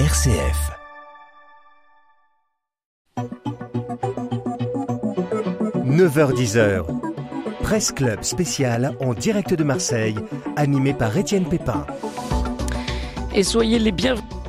RCF. 0.00 0.72
«9h-10h, 5.86 6.84
Presse 7.62 7.92
Club 7.92 8.24
spécial 8.24 8.96
en 8.98 9.14
direct 9.14 9.54
de 9.54 9.62
Marseille, 9.62 10.16
animé 10.56 10.94
par 10.94 11.16
Étienne 11.16 11.48
Pépin. 11.48 11.86
Et 13.36 13.44
soyez 13.44 13.78
les 13.78 13.92
bienvenus 13.92 14.43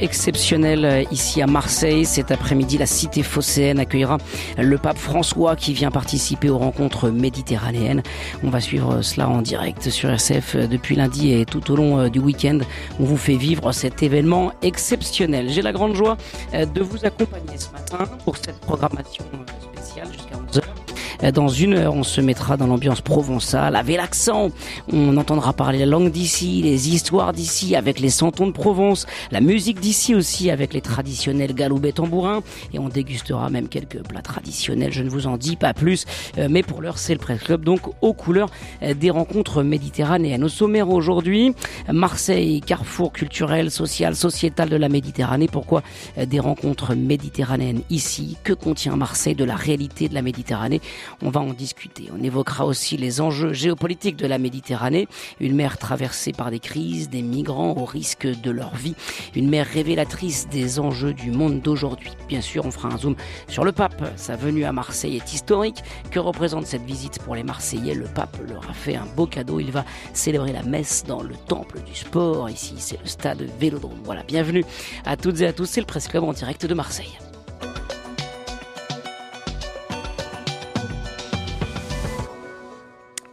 exceptionnel 0.00 0.84
euh, 0.84 1.02
ici 1.10 1.42
à 1.42 1.46
Marseille. 1.46 2.04
Cet 2.04 2.30
après-midi, 2.30 2.78
la 2.78 2.86
cité 2.86 3.22
phocéenne 3.22 3.78
accueillera 3.78 4.18
le 4.58 4.78
pape 4.78 4.98
François 4.98 5.56
qui 5.56 5.72
vient 5.72 5.90
participer 5.90 6.50
aux 6.50 6.58
rencontres 6.58 7.10
méditerranéennes. 7.10 8.02
On 8.44 8.50
va 8.50 8.60
suivre 8.60 9.02
cela 9.02 9.28
en 9.28 9.42
direct 9.42 9.90
sur 9.90 10.10
RCF 10.10 10.56
depuis 10.56 10.96
lundi 10.96 11.32
et 11.32 11.44
tout 11.44 11.70
au 11.70 11.76
long 11.76 11.98
euh, 11.98 12.08
du 12.08 12.18
week-end. 12.18 12.58
On 13.00 13.04
vous 13.04 13.16
fait 13.16 13.36
vivre 13.36 13.72
cet 13.72 14.02
événement 14.02 14.52
exceptionnel. 14.62 15.50
J'ai 15.50 15.62
la 15.62 15.72
grande 15.72 15.94
joie 15.94 16.16
euh, 16.54 16.66
de 16.66 16.82
vous 16.82 17.04
accompagner 17.04 17.56
ce 17.56 17.70
matin 17.72 18.10
pour 18.24 18.36
cette 18.36 18.60
programmation 18.60 19.24
spéciale 19.72 20.08
jusqu'à 20.12 20.36
11h. 20.36 20.77
Euh, 21.22 21.32
dans 21.32 21.48
une 21.48 21.74
heure, 21.74 21.94
on 21.94 22.02
se 22.02 22.20
mettra 22.20 22.56
dans 22.56 22.66
l'ambiance 22.66 23.00
provençale 23.00 23.76
avec 23.76 23.96
l'accent. 23.96 24.50
On 24.92 25.16
entendra 25.16 25.52
parler 25.52 25.80
la 25.80 25.86
langue 25.86 26.10
d'ici, 26.10 26.62
les 26.62 26.90
histoires 26.90 27.32
d'ici 27.32 27.74
avec 27.76 28.00
les 28.00 28.10
santons 28.10 28.46
de 28.46 28.52
Provence, 28.52 29.06
la 29.30 29.40
musique 29.40 29.80
d'ici 29.80 30.14
aussi 30.14 30.50
avec 30.50 30.74
les 30.74 30.80
traditionnels 30.80 31.54
galoubets 31.54 31.92
tambourins 31.92 32.42
et 32.72 32.78
on 32.78 32.88
dégustera 32.88 33.50
même 33.50 33.68
quelques 33.68 34.02
plats 34.02 34.22
traditionnels. 34.22 34.92
Je 34.92 35.02
ne 35.02 35.10
vous 35.10 35.26
en 35.26 35.36
dis 35.36 35.56
pas 35.56 35.74
plus, 35.74 36.04
euh, 36.38 36.48
mais 36.50 36.62
pour 36.62 36.82
l'heure, 36.82 36.98
c'est 36.98 37.14
le 37.14 37.18
Presse 37.18 37.42
Club 37.42 37.64
donc 37.64 37.80
aux 38.00 38.12
couleurs 38.12 38.50
euh, 38.82 38.94
des 38.94 39.10
rencontres 39.10 39.62
méditerranéennes. 39.62 40.44
Au 40.44 40.48
sommaire 40.48 40.90
aujourd'hui, 40.90 41.54
Marseille, 41.92 42.60
carrefour 42.60 43.12
culturel, 43.12 43.70
social, 43.70 44.14
sociétal 44.14 44.68
de 44.68 44.76
la 44.76 44.88
Méditerranée. 44.88 45.48
Pourquoi 45.50 45.82
des 46.26 46.40
rencontres 46.40 46.94
méditerranéennes 46.94 47.82
ici? 47.90 48.36
Que 48.44 48.52
contient 48.52 48.96
Marseille 48.96 49.34
de 49.34 49.44
la 49.44 49.56
réalité 49.56 50.08
de 50.08 50.14
la 50.14 50.22
Méditerranée? 50.22 50.80
On 51.22 51.30
va 51.30 51.40
en 51.40 51.52
discuter. 51.52 52.08
On 52.16 52.22
évoquera 52.22 52.66
aussi 52.66 52.96
les 52.96 53.20
enjeux 53.20 53.52
géopolitiques 53.52 54.16
de 54.16 54.26
la 54.26 54.38
Méditerranée, 54.38 55.08
une 55.40 55.54
mer 55.54 55.78
traversée 55.78 56.32
par 56.32 56.50
des 56.50 56.60
crises, 56.60 57.08
des 57.08 57.22
migrants 57.22 57.76
au 57.76 57.84
risque 57.84 58.26
de 58.26 58.50
leur 58.50 58.74
vie, 58.74 58.94
une 59.34 59.48
mer 59.48 59.66
révélatrice 59.66 60.48
des 60.48 60.78
enjeux 60.78 61.14
du 61.14 61.30
monde 61.30 61.60
d'aujourd'hui. 61.60 62.12
Bien 62.28 62.40
sûr, 62.40 62.66
on 62.66 62.70
fera 62.70 62.88
un 62.92 62.98
zoom 62.98 63.16
sur 63.48 63.64
le 63.64 63.72
pape. 63.72 64.12
Sa 64.16 64.36
venue 64.36 64.64
à 64.64 64.72
Marseille 64.72 65.16
est 65.16 65.32
historique. 65.32 65.82
Que 66.10 66.18
représente 66.18 66.66
cette 66.66 66.84
visite 66.84 67.18
pour 67.20 67.34
les 67.34 67.42
Marseillais? 67.42 67.94
Le 67.94 68.06
pape 68.06 68.36
leur 68.48 68.68
a 68.68 68.74
fait 68.74 68.96
un 68.96 69.06
beau 69.16 69.26
cadeau. 69.26 69.60
Il 69.60 69.70
va 69.70 69.84
célébrer 70.12 70.52
la 70.52 70.62
messe 70.62 71.04
dans 71.06 71.22
le 71.22 71.34
temple 71.34 71.80
du 71.82 71.94
sport. 71.94 72.50
Ici, 72.50 72.74
c'est 72.78 73.00
le 73.00 73.06
stade 73.06 73.46
Vélodrome. 73.58 74.00
Voilà, 74.04 74.22
bienvenue 74.22 74.64
à 75.04 75.16
toutes 75.16 75.40
et 75.40 75.46
à 75.46 75.52
tous. 75.52 75.66
C'est 75.66 75.80
le 75.80 75.86
Presse 75.86 76.08
Club 76.08 76.24
en 76.24 76.32
direct 76.32 76.66
de 76.66 76.74
Marseille. 76.74 77.18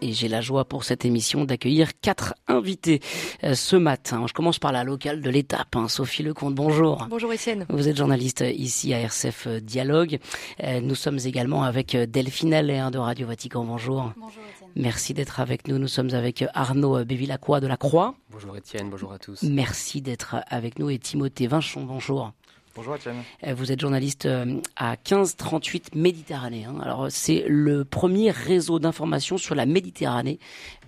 Et 0.02 0.14
j'ai 0.14 0.28
la 0.28 0.42
joie 0.42 0.66
pour 0.66 0.84
cette 0.84 1.06
émission 1.06 1.46
d'accueillir 1.46 2.00
quatre 2.00 2.36
invités 2.48 3.02
euh, 3.44 3.54
ce 3.56 3.76
matin. 3.76 4.26
Je 4.28 4.34
commence 4.34 4.60
par 4.60 4.72
la 4.72 4.84
locale 4.84 5.22
de 5.22 5.30
l'étape, 5.30 5.76
hein. 5.76 5.88
Sophie 5.88 6.24
Lecomte, 6.24 6.56
bonjour. 6.56 7.08
Bonjour 7.10 7.32
Étienne. 7.34 7.66
Vous 7.70 7.88
êtes 7.88 7.98
journaliste 7.98 8.44
ici 8.48 8.94
à 8.94 9.00
RCF 9.00 9.48
Dialogue. 9.62 10.20
Euh, 10.64 10.82
nous 10.82 10.96
sommes 10.96 11.20
également 11.26 11.64
avec 11.64 11.96
Delphine 11.96 12.54
Allaire 12.54 12.92
de 12.92 12.98
Radio 12.98 13.28
Vatican, 13.28 13.64
bonjour. 13.64 14.12
Bonjour 14.18 14.44
Étienne. 14.54 14.70
Merci 14.76 15.14
d'être 15.14 15.40
avec 15.40 15.68
nous. 15.68 15.78
Nous 15.78 15.88
sommes 15.88 16.14
avec 16.14 16.44
Arnaud 16.54 17.06
Bévilacqua 17.06 17.60
de 17.60 17.68
la 17.68 17.78
Croix. 17.78 18.16
Bonjour 18.32 18.58
Étienne, 18.58 18.90
bonjour 18.90 19.14
à 19.14 19.20
tous. 19.20 19.44
Merci 19.44 20.02
d'être 20.02 20.36
avec 20.48 20.80
nous 20.80 20.90
et 20.90 21.00
Timothée 21.00 21.48
Vinchon, 21.48 21.84
bonjour. 21.86 22.34
Bonjour 22.76 22.96
Etienne. 22.96 23.24
Euh, 23.48 23.54
vous 23.54 23.72
êtes 23.72 23.80
journaliste 23.80 24.26
euh, 24.26 24.60
à 24.76 24.98
1538 24.98 25.96
Méditerranée. 25.96 26.66
Hein. 26.66 26.76
Alors 26.82 27.08
c'est 27.10 27.46
le 27.48 27.86
premier 27.86 28.32
réseau 28.32 28.80
d'information 28.80 29.38
sur 29.38 29.56
la 29.56 29.66
Méditerranée. 29.66 30.40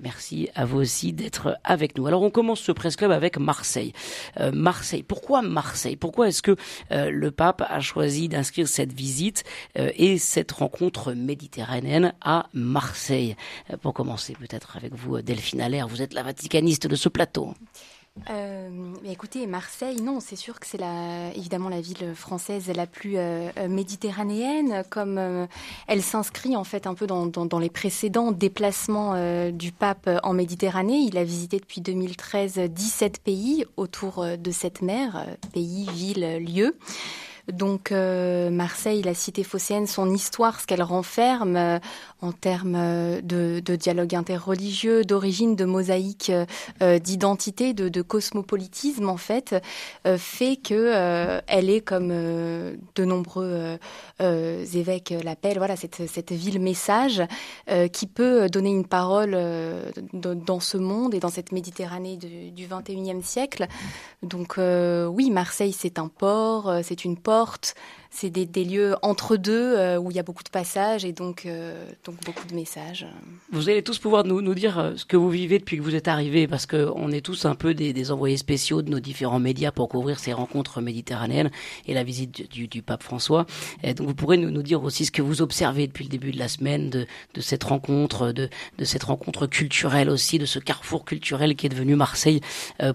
Merci 0.02 0.50
à 0.54 0.66
vous 0.66 0.80
aussi 0.80 1.14
d'être 1.14 1.58
avec 1.64 1.98
nous. 1.98 2.06
Alors 2.06 2.24
on 2.24 2.30
commence 2.30 2.60
ce 2.60 2.74
presse 2.74 2.98
club 2.98 3.12
avec 3.12 3.38
Marseille. 3.38 3.94
Euh, 4.38 4.52
Marseille. 4.52 5.02
Pourquoi 5.02 5.42
Marseille? 5.42 5.96
Pourquoi 5.96 6.28
est-ce 6.28 6.42
que 6.42 6.58
le 6.92 7.32
pape 7.32 7.64
a 7.66 7.80
choisi 7.80 8.28
d'inscrire 8.28 8.68
cette 8.68 8.92
visite 8.92 9.46
et 9.76 10.18
cette 10.18 10.52
rencontre 10.52 11.14
méditerranéenne 11.14 12.14
à 12.20 12.48
Marseille? 12.54 13.38
Pour 13.82 13.94
commencer 13.94 14.34
peut-être 14.34 14.76
avec 14.76 14.94
vous 14.94 15.22
Delphine 15.22 15.62
Allaire. 15.62 15.88
Vous 15.88 16.02
êtes 16.02 16.14
la 16.14 16.24
vaticaniste 16.24 16.88
de 16.88 16.96
ce 16.96 17.08
plateau. 17.08 17.54
Euh, 18.30 18.94
écoutez, 19.06 19.48
Marseille, 19.48 20.02
non, 20.02 20.20
c'est 20.20 20.36
sûr 20.36 20.60
que 20.60 20.68
c'est 20.68 20.78
la, 20.78 21.34
évidemment 21.36 21.70
la 21.70 21.82
ville 21.82 22.14
française 22.16 22.72
la 22.76 22.86
plus 22.86 23.18
euh, 23.18 23.50
euh, 23.58 23.68
méditerranéenne, 23.68 24.84
comme 24.90 25.48
elle 25.88 26.02
s'inscrit 26.02 26.56
en 26.56 26.64
fait 26.64 26.88
un 26.88 26.94
peu 26.94 27.08
dans, 27.08 27.60
les 27.60 27.70
précédents 27.70 28.32
déplacements 28.32 29.16
du 29.52 29.72
pape 29.72 30.10
en 30.24 30.34
Méditerranée. 30.34 31.00
Il 31.00 31.18
a 31.18 31.24
visité 31.24 31.60
depuis 31.60 31.82
2013 31.82 32.60
17 32.70 33.20
pays 33.20 33.66
autour 33.78 34.26
de 34.26 34.52
cette 34.52 34.82
mer, 34.82 35.26
pays, 35.54 35.88
villes, 35.94 36.38
lieux. 36.40 36.78
Donc 37.52 37.92
Marseille, 37.92 39.02
la 39.02 39.14
cité 39.14 39.44
phocéenne, 39.44 39.88
son 39.88 40.14
histoire, 40.14 40.60
ce 40.60 40.68
qu'elle 40.68 40.84
renferme 40.84 41.80
en 42.22 42.32
termes 42.32 42.76
euh, 42.76 43.22
de, 43.22 43.62
de, 43.64 43.76
dialogue 43.76 44.16
interreligieux, 44.16 45.04
d'origine, 45.04 45.56
de 45.56 45.66
mosaïque, 45.66 46.32
d'identité, 47.04 47.74
de, 47.74 47.90
de, 47.90 48.02
cosmopolitisme 48.02 49.10
en 49.10 49.18
fait, 49.18 49.56
fait 50.18 50.58
que 50.58 51.42
elle 51.48 51.70
est 51.70 51.82
comme 51.82 52.10
de 52.10 53.06
nombreux 53.06 53.78
évêques 54.20 55.14
l'appellent, 55.24 55.58
voilà 55.58 55.76
cette, 55.76 56.08
cette 56.08 56.32
ville 56.32 56.60
message 56.60 57.22
qui 57.92 58.08
peut 58.08 58.50
donner 58.50 58.70
une 58.70 58.86
parole 58.86 59.38
dans 60.14 60.60
ce 60.60 60.78
monde 60.78 61.14
et 61.14 61.20
dans 61.20 61.30
cette 61.30 61.52
Méditerranée 61.52 62.18
du, 62.18 62.52
du 62.52 62.68
21e 62.68 63.24
siècle. 63.24 63.68
Donc 64.24 64.56
oui, 64.58 65.30
Marseille 65.30 65.74
c'est 65.74 66.00
un 66.00 66.08
port, 66.08 66.74
c'est 66.84 67.06
une 67.06 67.18
porte 67.18 67.76
c'est 68.10 68.30
des, 68.30 68.64
lieux 68.64 68.96
entre 69.02 69.38
deux 69.38 69.76
euh, 69.78 69.98
où 69.98 70.12
il 70.12 70.18
y 70.18 70.20
a 70.20 70.24
beaucoup 70.24 70.44
de 70.44 70.50
passages 70.50 71.06
et 71.06 71.12
donc, 71.12 71.46
euh, 71.46 71.86
donc 72.06 72.16
beaucoup 72.26 72.48
de 72.48 72.56
messages. 72.56 73.06
Vous 73.52 73.70
allez 73.70 73.84
tous 73.84 74.00
pouvoir 74.00 74.24
nous, 74.24 74.42
nous 74.42 74.54
dire 74.54 74.80
euh, 74.80 74.94
ce 74.96 75.06
que 75.06 75.18
vous 75.18 75.30
vivez 75.30 75.60
depuis 75.60 75.78
que 75.78 75.82
vous 75.82 75.96
êtes 75.96 76.08
arrivés, 76.08 76.48
parce 76.48 76.66
qu'on 76.66 77.12
est 77.12 77.22
tous 77.22 77.46
un 77.46 77.56
peu 77.56 77.74
des, 77.74 78.12
envoyés 78.12 78.38
spéciaux 78.38 78.82
de 78.82 78.90
nos 78.90 79.00
différents 79.00 79.40
médias 79.40 79.72
pour 79.72 79.90
couvrir 79.90 80.20
ces 80.20 80.34
rencontres 80.34 80.82
méditerranéennes 80.82 81.52
et 81.88 81.94
la 81.94 82.04
visite 82.04 82.50
du, 82.52 82.68
du, 82.68 82.82
pape 82.82 83.04
François. 83.04 83.46
Et 83.84 83.94
donc 83.94 84.08
vous 84.08 84.16
pourrez 84.16 84.38
nous, 84.38 84.50
nous, 84.50 84.64
dire 84.64 84.84
aussi 84.84 85.06
ce 85.06 85.12
que 85.12 85.22
vous 85.22 85.42
observez 85.42 85.88
depuis 85.88 86.06
le 86.06 86.10
début 86.10 86.32
de 86.32 86.40
la 86.40 86.48
semaine 86.48 86.90
de, 86.90 87.06
de 87.34 87.42
cette 87.42 87.64
rencontre, 87.64 88.32
de, 88.32 88.50
de, 88.78 88.86
cette 88.86 89.04
rencontre 89.04 89.48
culturelle 89.48 90.10
aussi, 90.10 90.40
de 90.40 90.46
ce 90.46 90.60
carrefour 90.60 91.06
culturel 91.06 91.56
qui 91.56 91.66
est 91.66 91.70
devenu 91.70 91.96
Marseille 91.96 92.42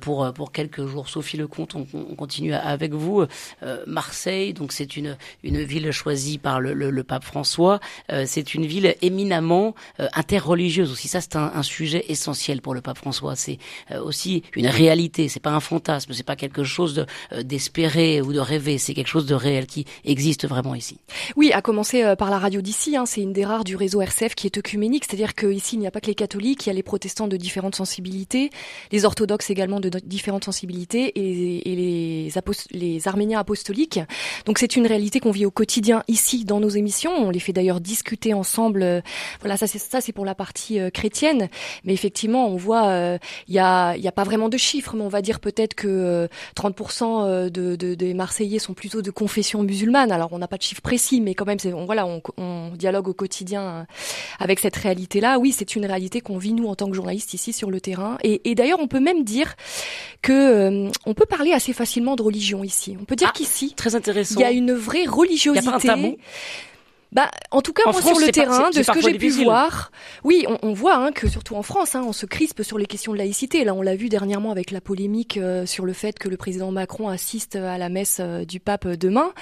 pour, 0.01 0.33
pour 0.33 0.53
quelques 0.53 0.87
jours. 0.87 1.09
Sophie 1.09 1.37
Lecomte, 1.37 1.75
on, 1.75 1.87
on 1.93 2.15
continue 2.15 2.55
avec 2.55 2.93
vous. 2.95 3.25
Marseille, 3.87 4.55
donc 4.55 4.73
c'est 4.73 4.97
une 4.97 5.12
une 5.43 5.63
ville 5.63 5.91
choisie 5.91 6.39
par 6.39 6.61
le, 6.61 6.73
le, 6.73 7.05
pape 7.05 7.25
François. 7.25 7.81
Euh, 8.11 8.25
c'est 8.27 8.55
une 8.55 8.67
ville 8.67 8.95
éminemment 9.03 9.75
euh, 10.01 10.09
interreligieuse 10.15 10.91
aussi. 10.93 11.09
Ça, 11.09 11.21
c'est 11.21 11.37
un, 11.37 11.53
un, 11.55 11.63
sujet 11.63 12.05
essentiel 12.09 12.61
pour 12.61 12.75
le 12.75 12.81
pape 12.81 12.99
François. 12.99 13.37
C'est 13.37 13.59
euh, 13.91 14.03
aussi 14.03 14.43
une 14.55 14.67
réalité. 14.67 15.29
C'est 15.29 15.41
pas 15.41 15.51
un 15.51 15.61
fantasme. 15.61 16.13
C'est 16.13 16.23
pas 16.23 16.37
quelque 16.37 16.65
chose 16.65 17.07
d'espérer 17.43 18.21
ou 18.21 18.33
de 18.33 18.41
rêver. 18.41 18.79
C'est 18.79 18.95
quelque 18.95 19.09
chose 19.09 19.27
de 19.27 19.35
réel 19.35 19.67
qui 19.67 19.85
existe 20.05 20.47
vraiment 20.47 20.75
ici. 20.75 20.99
Oui, 21.37 21.53
à 21.53 21.63
commencer 21.63 22.15
par 22.17 22.31
la 22.31 22.39
radio 22.39 22.61
d'ici. 22.61 22.97
Hein, 22.97 23.07
c'est 23.07 23.21
une 23.21 23.33
des 23.33 23.45
rares 23.45 23.65
du 23.65 23.77
réseau 23.77 24.01
RCF 24.01 24.35
qui 24.35 24.47
est 24.47 24.57
œcuménique, 24.59 25.05
c'est-à-dire 25.05 25.35
qu'ici 25.35 25.77
il 25.77 25.81
n'y 25.81 25.87
a 25.87 25.91
pas 25.91 26.01
que 26.01 26.07
les 26.07 26.15
catholiques, 26.15 26.67
il 26.67 26.69
y 26.69 26.71
a 26.71 26.75
les 26.75 26.83
protestants 26.83 27.29
de 27.29 27.37
différentes 27.37 27.75
sensibilités, 27.75 28.51
les 28.91 29.05
orthodoxes 29.05 29.51
également 29.51 29.81
de 29.81 29.89
différentes 30.05 30.45
sensibilités 30.45 31.05
et, 31.07 31.73
et 31.73 31.77
les, 31.77 32.33
les 32.73 33.09
arméniens 33.09 33.41
apostoliques. 33.41 34.01
Donc 34.47 34.59
c'est 34.59 34.77
une 34.77 34.87
réalité 34.93 35.21
qu'on 35.21 35.31
vit 35.31 35.47
au 35.47 35.51
quotidien 35.51 36.03
ici 36.07 36.45
dans 36.45 36.61
nos 36.61 36.69
émissions. 36.69 37.13
On 37.17 37.31
les 37.31 37.39
fait 37.39 37.55
d'ailleurs 37.55 37.81
discuter 37.81 38.35
ensemble. 38.35 38.83
Euh, 38.83 39.01
voilà, 39.41 39.57
ça 39.57 39.67
c'est 39.67 39.79
ça 39.79 40.03
c'est 40.03 40.13
pour 40.13 40.27
la 40.27 40.35
partie 40.35 40.79
euh, 40.79 40.91
chrétienne. 40.91 41.49
Mais 41.85 41.95
effectivement, 41.95 42.47
on 42.47 42.57
voit 42.57 42.83
il 42.83 42.91
euh, 42.91 43.19
y 43.49 43.59
a 43.59 43.97
il 43.97 44.03
y 44.03 44.09
a 44.09 44.13
pas 44.13 44.25
vraiment 44.25 44.51
de 44.51 44.59
chiffres, 44.59 44.95
mais 44.95 45.03
on 45.03 45.09
va 45.09 45.23
dire 45.23 45.41
peut-être 45.41 45.75
que 45.75 46.29
30% 46.57 47.49
de, 47.49 47.77
de, 47.77 47.95
des 47.95 48.13
Marseillais 48.13 48.59
sont 48.59 48.75
plutôt 48.75 49.01
de 49.01 49.11
confession 49.11 49.63
musulmane. 49.63 50.13
Alors 50.13 50.33
on 50.33 50.39
n'a 50.39 50.49
pas 50.49 50.59
de 50.59 50.63
chiffres 50.63 50.83
précis, 50.83 51.23
mais 51.23 51.35
quand 51.35 51.47
même 51.47 51.59
on, 51.75 51.87
voilà 51.87 52.07
on, 52.07 52.21
on, 52.37 52.71
dialogue 52.77 53.09
au 53.09 53.15
quotidien 53.15 53.87
avec 54.39 54.59
cette 54.59 54.77
réalité-là. 54.77 55.39
Oui, 55.39 55.53
c'est 55.53 55.75
une 55.75 55.87
réalité 55.87 56.21
qu'on 56.21 56.37
vit 56.37 56.53
nous 56.53 56.67
en 56.67 56.75
tant 56.75 56.91
que 56.91 56.95
journalistes 56.95 57.33
ici 57.33 57.55
sur 57.55 57.71
le 57.71 57.81
terrain. 57.81 58.19
Et, 58.23 58.51
et 58.51 58.55
d'ailleurs, 58.55 58.81
on 58.81 58.89
peut 58.89 59.01
même 59.01 59.25
dire 59.25 59.55
que 60.21 60.91
on 61.07 61.15
peut 61.15 61.27
parler 61.27 61.53
assez 61.53 61.73
facilement 61.73 62.15
de 62.15 62.23
religion 62.23 62.63
ici. 62.63 62.97
On 63.01 63.05
peut 63.05 63.17
dire 63.17 63.31
ah, 63.31 63.37
qu'ici 63.37 63.73
très 63.75 63.95
intéressant. 63.95 64.39
Il 64.39 64.43
y 64.43 64.45
a 64.45 64.51
une 64.51 64.73
vraie 64.83 65.07
religiosité. 65.07 65.67
N'y 65.67 65.69
a 65.69 65.79
pas 65.79 65.93
un 65.93 65.97
tabou? 65.97 66.17
Bah, 67.13 67.31
en 67.51 67.61
tout 67.61 67.75
cas, 67.75 67.83
moi, 67.85 68.01
sur 68.01 68.19
le 68.19 68.33
terrain, 68.33 68.71
de 68.71 68.83
ce 68.83 68.91
que 68.91 69.03
j'ai 69.03 69.19
pu 69.19 69.29
voir, 69.29 69.93
oui, 70.25 70.47
on, 70.63 70.73
voit 70.73 70.97
hein, 70.97 71.13
que 71.13 71.29
surtout 71.29 71.57
en 71.57 71.63
France, 71.63 71.95
hein, 71.95 72.03
on 72.07 72.15
se 72.15 72.25
crispe 72.25 72.63
sur 72.63 72.79
les 72.79 72.87
questions 72.87 73.13
de 73.13 73.19
laïcité. 73.19 73.65
Là, 73.65 73.75
on 73.75 73.83
l'a 73.83 73.97
vu 73.97 74.09
dernièrement 74.09 74.51
avec 74.51 74.71
la 74.71 74.81
polémique 74.81 75.37
euh, 75.37 75.67
sur 75.67 75.85
le 75.85 75.93
fait 75.93 76.19
que 76.19 76.31
le 76.31 76.39
président 76.39 76.71
Macron 76.71 77.09
assiste 77.09 77.57
à 77.57 77.77
la 77.77 77.91
messe 77.91 78.19
euh, 78.21 78.47
du 78.47 78.61
pape 78.61 78.89
demain. 78.89 79.33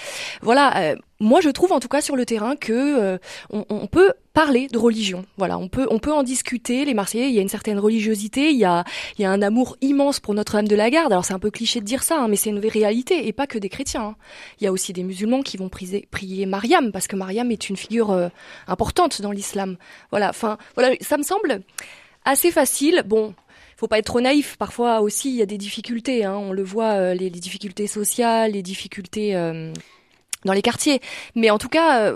Voilà, 0.43 0.77
euh, 0.79 0.97
moi, 1.21 1.41
je 1.41 1.51
trouve 1.51 1.73
en 1.73 1.81
tout 1.81 1.89
cas 1.89 2.01
sur 2.01 2.17
le 2.17 2.25
terrain 2.25 2.57
que 2.57 3.19
on, 3.51 3.87
peut 3.87 4.15
parler 4.33 4.69
de 4.69 4.79
religion. 4.79 5.25
Voilà, 5.37 5.59
on 5.59 5.69
peut 5.69 5.87
on 5.91 5.99
peut 5.99 6.13
en 6.13 6.23
discuter. 6.23 6.85
Les 6.85 6.95
Marseillais, 6.95 7.29
il 7.29 7.35
y 7.35 7.39
a 7.39 7.43
une 7.43 7.49
certaine 7.49 7.79
religiosité, 7.79 8.51
il 8.51 8.57
y 8.57 8.65
a 8.65 8.85
il 9.19 9.23
y 9.23 9.25
a 9.25 9.31
un 9.31 9.43
amour 9.43 9.77
immense 9.81 10.21
pour 10.21 10.35
Notre-Dame 10.35 10.69
de 10.69 10.77
la 10.77 10.91
Garde. 10.91 11.13
Alors 11.13 11.25
c'est 11.25 11.35
un 11.35 11.39
peu 11.39 11.51
cliché 11.51 11.81
de 11.81 11.85
dire 11.85 12.03
ça, 12.03 12.21
hein, 12.21 12.29
mais 12.29 12.37
c'est 12.37 12.51
une 12.51 12.59
réalité 12.59 13.27
et 13.27 13.33
pas 13.33 13.47
que 13.47 13.59
des 13.59 13.69
chrétiens. 13.69 14.17
Il 14.61 14.65
y 14.65 14.67
a 14.67 14.73
aussi 14.73 14.93
des 14.93 15.03
musulmans 15.03 15.43
qui 15.43 15.57
vont 15.57 15.69
prier, 15.69 16.09
prier 16.11 16.47
Mariam 16.47 16.93
parce 16.93 17.07
que 17.07 17.17
Mariam 17.17 17.51
est 17.51 17.69
une 17.69 17.77
figure 17.77 18.11
euh, 18.11 18.29
importante 18.67 19.21
dans 19.23 19.33
l'islam. 19.33 19.77
Voilà, 20.11 20.31
enfin, 20.31 20.59
voilà, 20.75 20.95
ça 21.01 21.17
me 21.17 21.23
semble 21.23 21.63
assez 22.25 22.51
facile. 22.51 23.03
Bon, 23.07 23.35
faut 23.77 23.89
pas 23.89 23.99
être 23.99 24.07
trop 24.07 24.21
naïf. 24.21 24.57
Parfois 24.57 25.01
aussi, 25.01 25.31
il 25.31 25.37
y 25.37 25.43
a 25.43 25.47
des 25.47 25.59
difficultés. 25.59 26.25
Hein. 26.25 26.37
On 26.37 26.53
le 26.53 26.63
voit, 26.63 26.93
euh, 26.93 27.15
les, 27.15 27.31
difficultés 27.31 27.87
sociales, 27.87 28.53
les 28.53 28.63
difficultés 28.63 29.35
euh, 29.35 29.73
dans 30.45 30.53
les 30.53 30.63
quartiers. 30.63 31.01
Mais 31.35 31.51
en 31.51 31.59
tout 31.59 31.69
cas, 31.69 32.13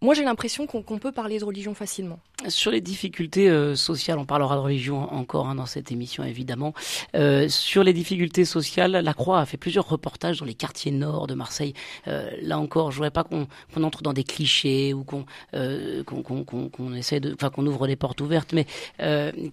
moi, 0.00 0.14
j'ai 0.14 0.24
l'impression 0.24 0.66
qu'on 0.66 0.98
peut 0.98 1.12
parler 1.12 1.38
de 1.38 1.44
religion 1.44 1.74
facilement. 1.74 2.18
Sur 2.46 2.70
les 2.70 2.80
difficultés 2.80 3.50
euh, 3.50 3.74
sociales, 3.74 4.16
on 4.16 4.24
parlera 4.24 4.54
de 4.54 4.60
religion 4.60 5.12
encore 5.12 5.48
hein, 5.48 5.56
dans 5.56 5.66
cette 5.66 5.90
émission 5.90 6.22
évidemment. 6.22 6.72
Euh, 7.16 7.48
sur 7.48 7.82
les 7.82 7.92
difficultés 7.92 8.44
sociales, 8.44 8.92
la 8.92 9.12
Croix 9.12 9.40
a 9.40 9.44
fait 9.44 9.56
plusieurs 9.56 9.88
reportages 9.88 10.38
dans 10.38 10.44
les 10.44 10.54
quartiers 10.54 10.92
nord 10.92 11.26
de 11.26 11.34
Marseille. 11.34 11.74
Euh, 12.06 12.30
là 12.42 12.60
encore, 12.60 12.92
je 12.92 12.96
voudrais 12.96 13.10
pas 13.10 13.24
qu'on 13.24 13.48
entre 13.82 14.02
dans 14.02 14.12
des 14.12 14.22
clichés 14.22 14.94
ou 14.94 15.02
qu'on 15.02 15.24
enfin 15.52 17.50
qu'on 17.50 17.66
ouvre 17.66 17.88
des 17.88 17.96
portes 17.96 18.20
ouvertes. 18.20 18.52
Mais 18.52 18.66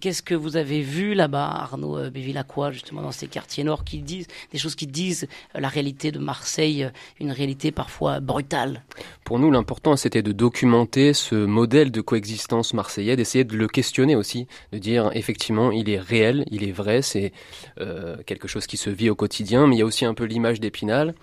qu'est-ce 0.00 0.22
que 0.22 0.34
vous 0.34 0.56
avez 0.56 0.80
vu 0.80 1.14
là-bas, 1.14 1.46
Arnaud 1.46 2.10
Bévillacqua, 2.10 2.70
justement 2.70 3.02
dans 3.02 3.12
ces 3.12 3.26
quartiers 3.26 3.64
nord, 3.64 3.82
qui 3.82 3.98
disent 3.98 4.28
des 4.52 4.58
choses 4.58 4.76
qui 4.76 4.86
disent 4.86 5.26
la 5.54 5.68
réalité 5.68 6.12
de 6.12 6.20
Marseille, 6.20 6.88
une 7.18 7.32
réalité 7.32 7.72
parfois 7.72 8.20
brutale? 8.20 8.84
Pour 9.24 9.40
nous, 9.40 9.50
l'important 9.50 9.96
c'était 9.96 10.22
de 10.22 10.32
documenter 10.32 11.14
ce 11.14 11.34
modèle 11.34 11.90
de 11.90 12.00
coexistence 12.00 12.75
marseillais, 12.76 13.16
d'essayer 13.16 13.44
de 13.44 13.56
le 13.56 13.66
questionner 13.66 14.14
aussi, 14.14 14.46
de 14.72 14.78
dire 14.78 15.10
effectivement 15.14 15.72
il 15.72 15.90
est 15.90 15.98
réel, 15.98 16.44
il 16.50 16.62
est 16.62 16.72
vrai, 16.72 17.02
c'est 17.02 17.32
euh, 17.80 18.16
quelque 18.24 18.46
chose 18.46 18.66
qui 18.66 18.76
se 18.76 18.90
vit 18.90 19.10
au 19.10 19.16
quotidien, 19.16 19.66
mais 19.66 19.74
il 19.74 19.78
y 19.80 19.82
a 19.82 19.86
aussi 19.86 20.04
un 20.04 20.14
peu 20.14 20.24
l'image 20.24 20.60
d'Épinal 20.60 21.14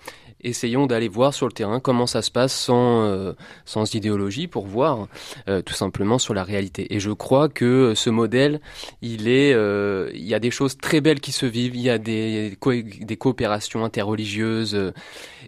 essayons 0.44 0.86
d'aller 0.86 1.08
voir 1.08 1.34
sur 1.34 1.46
le 1.46 1.52
terrain 1.52 1.80
comment 1.80 2.06
ça 2.06 2.22
se 2.22 2.30
passe 2.30 2.52
sans, 2.52 3.04
euh, 3.04 3.32
sans 3.64 3.94
idéologie 3.94 4.46
pour 4.46 4.66
voir 4.66 5.08
euh, 5.48 5.62
tout 5.62 5.74
simplement 5.74 6.18
sur 6.18 6.34
la 6.34 6.44
réalité. 6.44 6.94
Et 6.94 7.00
je 7.00 7.10
crois 7.10 7.48
que 7.48 7.94
ce 7.94 8.10
modèle, 8.10 8.60
il 9.02 9.28
est, 9.28 9.52
euh, 9.54 10.10
il 10.14 10.24
y 10.24 10.34
a 10.34 10.38
des 10.38 10.50
choses 10.50 10.76
très 10.76 11.00
belles 11.00 11.20
qui 11.20 11.32
se 11.32 11.46
vivent, 11.46 11.74
il 11.74 11.82
y 11.82 11.90
a 11.90 11.98
des, 11.98 12.56
des 13.00 13.16
coopérations 13.16 13.84
interreligieuses, 13.84 14.92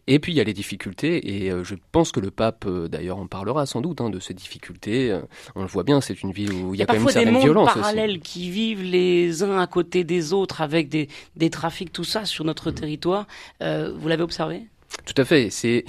et 0.06 0.18
puis 0.18 0.32
il 0.32 0.36
y 0.36 0.40
a 0.40 0.44
les 0.44 0.54
difficultés. 0.54 1.44
Et 1.46 1.52
je 1.62 1.74
pense 1.92 2.12
que 2.12 2.20
le 2.20 2.30
pape, 2.30 2.66
d'ailleurs, 2.68 3.18
en 3.18 3.26
parlera 3.26 3.66
sans 3.66 3.80
doute 3.80 4.00
hein, 4.00 4.10
de 4.10 4.20
ces 4.20 4.34
difficultés. 4.34 5.16
On 5.54 5.62
le 5.62 5.68
voit 5.68 5.82
bien, 5.82 6.00
c'est 6.00 6.22
une 6.22 6.32
ville 6.32 6.52
où 6.52 6.74
il 6.74 6.80
y 6.80 6.82
a, 6.82 6.86
quand 6.86 6.94
même 6.94 7.02
une 7.02 7.08
certaine 7.08 7.38
violence. 7.38 7.74
des 7.74 7.80
parallèles 7.80 8.20
qui 8.20 8.50
vivent 8.50 8.82
les 8.82 9.42
uns 9.42 9.58
à 9.58 9.66
côté 9.66 10.04
des 10.04 10.32
autres 10.32 10.60
avec 10.60 10.88
des, 10.88 11.08
des 11.36 11.50
trafics, 11.50 11.92
tout 11.92 12.04
ça 12.04 12.24
sur 12.24 12.44
notre 12.44 12.70
territoire. 12.70 13.26
vous 13.60 14.08
l'avez 14.08 14.22
observé? 14.22 14.66
Tout 15.04 15.20
à 15.20 15.24
fait. 15.24 15.50
C'est 15.50 15.84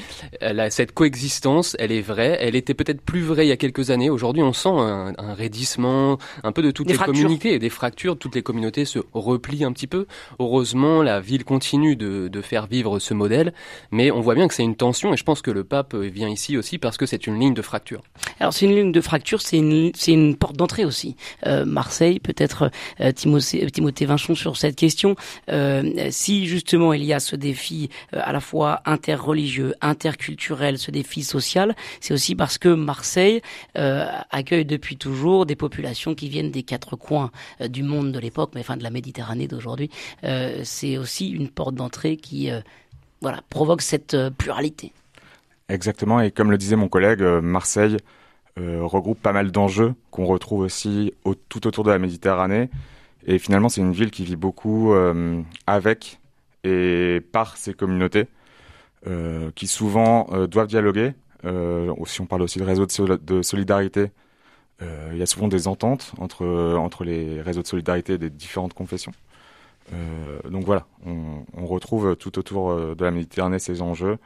cette 0.70 0.92
coexistence, 0.92 1.76
elle 1.80 1.92
est 1.92 2.02
vraie. 2.02 2.38
Elle 2.40 2.56
était 2.56 2.74
peut-être 2.74 3.02
plus 3.02 3.22
vraie 3.22 3.46
il 3.46 3.50
y 3.50 3.52
a 3.52 3.58
quelques 3.58 3.90
années. 3.90 4.10
Aujourd'hui, 4.10 4.44
on 4.44 4.54
sent 4.54 4.70
un, 4.70 5.14
un, 5.18 5.34
raidissement, 5.34 6.18
un 6.44 6.52
peu 6.52 6.62
de 6.62 6.72
toutes 6.72 6.90
les 6.90 6.98
communautés, 6.98 7.60
des 7.60 7.70
fractures. 7.70 8.18
Toutes 8.18 8.36
les 8.36 8.44
communautés 8.44 8.86
se 8.86 9.00
replient 9.14 9.64
un 9.64 9.72
petit 9.72 9.88
peu. 9.88 10.06
Heureusement, 10.40 11.02
la 11.02 11.20
ville 11.20 11.44
continue 11.44 11.96
de, 11.96 12.28
de 12.28 12.42
faire 12.42 12.68
vivre 12.68 13.00
ce 13.00 13.14
modèle, 13.14 13.54
mais 13.92 14.12
on 14.12 14.22
voit 14.22 14.36
bien 14.36 14.48
que 14.48 14.54
c'est 14.54 14.64
une 14.64 14.76
tension. 14.76 15.14
Et 15.14 15.18
je 15.18 15.24
pense 15.24 15.42
que 15.42 15.52
le 15.52 15.64
pape 15.64 15.96
vient 15.96 16.30
ici 16.30 16.58
aussi 16.58 16.78
parce 16.78 16.98
que 16.98 17.06
c'est 17.06 17.28
une 17.28 17.40
ligne 17.40 17.54
de 17.54 17.62
fracture. 17.62 18.04
Alors 18.40 18.54
c'est 18.54 18.66
une 18.66 18.76
ligne 18.76 18.92
de 18.92 19.02
fracture, 19.02 19.42
c'est 19.42 19.58
une 19.58 19.92
c'est 19.96 20.12
une 20.12 20.36
porte 20.36 20.56
d'entrée 20.56 20.86
aussi. 20.86 21.16
Euh, 21.46 21.66
Marseille, 21.66 22.20
peut-être 22.20 22.72
euh, 23.02 23.12
Timothée, 23.12 23.70
Timothée 23.72 24.06
Vinchon 24.06 24.36
sur 24.36 24.58
cette 24.58 24.76
question. 24.76 25.16
Euh, 25.50 26.08
si 26.12 26.46
justement 26.46 26.94
il 26.94 27.04
y 27.04 27.14
a 27.14 27.20
ce 27.20 27.36
défi 27.36 27.90
euh, 28.14 28.20
à 28.24 28.32
la 28.32 28.40
fois 28.40 28.82
interreligieux, 28.88 29.76
interculturel, 29.82 30.80
ce 30.80 30.90
défi 30.90 31.22
social, 31.22 31.76
c'est 32.00 32.14
aussi 32.14 32.34
parce 32.36 32.58
que 32.58 32.70
Marseille 32.70 33.42
euh, 33.78 34.08
accueille 34.32 34.66
depuis 34.66 34.98
toujours 34.98 35.46
des 35.46 35.56
populations 35.56 36.16
qui 36.16 36.30
viennent 36.30 36.52
des 36.52 36.64
quatre 36.64 36.96
coins 36.96 37.30
euh, 37.62 37.68
du 37.68 37.84
monde 37.84 38.12
de 38.12 38.20
l'époque, 38.20 38.52
mais 38.56 38.62
enfin 38.62 38.78
de 38.78 38.84
la 38.84 38.90
Méditerranée 38.90 39.48
d'aujourd'hui. 39.48 39.92
Euh, 40.24 40.62
c'est 40.64 40.98
aussi 40.98 41.30
une 41.30 41.50
porte 41.50 41.76
d'entrée 41.76 42.18
qui 42.18 42.50
voilà, 43.22 43.42
provoque 43.50 43.82
cette 43.82 44.16
pluralité. 44.38 44.94
Exactement, 45.70 46.22
et 46.22 46.32
comme 46.32 46.50
le 46.50 46.58
disait 46.58 46.78
mon 46.78 46.88
collègue, 46.88 47.22
Marseille 47.22 47.98
regroupe 48.56 49.22
pas 49.22 49.34
mal 49.34 49.52
d'enjeux 49.52 49.94
qu'on 50.12 50.26
retrouve 50.26 50.62
aussi 50.62 51.14
tout 51.50 51.68
autour 51.68 51.84
de 51.84 51.92
la 51.92 52.00
Méditerranée. 52.00 52.70
Et 53.26 53.38
finalement, 53.38 53.68
c'est 53.68 53.82
une 53.82 53.92
ville 53.92 54.12
qui 54.12 54.24
vit 54.24 54.38
beaucoup 54.38 54.94
avec 55.68 56.20
et 56.64 57.22
par 57.32 57.58
ses 57.58 57.74
communautés. 57.74 58.28
Euh, 59.06 59.52
qui 59.54 59.68
souvent 59.68 60.28
euh, 60.32 60.48
doivent 60.48 60.68
dialoguer. 60.68 61.14
Euh, 61.46 61.94
si 62.08 62.20
on 62.20 62.26
parle 62.26 62.42
aussi 62.42 62.58
de 62.58 62.64
réseaux 62.64 62.88
de, 62.88 63.42
solidarité, 63.44 64.12
il 64.82 65.18
y 65.18 65.22
a 65.22 65.26
souvent 65.28 65.48
des 65.48 65.68
ententes 65.68 66.14
entre, 66.18 66.46
entre 66.78 67.04
les 67.04 67.42
réseaux 67.42 67.62
de 67.62 67.68
solidarité 67.68 68.18
des 68.18 68.30
différentes 68.30 68.74
confessions. 68.74 69.14
donc 70.50 70.66
voilà, 70.66 70.86
on, 71.06 71.66
retrouve 71.66 72.16
tout 72.16 72.38
autour 72.38 72.76
de 72.96 73.04
la 73.04 73.12
Méditerranée 73.12 73.58
ces 73.58 73.82
enjeux 73.82 74.18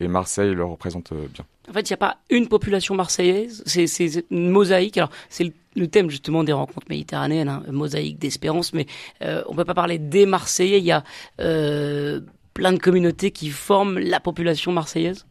et 0.00 0.08
Marseille 0.08 0.54
le 0.54 0.64
représente 0.64 1.14
bien. 1.14 1.44
En 1.70 1.72
fait, 1.72 1.88
il 1.88 1.92
n'y 1.92 1.94
a 1.94 1.98
pas 1.98 2.18
une 2.28 2.48
population 2.48 2.94
marseillaise, 2.94 3.62
c'est 3.64 4.24
une 4.30 4.50
mosaïque. 4.50 4.98
Alors, 4.98 5.10
c'est 5.30 5.52
le, 5.74 5.88
thème 5.88 6.10
justement 6.10 6.44
des 6.44 6.52
rencontres 6.52 6.88
méditerranéennes, 6.90 7.48
hein, 7.48 7.62
mosaïque 7.70 8.18
d'espérance, 8.18 8.74
mais 8.74 8.86
on 9.22 9.52
ne 9.52 9.56
peut 9.56 9.64
pas 9.64 9.74
parler 9.74 9.98
des 9.98 10.26
Marseillais. 10.26 10.78
Il 10.78 10.84
y 10.84 10.92
a 10.92 11.04
plein 12.56 12.72
de 12.72 12.78
communautés 12.78 13.30
qui 13.30 13.50
forment 13.50 13.98
la 13.98 14.18
population 14.18 14.72
marseillaise 14.72 15.26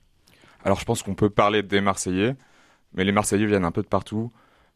Alors 0.63 0.80
je 0.80 0.86
pense 0.86 1.01
qu'on 1.01 1.16
peut 1.16 1.30
parler 1.30 1.63
des 1.63 1.81
Marseillais, 1.81 2.36
mais 2.94 3.04
les 3.04 3.12
Marseillais 3.12 3.48
viennent 3.48 3.66
un 3.66 3.72
peu 3.72 3.81
de 3.81 3.88
partout, 3.88 4.31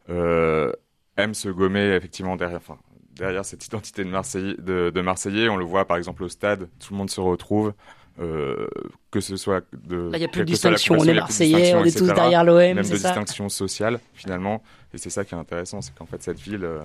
euh, 0.08 0.72
aiment 1.16 1.34
se 1.34 1.48
gommer 1.48 1.94
effectivement 1.94 2.34
derrière, 2.34 2.58
enfin, 2.58 2.78
derrière 3.12 3.44
cette 3.44 3.64
identité 3.64 4.04
de 4.04 4.10
Marseillais, 4.10 4.56
de, 4.58 5.00
Marseillais. 5.00 5.48
On 5.48 5.56
le 5.56 5.64
voit 5.64 5.84
par 5.84 5.96
exemple 5.96 6.24
au 6.24 6.28
stade, 6.28 6.68
tout 6.80 6.92
le 6.92 6.98
monde 6.98 7.10
se 7.10 7.20
retrouve. 7.20 7.72
Euh, 8.18 8.66
que 9.10 9.20
ce 9.20 9.36
soit 9.36 9.64
de. 9.72 10.10
il 10.12 10.18
n'y 10.18 10.24
a 10.24 10.28
plus 10.28 10.40
de 10.40 10.46
distinction, 10.46 10.96
on 10.98 11.04
est 11.04 11.14
Marseillais, 11.14 11.74
on 11.74 11.84
est 11.84 11.96
tous 11.96 12.12
derrière 12.12 12.44
l'OM. 12.44 12.58
Même 12.58 12.76
de 12.76 12.82
distinction 12.82 13.48
sociale, 13.48 14.00
finalement. 14.12 14.62
Et 14.92 14.98
c'est 14.98 15.08
ça 15.08 15.24
qui 15.24 15.34
est 15.34 15.38
intéressant, 15.38 15.80
c'est 15.80 15.94
qu'en 15.94 16.04
fait, 16.04 16.22
cette 16.22 16.38
ville, 16.38 16.64
euh, 16.64 16.80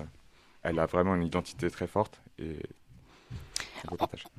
elle 0.62 0.78
a 0.78 0.86
vraiment 0.86 1.14
une 1.14 1.24
identité 1.24 1.68
très 1.68 1.88
forte. 1.88 2.22
Et 2.38 2.56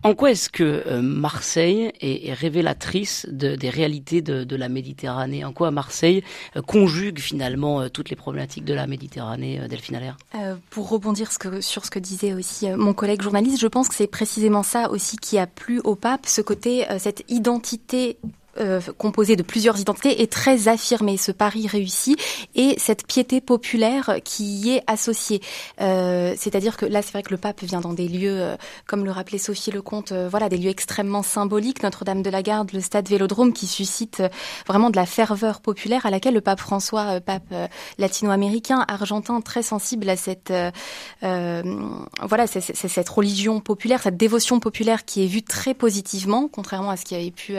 en 0.04 0.14
quoi 0.16 0.32
est-ce 0.32 0.50
que 0.50 0.84
euh, 0.88 1.02
Marseille 1.02 1.92
est, 2.02 2.34
révélatrice 2.34 3.26
des 3.30 3.70
réalités 3.70 4.22
de, 4.22 4.56
la 4.56 4.70
Méditerranée? 4.70 5.46
En 5.46 5.54
quoi 5.54 5.72
Marseille 5.72 6.24
euh, 6.56 6.62
conjugue 6.62 7.20
finalement 7.20 7.82
euh, 7.82 7.90
toutes 7.90 8.10
les 8.10 8.16
problématiques 8.16 8.66
de 8.66 8.74
la 8.74 8.88
Méditerranée, 8.88 9.62
Delphine 9.70 9.96
Allaire? 9.96 10.18
Pour 10.70 10.90
rebondir 10.90 11.30
sur 11.62 11.86
ce 11.86 11.92
que 11.92 12.00
disait 12.00 12.34
aussi 12.34 12.70
mon 12.70 12.94
collègue 12.94 13.22
journaliste, 13.22 13.60
je 13.60 13.68
pense 13.68 13.90
que 13.90 13.96
c'est 13.96 14.08
précisément 14.08 14.64
ça 14.64 14.90
aussi 14.90 15.18
qui 15.18 15.38
a 15.38 15.48
plu 15.48 15.80
au 15.84 15.96
pape, 15.96 16.26
ce 16.26 16.42
côté, 16.42 16.86
cette 17.00 17.24
identité 17.30 18.18
euh, 18.60 18.82
composé 18.98 19.36
de 19.36 19.44
plusieurs 19.44 19.80
identités 19.80 20.22
est 20.22 20.32
très 20.32 20.68
affirmé, 20.68 21.18
ce 21.18 21.32
pari 21.32 21.68
réussi, 21.68 22.16
et 22.56 22.76
cette 22.78 23.06
piété 23.06 23.42
populaire 23.42 24.18
qui 24.24 24.44
y 24.44 24.70
est 24.72 24.84
associée. 24.88 25.42
Euh, 25.82 26.34
C'est-à-dire 26.38 26.78
que 26.78 26.86
là, 26.86 27.02
c'est 27.02 27.12
vrai 27.12 27.24
que 27.24 27.32
le 27.32 27.38
pape 27.38 27.64
vient 27.64 27.82
dans 27.82 27.94
des 27.94 28.08
lieux, 28.08 28.42
euh, 28.42 28.56
comme 28.86 29.06
le 29.06 29.12
rappelait 29.12 29.38
Sophie 29.38 29.72
Lecomte, 29.72 30.12
euh, 30.12 30.28
voilà, 30.30 30.50
des 30.50 30.58
lieux 30.58 30.70
extrêmement 30.70 31.24
symboliques, 31.24 31.84
Notre-Dame 31.84 32.22
de 32.22 32.30
la 32.30 32.42
Garde, 32.42 32.72
le 32.74 32.82
stade 32.82 33.08
Vélodrome, 33.08 33.54
qui 33.54 33.68
suscite 33.68 34.24
vraiment 34.68 34.90
de 34.90 34.96
la 34.96 35.06
ferveur 35.06 35.62
populaire 35.62 36.06
à 36.06 36.10
laquelle 36.10 36.34
le 36.34 36.42
pape 36.42 36.60
François, 36.60 37.20
pape 37.22 37.54
latino-américain, 37.98 38.86
argentin, 38.88 39.42
très 39.42 39.64
sensible 39.64 40.10
à 40.10 40.16
cette, 40.16 40.54
voilà, 41.22 42.48
c'est 42.48 42.62
cette 42.62 43.10
religion 43.10 43.60
populaire, 43.60 44.02
cette 44.02 44.18
dévotion 44.18 44.60
populaire 44.60 45.06
qui 45.06 45.24
est 45.24 45.28
vue 45.28 45.44
très 45.44 45.74
positivement, 45.74 46.50
contrairement 46.52 46.90
à 46.90 46.98
ce 46.98 47.06
qui 47.06 47.16
avait 47.16 47.32
pu 47.32 47.56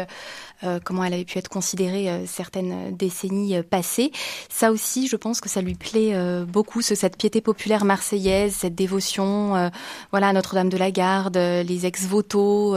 comment 0.84 1.04
elle 1.04 1.14
avait 1.14 1.24
pu 1.24 1.38
être 1.38 1.48
considérée 1.48 2.10
euh, 2.10 2.26
certaines 2.26 2.96
décennies 2.96 3.56
euh, 3.56 3.62
passées. 3.62 4.12
Ça 4.48 4.72
aussi, 4.72 5.08
je 5.08 5.16
pense 5.16 5.40
que 5.40 5.48
ça 5.48 5.62
lui 5.62 5.74
plaît 5.74 6.14
beaucoup, 6.46 6.82
ce, 6.82 6.94
cette 6.94 7.16
piété 7.16 7.40
populaire 7.40 7.84
marseillaise, 7.84 8.54
cette 8.54 8.74
dévotion, 8.74 9.70
voilà, 10.10 10.32
Notre-Dame 10.32 10.68
de 10.68 10.76
la 10.76 10.90
Garde, 10.90 11.36
les 11.36 11.86
ex-voto, 11.86 12.76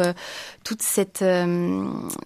toute 0.64 0.82
cette, 0.82 1.24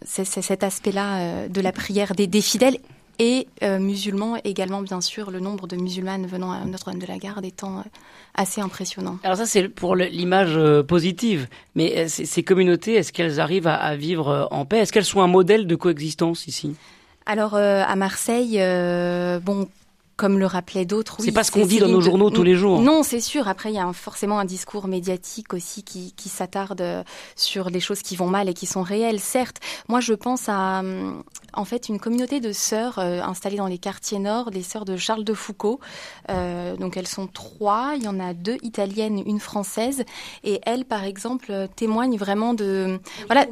cet 0.06 0.64
aspect-là 0.64 1.48
de 1.48 1.62
la 1.62 1.72
prière 1.72 2.16
des, 2.16 2.28
des 2.28 2.42
fidèles 2.42 2.78
et 3.20 3.48
musulmans 3.80 4.38
également, 4.44 4.82
bien 4.82 5.02
sûr, 5.02 5.32
le 5.32 5.40
nombre 5.40 5.68
de 5.68 5.76
musulmanes 5.76 6.26
venant 6.26 6.52
à 6.52 6.64
Notre-Dame 6.66 7.00
de 7.00 7.08
la 7.08 7.18
Garde 7.18 7.46
étant 7.46 7.84
assez 8.34 8.62
impressionnant. 8.62 9.18
Alors 9.24 9.38
ça, 9.38 9.46
c'est 9.46 9.70
pour 9.70 9.96
l'image 9.96 10.60
positive, 10.84 11.48
mais 11.76 12.08
ces 12.08 12.44
communautés, 12.44 12.96
est-ce 12.96 13.14
qu'elles 13.14 13.40
arrivent 13.40 13.68
à 13.68 13.96
vivre 13.96 14.48
en 14.52 14.66
paix? 14.66 14.80
Est-ce 14.80 14.92
qu'elles 14.92 15.06
sont 15.06 15.22
un 15.22 15.28
modèle 15.28 15.68
de 15.68 15.76
coexistence 15.76 16.48
ici? 16.48 16.76
Alors 17.26 17.56
à 17.56 17.96
Marseille, 17.96 18.58
bon, 19.42 19.68
comme 20.16 20.40
le 20.40 20.46
rappelaient 20.46 20.86
d'autres. 20.86 21.18
c'est 21.20 21.32
pas 21.32 21.44
ce 21.44 21.52
qu'on 21.52 21.66
dit 21.66 21.80
dans 21.80 21.88
nos 21.88 22.02
journaux 22.02 22.30
tous 22.30 22.44
les 22.44 22.56
jours. 22.56 22.82
Non, 22.82 23.04
c'est 23.04 23.20
sûr. 23.20 23.48
Après, 23.48 23.72
il 23.72 23.76
y 23.76 23.80
a 23.80 23.92
forcément 23.94 24.40
un 24.40 24.46
discours 24.46 24.88
médiatique 24.88 25.54
aussi 25.54 25.84
qui, 25.84 26.14
qui 26.14 26.30
s'attarde 26.30 26.82
euh, 26.82 27.04
sur 27.36 27.70
les 27.70 27.80
choses 27.80 28.02
qui 28.02 28.16
vont 28.16 28.28
mal 28.28 28.50
et 28.50 28.54
qui 28.54 28.66
sont 28.66 28.82
réelles. 28.82 29.20
Certes, 29.20 29.58
moi, 29.88 30.00
je 30.00 30.14
pense 30.14 30.48
à 30.48 30.82
euh, 30.82 31.12
en 31.54 31.66
fait 31.66 31.90
une 31.90 32.00
communauté 32.00 32.40
de 32.40 32.52
sœurs 32.52 33.00
euh, 33.00 33.22
installées 33.22 33.58
dans 33.58 33.68
les 33.68 33.78
quartiers 33.78 34.20
nord, 34.20 34.52
des 34.52 34.64
sœurs 34.64 34.86
de 34.86 34.98
Charles 34.98 35.24
de 35.24 35.34
Foucault. 35.34 35.80
Euh, 36.30 36.76
donc 36.76 36.98
elles 36.98 37.08
sont 37.08 37.28
trois. 37.28 37.94
Il 37.98 38.04
y 38.04 38.08
en 38.08 38.20
a 38.20 38.34
deux 38.34 38.58
italiennes, 38.62 39.22
une 39.26 39.40
française, 39.40 40.04
et 40.44 40.60
elles, 40.66 40.86
par 40.86 41.04
exemple, 41.04 41.68
témoignent 41.76 42.18
vraiment 42.18 42.54
de 42.54 43.00
voilà. 43.28 43.46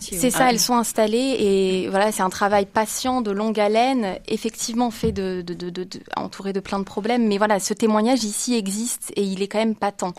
C'est 0.00 0.30
ça, 0.30 0.50
elles 0.50 0.58
sont 0.58 0.74
installées 0.74 1.36
et 1.38 1.88
voilà, 1.88 2.10
c'est 2.10 2.22
un 2.22 2.30
travail 2.30 2.66
patient, 2.66 3.20
de 3.20 3.30
longue 3.30 3.60
haleine, 3.60 4.18
effectivement 4.26 4.90
fait 4.90 5.12
de, 5.12 5.42
de, 5.46 5.54
de, 5.54 5.70
de, 5.70 5.86
entouré 6.16 6.52
de 6.52 6.60
plein 6.60 6.78
de 6.78 6.84
problèmes. 6.84 7.26
Mais 7.26 7.38
voilà, 7.38 7.60
ce 7.60 7.74
témoignage 7.74 8.24
ici 8.24 8.54
existe 8.54 9.12
et 9.16 9.22
il 9.22 9.42
est 9.42 9.48
quand 9.48 9.58
même 9.58 9.74
patent. 9.74 10.14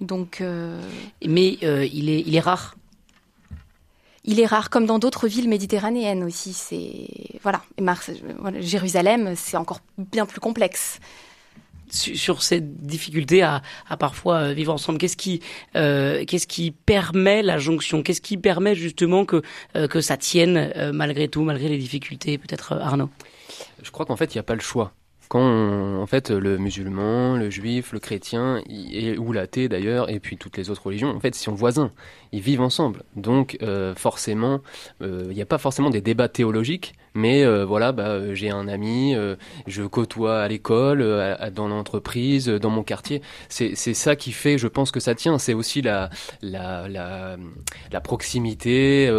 Donc, 0.00 0.40
euh... 0.40 0.80
mais 1.26 1.58
euh, 1.62 1.86
il 1.92 2.08
est 2.08 2.22
il 2.26 2.34
est 2.34 2.40
rare. 2.40 2.74
Il 4.24 4.38
est 4.38 4.46
rare, 4.46 4.70
comme 4.70 4.86
dans 4.86 5.00
d'autres 5.00 5.26
villes 5.26 5.48
méditerranéennes 5.48 6.22
aussi. 6.22 6.52
C'est 6.52 7.08
voilà, 7.42 7.62
Jérusalem, 8.60 9.34
c'est 9.36 9.56
encore 9.56 9.80
bien 9.98 10.26
plus 10.26 10.40
complexe 10.40 11.00
sur 11.92 12.42
cette 12.42 12.86
difficulté 12.86 13.42
à, 13.42 13.62
à 13.88 13.96
parfois 13.96 14.36
euh, 14.36 14.52
vivre 14.52 14.72
ensemble 14.72 14.98
Qu'est-ce 14.98 15.16
qui, 15.16 15.40
euh, 15.76 16.24
qu'est-ce 16.24 16.46
qui 16.46 16.70
permet 16.70 17.42
la 17.42 17.58
jonction? 17.58 18.02
Qu'est-ce 18.02 18.20
qui 18.20 18.36
permet 18.38 18.74
justement 18.74 19.24
que 19.24 19.42
euh, 19.76 19.88
que 19.88 20.00
ça 20.00 20.16
tienne 20.16 20.72
euh, 20.76 20.92
malgré 20.92 21.28
tout, 21.28 21.42
malgré 21.42 21.68
les 21.68 21.78
difficultés? 21.78 22.38
Peut-être 22.38 22.72
Arnaud? 22.72 23.10
Je 23.82 23.90
crois 23.90 24.06
qu'en 24.06 24.16
fait, 24.16 24.34
il 24.34 24.38
n'y 24.38 24.40
a 24.40 24.44
pas 24.44 24.54
le 24.54 24.60
choix 24.60 24.92
quand 25.32 25.98
en 25.98 26.06
fait 26.06 26.28
le 26.28 26.58
musulman, 26.58 27.38
le 27.38 27.48
juif, 27.48 27.94
le 27.94 28.00
chrétien 28.00 28.60
et, 28.68 29.16
ou 29.16 29.32
l'athée 29.32 29.66
d'ailleurs, 29.66 30.10
et 30.10 30.20
puis 30.20 30.36
toutes 30.36 30.58
les 30.58 30.68
autres 30.68 30.84
religions, 30.84 31.08
en 31.08 31.20
fait, 31.20 31.34
sont 31.34 31.54
voisins, 31.54 31.90
ils 32.32 32.42
vivent 32.42 32.60
ensemble. 32.60 33.02
Donc 33.16 33.56
euh, 33.62 33.94
forcément, 33.94 34.60
euh, 35.00 35.24
il 35.30 35.34
n'y 35.34 35.40
a 35.40 35.46
pas 35.46 35.56
forcément 35.56 35.88
des 35.88 36.02
débats 36.02 36.28
théologiques, 36.28 36.96
mais 37.14 37.44
euh, 37.44 37.64
voilà, 37.64 37.92
bah, 37.92 38.34
j'ai 38.34 38.50
un 38.50 38.68
ami, 38.68 39.14
je 39.66 39.82
côtoie 39.84 40.42
à 40.42 40.48
l'école, 40.48 41.02
dans 41.54 41.68
l'entreprise, 41.68 42.48
dans 42.48 42.70
mon 42.70 42.82
quartier. 42.82 43.22
C'est 43.48 43.74
ça 43.74 44.16
qui 44.16 44.32
fait, 44.32 44.58
je 44.58 44.68
pense 44.68 44.90
que 44.90 45.00
ça 45.00 45.14
tient. 45.14 45.38
C'est 45.38 45.54
aussi 45.54 45.80
la 45.80 46.10
proximité, 48.04 49.10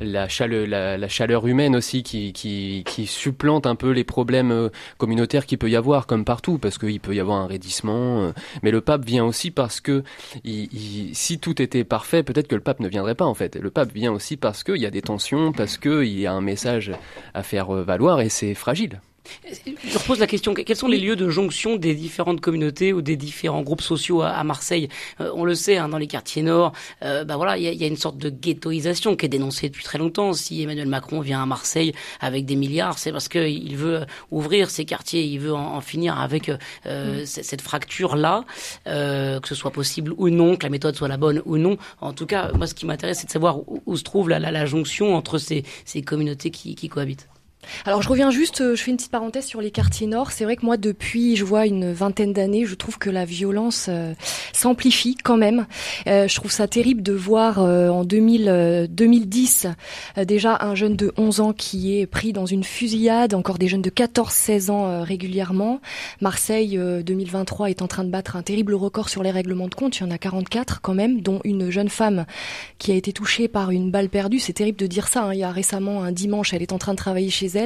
la 0.00 0.28
chaleur, 0.28 1.46
humaine 1.46 1.76
aussi 1.76 2.02
qui, 2.02 2.32
qui 2.32 2.84
qui 2.86 3.06
supplante 3.06 3.66
un 3.66 3.74
peu 3.74 3.90
les 3.90 4.04
problèmes 4.04 4.70
communautaires 4.96 5.44
qui 5.44 5.57
peut 5.58 5.70
y 5.70 5.76
avoir, 5.76 6.06
comme 6.06 6.24
partout, 6.24 6.58
parce 6.58 6.78
qu'il 6.78 7.00
peut 7.00 7.14
y 7.14 7.20
avoir 7.20 7.38
un 7.38 7.46
raidissement. 7.46 8.22
Euh, 8.22 8.32
mais 8.62 8.70
le 8.70 8.80
pape 8.80 9.04
vient 9.04 9.24
aussi 9.24 9.50
parce 9.50 9.80
que 9.80 10.02
si 10.44 11.38
tout 11.38 11.60
était 11.60 11.84
parfait, 11.84 12.22
peut-être 12.22 12.48
que 12.48 12.54
le 12.54 12.60
pape 12.60 12.80
ne 12.80 12.88
viendrait 12.88 13.14
pas 13.14 13.26
en 13.26 13.34
fait. 13.34 13.56
Le 13.56 13.70
pape 13.70 13.92
vient 13.92 14.12
aussi 14.12 14.36
parce 14.36 14.64
qu'il 14.64 14.76
y 14.76 14.86
a 14.86 14.90
des 14.90 15.02
tensions, 15.02 15.52
parce 15.52 15.76
qu'il 15.76 16.18
y 16.18 16.26
a 16.26 16.32
un 16.32 16.40
message 16.40 16.92
à 17.34 17.42
faire 17.42 17.74
euh, 17.74 17.82
valoir 17.82 18.20
et 18.20 18.28
c'est 18.28 18.54
fragile. 18.54 19.00
Je 19.44 19.98
repose 19.98 20.18
la 20.18 20.26
question, 20.26 20.54
quels 20.54 20.76
sont 20.76 20.88
les 20.88 20.98
lieux 20.98 21.16
de 21.16 21.28
jonction 21.28 21.76
des 21.76 21.94
différentes 21.94 22.40
communautés 22.40 22.92
ou 22.92 23.02
des 23.02 23.16
différents 23.16 23.62
groupes 23.62 23.82
sociaux 23.82 24.22
à, 24.22 24.42
Marseille? 24.44 24.88
Euh, 25.20 25.30
On 25.34 25.44
le 25.44 25.54
sait, 25.54 25.76
hein, 25.76 25.88
dans 25.88 25.98
les 25.98 26.06
quartiers 26.06 26.42
nord, 26.42 26.72
euh, 27.02 27.24
bah 27.24 27.36
voilà, 27.36 27.56
il 27.58 27.64
y 27.64 27.68
a, 27.68 27.72
y 27.72 27.84
a, 27.84 27.86
une 27.86 27.96
sorte 27.96 28.18
de 28.18 28.30
ghettoisation 28.30 29.16
qui 29.16 29.26
est 29.26 29.28
dénoncée 29.28 29.68
depuis 29.68 29.84
très 29.84 29.98
longtemps. 29.98 30.32
Si 30.32 30.62
Emmanuel 30.62 30.88
Macron 30.88 31.20
vient 31.20 31.42
à 31.42 31.46
Marseille 31.46 31.92
avec 32.20 32.44
des 32.46 32.56
milliards, 32.56 32.98
c'est 32.98 33.12
parce 33.12 33.28
qu'il 33.28 33.76
veut 33.76 34.06
ouvrir 34.30 34.70
ces 34.70 34.84
quartiers, 34.84 35.24
il 35.24 35.38
veut 35.40 35.54
en, 35.54 35.80
finir 35.80 36.18
avec 36.18 36.50
euh, 36.86 37.22
mm. 37.22 37.26
cette 37.26 37.60
fracture-là, 37.60 38.44
que 38.84 39.48
ce 39.48 39.54
soit 39.54 39.70
possible 39.70 40.12
ou 40.16 40.28
non, 40.28 40.56
que 40.56 40.64
la 40.64 40.70
méthode 40.70 40.96
soit 40.96 41.08
la 41.08 41.16
bonne 41.16 41.42
ou 41.44 41.56
non. 41.56 41.78
En 42.00 42.12
tout 42.12 42.26
cas, 42.26 42.52
moi, 42.52 42.66
ce 42.66 42.74
qui 42.74 42.86
m'intéresse, 42.86 43.18
c'est 43.20 43.26
de 43.26 43.32
savoir 43.32 43.60
où, 43.86 43.96
se 43.96 44.02
trouve 44.02 44.28
la, 44.28 44.38
la, 44.38 44.50
la, 44.50 44.66
jonction 44.66 45.14
entre 45.14 45.38
ces, 45.38 45.64
ces 45.84 46.02
communautés 46.02 46.50
qui, 46.50 46.74
qui 46.74 46.88
cohabitent. 46.88 47.28
Alors 47.84 48.02
je 48.02 48.08
reviens 48.08 48.30
juste, 48.30 48.60
euh, 48.60 48.74
je 48.74 48.82
fais 48.82 48.90
une 48.90 48.96
petite 48.96 49.10
parenthèse 49.10 49.46
sur 49.46 49.60
les 49.60 49.70
quartiers 49.70 50.06
nord. 50.06 50.32
C'est 50.32 50.44
vrai 50.44 50.56
que 50.56 50.64
moi 50.64 50.76
depuis, 50.76 51.36
je 51.36 51.44
vois 51.44 51.66
une 51.66 51.92
vingtaine 51.92 52.32
d'années, 52.32 52.64
je 52.64 52.74
trouve 52.74 52.98
que 52.98 53.10
la 53.10 53.24
violence 53.24 53.86
euh, 53.88 54.14
s'amplifie 54.52 55.16
quand 55.16 55.36
même. 55.36 55.66
Euh, 56.06 56.28
je 56.28 56.34
trouve 56.34 56.50
ça 56.50 56.66
terrible 56.68 57.02
de 57.02 57.12
voir 57.12 57.58
en 57.58 58.04
2000, 58.04 58.88
2010 58.90 59.68
déjà 60.24 60.58
un 60.60 60.74
jeune 60.74 60.96
de 60.96 61.12
11 61.16 61.40
ans 61.40 61.52
qui 61.52 61.98
est 61.98 62.06
pris 62.06 62.32
dans 62.32 62.46
une 62.46 62.64
fusillade, 62.64 63.34
encore 63.34 63.58
des 63.58 63.68
jeunes 63.68 63.82
de 63.82 63.90
14-16 63.90 64.70
ans 64.70 65.02
régulièrement. 65.02 65.80
Marseille 66.20 66.78
2023 66.78 67.70
est 67.70 67.82
en 67.82 67.86
train 67.86 68.04
de 68.04 68.10
battre 68.10 68.36
un 68.36 68.42
terrible 68.42 68.74
record 68.74 69.08
sur 69.08 69.22
les 69.22 69.30
règlements 69.30 69.68
de 69.68 69.74
compte. 69.74 69.98
Il 69.98 70.00
y 70.00 70.06
en 70.06 70.10
a 70.10 70.18
44 70.18 70.80
quand 70.80 70.94
même, 70.94 71.20
dont 71.20 71.40
une 71.44 71.70
jeune 71.70 71.88
femme 71.88 72.26
qui 72.78 72.92
a 72.92 72.94
été 72.94 73.12
touchée 73.12 73.48
par 73.48 73.70
une 73.70 73.90
balle 73.90 74.08
perdue. 74.08 74.38
C'est 74.38 74.52
terrible 74.52 74.78
de 74.78 74.86
dire 74.86 75.08
ça. 75.08 75.24
Hein. 75.24 75.34
Il 75.34 75.40
y 75.40 75.44
a 75.44 75.50
récemment 75.50 76.02
un 76.02 76.12
dimanche, 76.12 76.54
elle 76.54 76.62
est 76.62 76.72
en 76.72 76.78
train 76.78 76.92
de 76.92 76.98
travailler 76.98 77.30
chez 77.30 77.46
elle. 77.46 77.57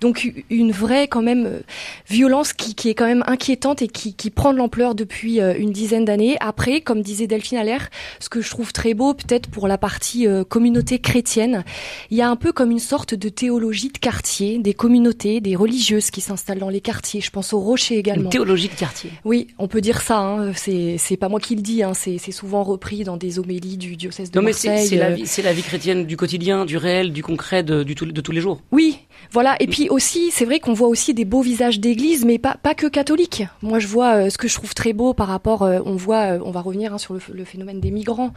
Donc 0.00 0.32
une 0.50 0.72
vraie 0.72 1.08
quand 1.08 1.22
même 1.22 1.46
euh, 1.46 1.60
violence 2.08 2.52
qui, 2.52 2.74
qui 2.74 2.88
est 2.88 2.94
quand 2.94 3.06
même 3.06 3.24
inquiétante 3.26 3.82
et 3.82 3.88
qui, 3.88 4.14
qui 4.14 4.30
prend 4.30 4.52
de 4.52 4.58
l'ampleur 4.58 4.94
depuis 4.94 5.40
euh, 5.40 5.54
une 5.56 5.72
dizaine 5.72 6.04
d'années. 6.04 6.36
Après, 6.40 6.80
comme 6.80 7.02
disait 7.02 7.26
Delphine 7.26 7.58
Allaire, 7.58 7.88
ce 8.20 8.28
que 8.28 8.40
je 8.40 8.50
trouve 8.50 8.72
très 8.72 8.94
beau 8.94 9.14
peut-être 9.14 9.48
pour 9.48 9.68
la 9.68 9.78
partie 9.78 10.26
euh, 10.26 10.44
communauté 10.44 10.98
chrétienne, 10.98 11.64
il 12.10 12.16
y 12.16 12.22
a 12.22 12.28
un 12.28 12.36
peu 12.36 12.52
comme 12.52 12.70
une 12.70 12.78
sorte 12.78 13.14
de 13.14 13.28
théologie 13.28 13.88
de 13.88 13.98
quartier, 13.98 14.58
des 14.58 14.74
communautés, 14.74 15.40
des 15.40 15.56
religieuses 15.56 16.10
qui 16.10 16.20
s'installent 16.20 16.58
dans 16.58 16.68
les 16.68 16.80
quartiers. 16.80 17.20
Je 17.20 17.30
pense 17.30 17.52
au 17.52 17.60
Rocher 17.60 17.96
également. 17.96 18.24
Une 18.24 18.30
théologie 18.30 18.68
de 18.68 18.74
quartier. 18.74 19.10
Oui, 19.24 19.48
on 19.58 19.68
peut 19.68 19.80
dire 19.80 20.02
ça. 20.02 20.18
Hein. 20.18 20.52
C'est 20.54 21.16
pas 21.18 21.28
moi 21.28 21.40
qui 21.40 21.54
le 21.56 21.62
dis. 21.62 21.82
Hein. 21.82 21.92
C'est 21.94 22.18
souvent 22.32 22.62
repris 22.62 23.04
dans 23.04 23.16
des 23.16 23.38
homélies 23.38 23.76
du 23.76 23.96
diocèse 23.96 24.30
de 24.30 24.40
Marseille. 24.40 24.70
Non 24.70 24.76
mais 24.76 24.86
c'est 24.86 24.96
la 24.96 25.10
vie, 25.10 25.26
c'est 25.26 25.42
la 25.42 25.52
vie 25.52 25.62
chrétienne 25.62 26.06
du 26.06 26.16
quotidien, 26.16 26.64
du 26.64 26.76
réel, 26.76 27.12
du 27.12 27.22
concret, 27.22 27.62
de, 27.62 27.82
du 27.82 27.94
de 27.94 28.20
tous 28.20 28.32
les 28.32 28.40
jours. 28.40 28.60
Oui, 28.72 28.98
voilà, 29.32 29.56
et 29.60 29.66
puis 29.66 29.88
aussi, 29.88 30.30
c'est 30.30 30.44
vrai 30.44 30.60
qu'on 30.60 30.74
voit 30.74 30.88
aussi 30.88 31.14
des 31.14 31.24
beaux 31.24 31.40
visages 31.40 31.80
d'église, 31.80 32.24
mais 32.26 32.38
pas, 32.38 32.56
pas 32.62 32.74
que 32.74 32.86
catholiques. 32.86 33.44
Moi, 33.62 33.78
je 33.78 33.86
vois 33.86 34.16
euh, 34.16 34.30
ce 34.30 34.36
que 34.36 34.46
je 34.46 34.54
trouve 34.54 34.74
très 34.74 34.92
beau 34.92 35.14
par 35.14 35.28
rapport, 35.28 35.62
euh, 35.62 35.80
on 35.86 35.96
voit, 35.96 36.34
euh, 36.34 36.38
on 36.44 36.50
va 36.50 36.60
revenir 36.60 36.92
hein, 36.92 36.98
sur 36.98 37.14
le, 37.14 37.44
phénomène 37.44 37.80
des 37.80 37.90
migrants. 37.90 38.32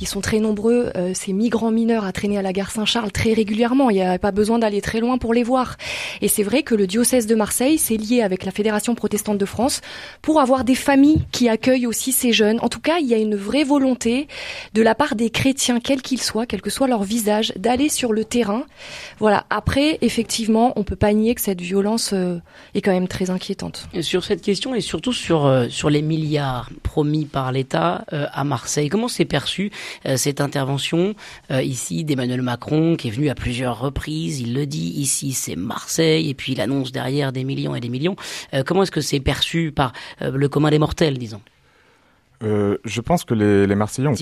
Ils 0.00 0.08
sont 0.08 0.20
très 0.20 0.40
nombreux, 0.40 0.92
ces 1.14 1.32
migrants 1.32 1.70
mineurs 1.70 2.04
à 2.04 2.12
traîner 2.12 2.36
à 2.36 2.42
la 2.42 2.52
gare 2.52 2.70
Saint-Charles 2.70 3.12
très 3.12 3.32
régulièrement. 3.32 3.90
Il 3.90 3.94
n'y 3.94 4.02
a 4.02 4.18
pas 4.18 4.32
besoin 4.32 4.58
d'aller 4.58 4.80
très 4.80 5.00
loin 5.00 5.18
pour 5.18 5.34
les 5.34 5.42
voir. 5.42 5.76
Et 6.20 6.28
c'est 6.28 6.42
vrai 6.42 6.62
que 6.62 6.74
le 6.74 6.86
diocèse 6.86 7.26
de 7.26 7.34
Marseille 7.34 7.78
s'est 7.78 7.96
lié 7.96 8.22
avec 8.22 8.44
la 8.44 8.50
Fédération 8.50 8.94
protestante 8.94 9.38
de 9.38 9.44
France 9.44 9.80
pour 10.20 10.40
avoir 10.40 10.64
des 10.64 10.74
familles 10.74 11.22
qui 11.32 11.48
accueillent 11.48 11.86
aussi 11.86 12.12
ces 12.12 12.32
jeunes. 12.32 12.58
En 12.60 12.68
tout 12.68 12.80
cas, 12.80 12.98
il 12.98 13.06
y 13.06 13.14
a 13.14 13.18
une 13.18 13.36
vraie 13.36 13.64
volonté 13.64 14.28
de 14.74 14.82
la 14.82 14.94
part 14.94 15.14
des 15.14 15.30
chrétiens, 15.30 15.80
quels 15.80 16.02
qu'ils 16.02 16.22
soient, 16.22 16.46
quel 16.46 16.60
que 16.60 16.70
soit 16.70 16.86
leur 16.88 17.02
visage, 17.02 17.52
d'aller 17.56 17.88
sur 17.88 18.12
le 18.12 18.24
terrain. 18.24 18.64
Voilà. 19.18 19.44
Après, 19.50 19.98
effectivement, 20.20 20.74
on 20.76 20.84
peut 20.84 20.96
pas 20.96 21.14
nier 21.14 21.34
que 21.34 21.40
cette 21.40 21.62
violence 21.62 22.10
euh, 22.12 22.40
est 22.74 22.82
quand 22.82 22.92
même 22.92 23.08
très 23.08 23.30
inquiétante. 23.30 23.88
sur 24.02 24.22
cette 24.22 24.42
question 24.42 24.74
et 24.74 24.82
surtout 24.82 25.14
sur 25.14 25.46
euh, 25.46 25.68
sur 25.70 25.88
les 25.88 26.02
milliards 26.02 26.68
promis 26.82 27.24
par 27.24 27.52
l'État 27.52 28.04
euh, 28.12 28.26
à 28.30 28.44
Marseille, 28.44 28.90
comment 28.90 29.08
s'est 29.08 29.24
perçue 29.24 29.70
cette 30.16 30.40
intervention 30.40 31.14
ici 31.50 32.04
d'Emmanuel 32.04 32.42
Macron 32.42 32.96
qui 32.96 33.08
est 33.08 33.10
venu 33.10 33.30
à 33.30 33.34
plusieurs 33.34 33.78
reprises, 33.78 34.40
il 34.40 34.54
le 34.54 34.66
dit 34.66 34.92
ici 34.96 35.32
c'est 35.32 35.56
Marseille 35.56 36.28
et 36.28 36.34
puis 36.34 36.52
il 36.52 36.60
annonce 36.60 36.92
derrière 36.92 37.32
des 37.32 37.44
millions 37.44 37.74
et 37.74 37.80
des 37.80 37.88
millions. 37.88 38.16
comment 38.66 38.82
est-ce 38.82 38.90
que 38.90 39.00
c'est 39.00 39.20
perçu 39.20 39.72
par 39.72 39.92
le 40.20 40.48
commun 40.48 40.70
des 40.70 40.78
mortels, 40.78 41.18
disons? 41.18 41.40
Je 42.42 43.00
pense 43.00 43.24
que 43.24 43.34
les, 43.34 43.66
les 43.66 43.74
Marseillais 43.74 44.08
ont 44.08 44.14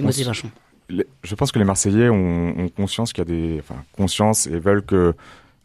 je 1.23 1.35
pense 1.35 1.53
que 1.53 1.59
les 1.59 1.65
Marseillais 1.65 2.09
ont, 2.09 2.59
ont 2.59 2.69
conscience 2.69 3.13
qu'il 3.13 3.23
y 3.23 3.27
a 3.27 3.31
des, 3.31 3.57
enfin, 3.61 3.83
conscience 3.93 4.47
et 4.47 4.59
veulent 4.59 4.85
que 4.85 5.15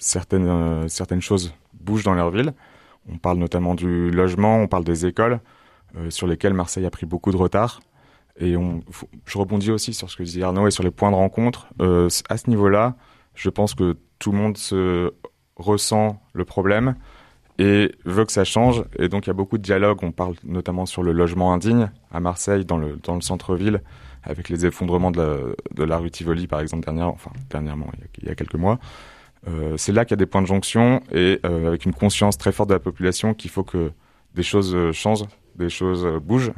certaines, 0.04 0.48
euh, 0.48 0.88
certaines 0.88 1.22
choses 1.22 1.54
bougent 1.74 2.04
dans 2.04 2.14
leur 2.14 2.30
ville. 2.30 2.54
On 3.10 3.18
parle 3.18 3.38
notamment 3.38 3.74
du 3.74 4.12
logement, 4.12 4.58
on 4.58 4.68
parle 4.68 4.84
des 4.84 5.06
écoles, 5.06 5.40
euh, 5.98 6.10
sur 6.10 6.28
lesquelles 6.28 6.54
Marseille 6.54 6.86
a 6.86 6.90
pris 6.90 7.06
beaucoup 7.06 7.32
de 7.32 7.38
retard. 7.38 7.82
Et 8.40 8.56
je 9.26 9.38
rebondis 9.38 9.72
aussi 9.72 9.94
sur 9.94 10.10
ce 10.10 10.18
que 10.18 10.24
disait 10.24 10.42
Arnaud 10.42 10.68
et 10.68 10.72
sur 10.72 10.84
les 10.84 10.92
points 10.92 11.12
de 11.12 11.16
rencontre. 11.16 11.68
Euh, 11.82 12.10
à 12.30 12.38
ce 12.38 12.50
niveau-là, 12.50 12.96
je 13.36 13.50
pense 13.50 13.76
que 13.76 13.96
tout 14.18 14.32
le 14.32 14.38
monde 14.38 14.58
se 14.58 15.14
ressent 15.56 16.20
le 16.34 16.44
problème 16.44 16.96
et 17.60 17.92
veut 18.06 18.26
que 18.26 18.32
ça 18.32 18.44
change. 18.44 18.86
Et 18.98 19.08
donc 19.08 19.28
il 19.28 19.30
y 19.30 19.32
a 19.32 19.36
beaucoup 19.36 19.60
de 19.60 19.64
dialogues. 19.64 20.00
On 20.02 20.12
parle 20.12 20.34
notamment 20.44 20.88
sur 20.88 21.04
le 21.04 21.12
logement 21.12 21.54
indigne 21.54 21.92
à 22.12 22.20
Marseille, 22.20 22.66
dans 22.66 22.78
le, 22.78 22.98
dans 23.04 23.14
le 23.14 23.22
centre-ville, 23.22 23.84
avec 24.24 24.50
les 24.50 24.66
effondrements 24.66 25.12
de 25.12 25.22
la, 25.22 25.38
de 25.76 25.84
la 25.84 25.98
rue 26.00 26.10
Tivoli, 26.10 26.48
par 26.48 26.60
exemple, 26.60 26.90
enfin, 26.90 27.32
dernièrement, 27.52 27.88
il 28.20 28.28
y 28.28 28.32
a 28.32 28.36
quelques 28.36 28.56
mois. 28.56 28.80
C'est 29.78 29.92
là 29.92 30.06
qu'il 30.06 30.12
y 30.12 30.18
a 30.18 30.18
des 30.18 30.26
points 30.26 30.42
de 30.42 30.48
jonction 30.48 31.02
et 31.12 31.40
avec 31.44 31.86
une 31.86 31.94
conscience 31.94 32.38
très 32.38 32.52
forte 32.52 32.70
de 32.70 32.74
la 32.74 32.80
population 32.80 33.34
qu'il 33.34 33.52
faut 33.52 33.64
que 33.64 33.92
des 34.36 34.44
choses 34.44 34.76
changent, 34.92 35.26
des 35.56 35.70
choses 35.70 36.08
bougent. 36.22 36.54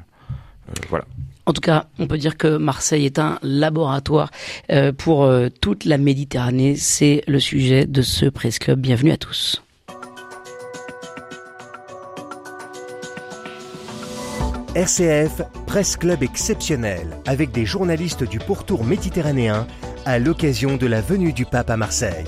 voilà. 0.89 1.05
En 1.47 1.53
tout 1.53 1.61
cas, 1.61 1.85
on 1.99 2.07
peut 2.07 2.17
dire 2.17 2.37
que 2.37 2.57
Marseille 2.57 3.05
est 3.05 3.19
un 3.19 3.37
laboratoire 3.43 4.31
euh, 4.71 4.91
pour 4.91 5.25
euh, 5.25 5.49
toute 5.61 5.85
la 5.85 5.97
Méditerranée. 5.97 6.75
C'est 6.75 7.23
le 7.27 7.39
sujet 7.39 7.85
de 7.85 8.01
ce 8.01 8.25
Presse 8.25 8.57
Club. 8.57 8.79
Bienvenue 8.79 9.11
à 9.11 9.17
tous. 9.17 9.61
RCF, 14.73 15.41
Presse 15.67 15.95
Club 15.95 16.21
exceptionnel, 16.23 17.07
avec 17.27 17.51
des 17.51 17.65
journalistes 17.65 18.27
du 18.27 18.39
pourtour 18.39 18.83
méditerranéen 18.83 19.67
à 20.05 20.19
l'occasion 20.19 20.75
de 20.75 20.85
la 20.87 20.99
venue 20.99 21.31
du 21.31 21.45
pape 21.45 21.69
à 21.69 21.77
Marseille. 21.77 22.25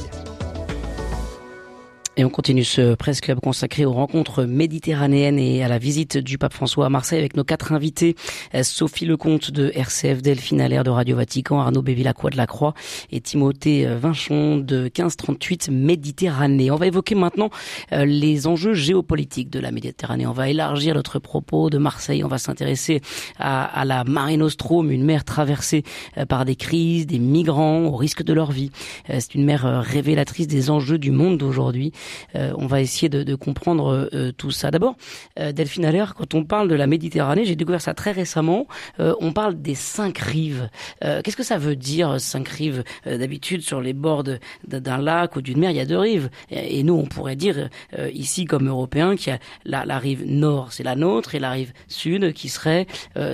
Et 2.20 2.26
on 2.26 2.30
continue 2.30 2.64
ce 2.64 2.96
Presse 2.96 3.22
Club 3.22 3.40
consacré 3.40 3.86
aux 3.86 3.94
rencontres 3.94 4.44
méditerranéennes 4.44 5.38
et 5.38 5.64
à 5.64 5.68
la 5.68 5.78
visite 5.78 6.18
du 6.18 6.40
pape 6.40 6.52
François 6.54 6.88
à 6.88 6.90
Marseille 6.90 7.20
avec 7.20 7.38
nos 7.38 7.44
quatre 7.44 7.74
invités. 7.74 8.16
Euh, 8.56 8.64
Sophie 8.64 9.06
Lecomte 9.06 9.52
de 9.52 9.72
RCF, 9.76 10.24
Delphine 10.24 10.60
Allaire 10.60 10.84
de 10.84 10.90
Radio 10.90 11.16
Vatican, 11.16 11.60
Arnaud 11.60 11.84
Bévillacroix 11.84 12.32
de 12.32 12.38
la 12.38 12.48
Croix 12.48 12.74
et 13.12 13.22
Timothée 13.22 13.86
euh, 13.86 14.00
Vinchon 14.00 14.58
de 14.58 14.86
1538 14.86 15.70
Méditerranée. 15.70 16.72
On 16.72 16.76
va 16.76 16.88
évoquer 16.88 17.14
maintenant 17.14 17.52
euh, 17.92 18.04
les 18.04 18.48
enjeux 18.48 18.74
géopolitiques 18.74 19.52
de 19.52 19.60
la 19.60 19.70
Méditerranée. 19.70 20.26
On 20.26 20.34
va 20.34 20.50
élargir 20.50 20.96
notre 20.96 21.20
propos 21.20 21.70
de 21.70 21.78
Marseille. 21.78 22.24
On 22.24 22.28
va 22.28 22.40
s'intéresser 22.40 23.02
à, 23.38 23.64
à, 23.64 23.86
la 23.86 24.04
Mare 24.06 24.36
Nostrum, 24.38 24.90
une 24.90 25.06
mer 25.06 25.24
traversée 25.24 25.84
par 26.28 26.46
des 26.46 26.56
crises, 26.56 27.06
des 27.06 27.20
migrants 27.20 27.82
au 27.82 27.96
risque 27.96 28.24
de 28.24 28.34
leur 28.34 28.52
vie. 28.52 28.72
C'est 29.08 29.36
une 29.36 29.46
mer 29.46 29.84
révélatrice 29.86 30.48
des 30.48 30.72
enjeux 30.72 30.98
du 30.98 31.12
monde 31.12 31.38
d'aujourd'hui. 31.38 31.94
Euh, 32.36 32.54
on 32.58 32.68
va 32.68 32.82
essayer 32.82 33.10
de, 33.10 33.36
comprendre 33.36 34.10
euh, 34.14 34.32
tout 34.32 34.52
ça. 34.52 34.72
D'abord, 34.72 34.96
euh, 35.40 35.52
Delphine 35.52 35.86
Allaire, 35.86 36.16
quand 36.16 36.34
on 36.34 36.44
parle 36.44 36.68
de 36.68 36.76
la 36.76 36.88
Méditerranée, 36.88 37.46
j'ai 37.46 37.56
découvert 37.56 37.82
ça 37.82 37.94
très 37.94 38.12
récemment, 38.12 38.68
on 39.00 39.32
parle 39.32 39.62
des 39.62 39.76
cinq 39.76 40.18
rives. 40.18 40.70
Qu'est-ce 41.02 41.36
que 41.36 41.44
ça 41.44 41.58
veut 41.58 41.76
dire, 41.76 42.20
cinq 42.20 42.48
rives? 42.48 42.84
D'habitude, 43.06 43.62
sur 43.62 43.82
les 43.82 43.94
bords 43.94 44.24
d'un 44.68 44.98
lac 44.98 45.36
ou 45.36 45.42
d'une 45.42 45.60
mer, 45.60 45.72
il 45.72 45.78
y 45.78 45.80
a 45.80 45.86
deux 45.86 45.98
rives. 45.98 46.30
Et, 46.50 46.84
nous, 46.84 46.94
on 46.94 47.06
pourrait 47.06 47.36
dire, 47.36 47.70
ici, 48.14 48.46
comme 48.46 48.68
Européens, 48.68 49.16
qu'il 49.16 49.34
y 49.34 49.36
a 49.36 49.40
la, 49.66 49.86
la 49.86 50.00
rive 50.00 50.26
nord, 50.26 50.72
c'est 50.72 50.84
la 50.84 50.96
nôtre, 50.96 51.36
et 51.36 51.40
la 51.40 51.52
rive 51.52 51.74
sud, 51.88 52.34
qui 52.34 52.50
serait 52.50 52.88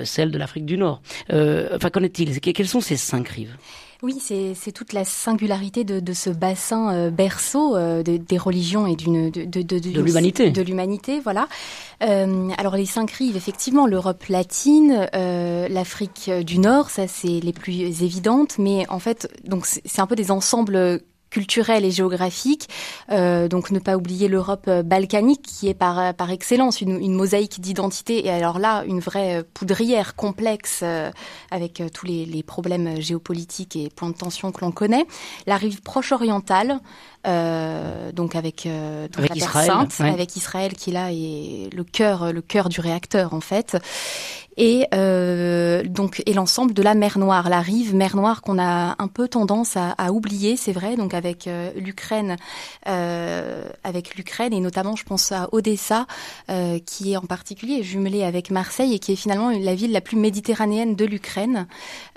celle 0.04 0.30
de 0.30 0.38
l'Afrique 0.38 0.66
du 0.66 0.76
Nord. 0.76 1.02
enfin, 1.30 1.90
qu'en 1.90 2.02
est-il? 2.02 2.40
Quelles 2.40 2.68
sont 2.68 2.80
ces 2.80 2.96
cinq 2.96 3.28
rives? 3.28 3.56
Oui, 4.04 4.20
c'est 4.20 4.72
toute 4.72 4.92
la 4.92 5.06
singularité 5.06 5.82
de, 5.82 6.12
ce 6.12 6.28
bassin 6.28 6.92
euh, 6.92 7.10
berceau 7.10 7.74
euh, 7.74 8.02
des 8.02 8.36
religions 8.36 8.86
et 8.86 8.96
d'une 8.96 9.30
de, 9.30 9.62
de, 9.62 10.02
l'humanité. 10.02 10.50
De 10.50 10.60
l'humanité, 10.60 11.20
voilà. 11.20 11.48
Euh, 12.02 12.50
alors 12.58 12.76
les 12.76 12.84
cinq 12.84 13.10
rives, 13.12 13.34
effectivement, 13.34 13.86
l'Europe 13.86 14.24
latine, 14.28 15.08
l'Afrique 15.14 16.30
du 16.30 16.58
Nord, 16.58 16.90
ça 16.90 17.08
c'est 17.08 17.40
les 17.40 17.54
plus 17.54 18.02
évidentes, 18.02 18.58
mais 18.58 18.86
en 18.90 18.98
fait, 18.98 19.26
donc 19.44 19.64
c'est 19.64 20.00
un 20.00 20.06
peu 20.06 20.16
des 20.16 20.30
ensembles 20.30 21.00
culturelle 21.34 21.84
et 21.84 21.90
géographique. 21.90 22.68
Euh, 23.10 23.48
donc 23.48 23.72
ne 23.72 23.80
pas 23.80 23.96
oublier 23.96 24.28
l'Europe 24.28 24.66
euh, 24.68 24.84
balkanique 24.84 25.42
qui 25.42 25.68
est 25.68 25.74
par, 25.74 25.98
euh, 25.98 26.12
par 26.12 26.30
excellence 26.30 26.80
une, 26.80 27.00
une 27.00 27.12
mosaïque 27.12 27.60
d'identité 27.60 28.24
et 28.24 28.30
alors 28.30 28.60
là 28.60 28.84
une 28.86 29.00
vraie 29.00 29.42
poudrière 29.52 30.14
complexe 30.14 30.84
avec 31.50 31.82
tous 31.92 32.06
les, 32.06 32.24
les, 32.24 32.42
problèmes 32.44 33.00
géopolitiques 33.00 33.74
et 33.74 33.88
points 33.90 34.10
de 34.10 34.14
tension 34.14 34.52
que 34.52 34.60
l'on 34.60 34.70
connaît. 34.70 35.06
La 35.46 35.56
rive 35.56 35.82
proche 35.82 36.12
orientale, 36.12 36.80
euh, 37.26 38.12
donc 38.12 38.34
avec, 38.34 38.66
euh, 38.66 39.08
avec 39.16 39.30
la 39.30 39.36
Israël, 39.36 39.66
Sainte, 39.66 40.00
avec 40.00 40.36
Israël 40.36 40.74
qui 40.74 40.90
là 40.90 41.10
est 41.10 41.70
le 41.72 41.82
cœur, 41.82 42.34
le 42.34 42.42
cœur 42.42 42.68
du 42.68 42.80
réacteur 42.80 43.32
en 43.32 43.40
fait, 43.40 43.78
et 44.56 44.86
euh, 44.94 45.82
donc 45.84 46.22
et 46.26 46.32
l'ensemble 46.32 46.74
de 46.74 46.82
la 46.82 46.94
mer 46.94 47.18
Noire, 47.18 47.48
la 47.48 47.60
rive 47.60 47.94
mer 47.94 48.16
Noire 48.16 48.42
qu'on 48.42 48.58
a 48.58 48.94
un 48.98 49.08
peu 49.08 49.28
tendance 49.28 49.76
à, 49.76 49.90
à 49.92 50.12
oublier, 50.12 50.56
c'est 50.56 50.72
vrai, 50.72 50.96
donc 50.96 51.14
avec 51.14 51.46
euh, 51.46 51.70
l'Ukraine, 51.76 52.36
euh, 52.86 53.64
avec 53.82 54.16
l'Ukraine 54.16 54.52
et 54.52 54.60
notamment 54.60 54.96
je 54.96 55.04
pense 55.04 55.32
à 55.32 55.48
Odessa, 55.52 56.06
qui 56.86 57.12
est 57.12 57.16
en 57.16 57.22
particulier 57.22 57.82
jumelée 57.82 58.22
avec 58.22 58.50
Marseille 58.50 58.94
et 58.94 58.98
qui 58.98 59.12
est 59.12 59.16
finalement 59.16 59.50
la 59.50 59.74
ville 59.74 59.92
la 59.92 60.00
plus 60.00 60.16
méditerranéenne 60.16 60.94
de 60.94 61.04
l'Ukraine. 61.04 61.66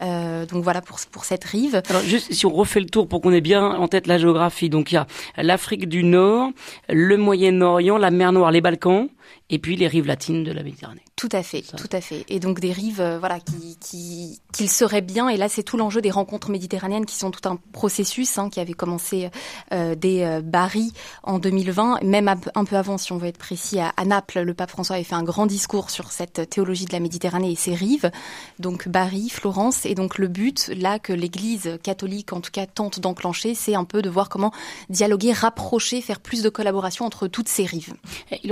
donc 0.02 0.64
voilà 0.64 0.82
pour 0.82 1.00
pour 1.12 1.26
cette 1.26 1.44
rive. 1.44 1.82
Alors 1.90 2.02
juste 2.02 2.34
si 2.34 2.46
on 2.46 2.54
refait 2.54 2.80
le 2.80 2.88
tour 2.88 3.08
pour 3.08 3.22
qu'on 3.22 3.32
ait 3.32 3.42
bien 3.42 3.64
en 3.64 3.88
tête 3.88 4.08
la 4.08 4.18
géographie, 4.18 4.70
donc 4.70 4.96
l'Afrique 5.38 5.88
du 5.88 6.04
Nord, 6.04 6.52
le 6.90 7.18
Moyen-Orient, 7.18 7.98
la 7.98 8.12
mer 8.12 8.32
Noire, 8.32 8.52
les 8.52 8.62
Balkans, 8.62 9.08
et 9.50 9.60
puis 9.60 9.76
les 9.76 9.88
rives 9.88 10.06
latines 10.06 10.44
de 10.44 10.52
la 10.52 10.64
Méditerranée. 10.64 11.02
Tout 11.16 11.30
à 11.32 11.42
fait, 11.42 11.62
tout 11.62 11.90
à 11.92 12.02
fait. 12.02 12.26
Et 12.28 12.40
donc 12.40 12.60
des 12.60 12.72
rives, 12.72 13.02
euh, 13.02 13.18
voilà, 13.18 13.40
qui, 13.40 13.78
qui 13.80 14.40
qu'il 14.54 14.70
serait 14.70 15.02
bien. 15.02 15.30
Et 15.30 15.38
là, 15.38 15.50
c'est 15.50 15.64
tout 15.64 15.78
l'enjeu 15.78 16.02
des 16.02 16.12
rencontres 16.12 16.50
méditerranéennes 16.50 17.06
qui 17.06 17.16
sont 17.16 17.32
tout 17.32 17.48
un 17.48 17.58
processus 17.72 18.38
hein, 18.38 18.50
qui 18.50 18.60
avait 18.60 18.74
commencé 18.74 19.30
euh, 19.72 19.96
dès 19.96 20.26
euh, 20.26 20.42
Bari 20.42 20.94
en 21.24 21.40
2020, 21.40 22.04
même 22.04 22.28
un 22.28 22.66
peu 22.66 22.76
avant, 22.76 22.98
si 22.98 23.12
on 23.12 23.18
veut 23.18 23.28
être 23.28 23.38
précis, 23.38 23.80
à, 23.80 23.94
Naples. 24.06 24.42
Le 24.42 24.54
pape 24.54 24.70
François 24.70 24.96
avait 24.96 25.04
fait 25.04 25.16
un 25.16 25.24
grand 25.24 25.46
discours 25.46 25.90
sur 25.90 26.12
cette 26.12 26.50
théologie 26.50 26.86
de 26.86 26.94
la 26.94 27.00
Méditerranée 27.00 27.52
et 27.52 27.56
ses 27.56 27.74
rives. 27.74 28.12
Donc 28.60 28.88
Bari, 28.88 29.30
Florence, 29.30 29.86
et 29.86 29.96
donc 29.96 30.18
le 30.18 30.28
but 30.28 30.72
là 30.76 31.00
que 31.00 31.14
l'Église 31.14 31.80
catholique, 31.84 32.34
en 32.34 32.42
tout 32.42 32.52
cas, 32.52 32.66
tente 32.66 33.00
d'enclencher, 33.00 33.56
c'est 33.56 33.76
un 33.76 33.86
peu 33.86 34.02
de 34.02 34.10
voir 34.10 34.30
comment 34.30 34.52
dialoguer, 34.90 35.32
rapprocher, 35.32 36.02
faire 36.02 36.20
plus 36.20 36.44
de 36.44 36.50
collaboration 36.50 37.06
entre 37.06 37.28
toutes 37.28 37.50
ces 37.50 37.66
rives. 37.66 37.94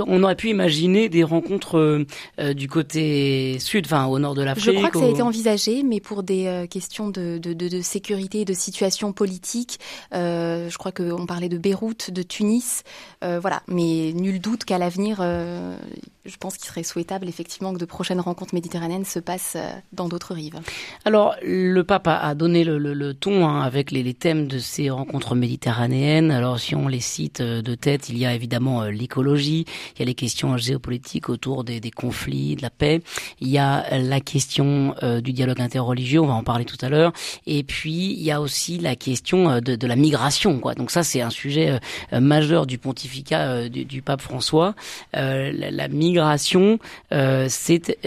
On 0.06 0.22
aurait 0.22 0.36
pu 0.36 0.50
imaginer 0.50 0.65
des 0.66 1.24
rencontres 1.24 1.78
euh, 1.78 2.06
euh, 2.40 2.54
du 2.54 2.68
côté 2.68 3.58
sud, 3.58 3.86
enfin 3.86 4.06
au 4.06 4.18
nord 4.18 4.34
de 4.34 4.42
l'Afrique 4.42 4.64
Je 4.64 4.70
crois 4.72 4.90
que 4.90 4.98
ça 4.98 5.04
a 5.04 5.08
été 5.08 5.22
envisagé, 5.22 5.82
mais 5.82 6.00
pour 6.00 6.22
des 6.22 6.46
euh, 6.46 6.66
questions 6.66 7.08
de, 7.08 7.38
de, 7.38 7.52
de, 7.52 7.68
de, 7.68 7.80
sécurité 7.80 8.40
et 8.40 8.44
de 8.44 8.52
situation 8.52 9.12
politique, 9.12 9.78
je 10.12 10.76
crois 10.76 10.92
qu'on 10.92 11.26
parlait 11.26 11.48
de 11.48 11.58
Beyrouth, 11.58 12.10
de 12.10 12.22
Tunis, 12.22 12.82
voilà. 13.22 13.62
Mais 13.68 14.12
nul 14.14 14.40
doute 14.40 14.64
qu'à 14.64 14.78
l'avenir, 14.78 15.18
je 15.18 16.36
pense 16.38 16.56
qu'il 16.56 16.66
serait 16.66 16.82
souhaitable 16.82 17.28
effectivement 17.28 17.72
que 17.72 17.78
de 17.78 17.84
prochaines 17.84 18.20
rencontres 18.20 18.54
méditerranéennes 18.54 19.04
se 19.04 19.18
passent 19.18 19.56
dans 19.92 20.08
d'autres 20.08 20.34
rives. 20.34 20.60
Alors, 21.04 21.34
le 21.42 21.82
pape 21.82 22.08
a, 22.08 22.34
donné 22.34 22.64
le, 22.64 22.78
le, 22.78 22.94
le 22.94 23.14
ton 23.14 23.46
hein, 23.46 23.62
avec 23.62 23.90
les, 23.90 24.02
les, 24.02 24.14
thèmes 24.14 24.46
de 24.46 24.58
ces 24.58 24.90
rencontres 24.90 25.34
méditerranéennes. 25.34 26.30
Alors, 26.30 26.58
si 26.58 26.74
on 26.74 26.88
les 26.88 27.00
cite 27.00 27.42
de 27.42 27.74
tête, 27.74 28.08
il 28.08 28.18
y 28.18 28.26
a 28.26 28.34
évidemment 28.34 28.84
l'écologie, 28.84 29.64
il 29.94 30.00
y 30.00 30.02
a 30.02 30.06
les 30.06 30.14
questions 30.14 30.55
géopolitique 30.58 31.28
autour 31.28 31.64
des, 31.64 31.80
conflits, 31.90 32.56
de 32.56 32.62
la 32.62 32.70
paix. 32.70 33.02
Il 33.40 33.48
y 33.48 33.58
a 33.58 33.98
la 33.98 34.20
question 34.20 34.94
euh, 35.02 35.20
du 35.20 35.32
dialogue 35.32 35.60
interreligieux, 35.60 36.20
on 36.20 36.26
va 36.26 36.34
en 36.34 36.42
parler 36.42 36.64
tout 36.64 36.76
à 36.80 36.88
l'heure. 36.88 37.12
Et 37.46 37.62
puis 37.62 38.12
il 38.12 38.22
y 38.22 38.30
a 38.30 38.40
aussi 38.40 38.78
la 38.78 38.96
question 38.96 39.50
euh, 39.50 39.60
de, 39.60 39.86
la 39.86 39.96
migration. 39.96 40.60
Donc 40.76 40.90
ça 40.90 41.02
c'est 41.02 41.20
un 41.20 41.30
sujet 41.30 41.78
euh, 42.12 42.20
majeur 42.20 42.66
du 42.66 42.78
pontificat 42.78 43.68
du, 43.68 44.02
pape 44.02 44.20
François. 44.20 44.74
La, 45.12 45.88
migration, 45.88 46.78
c'est 47.48 47.98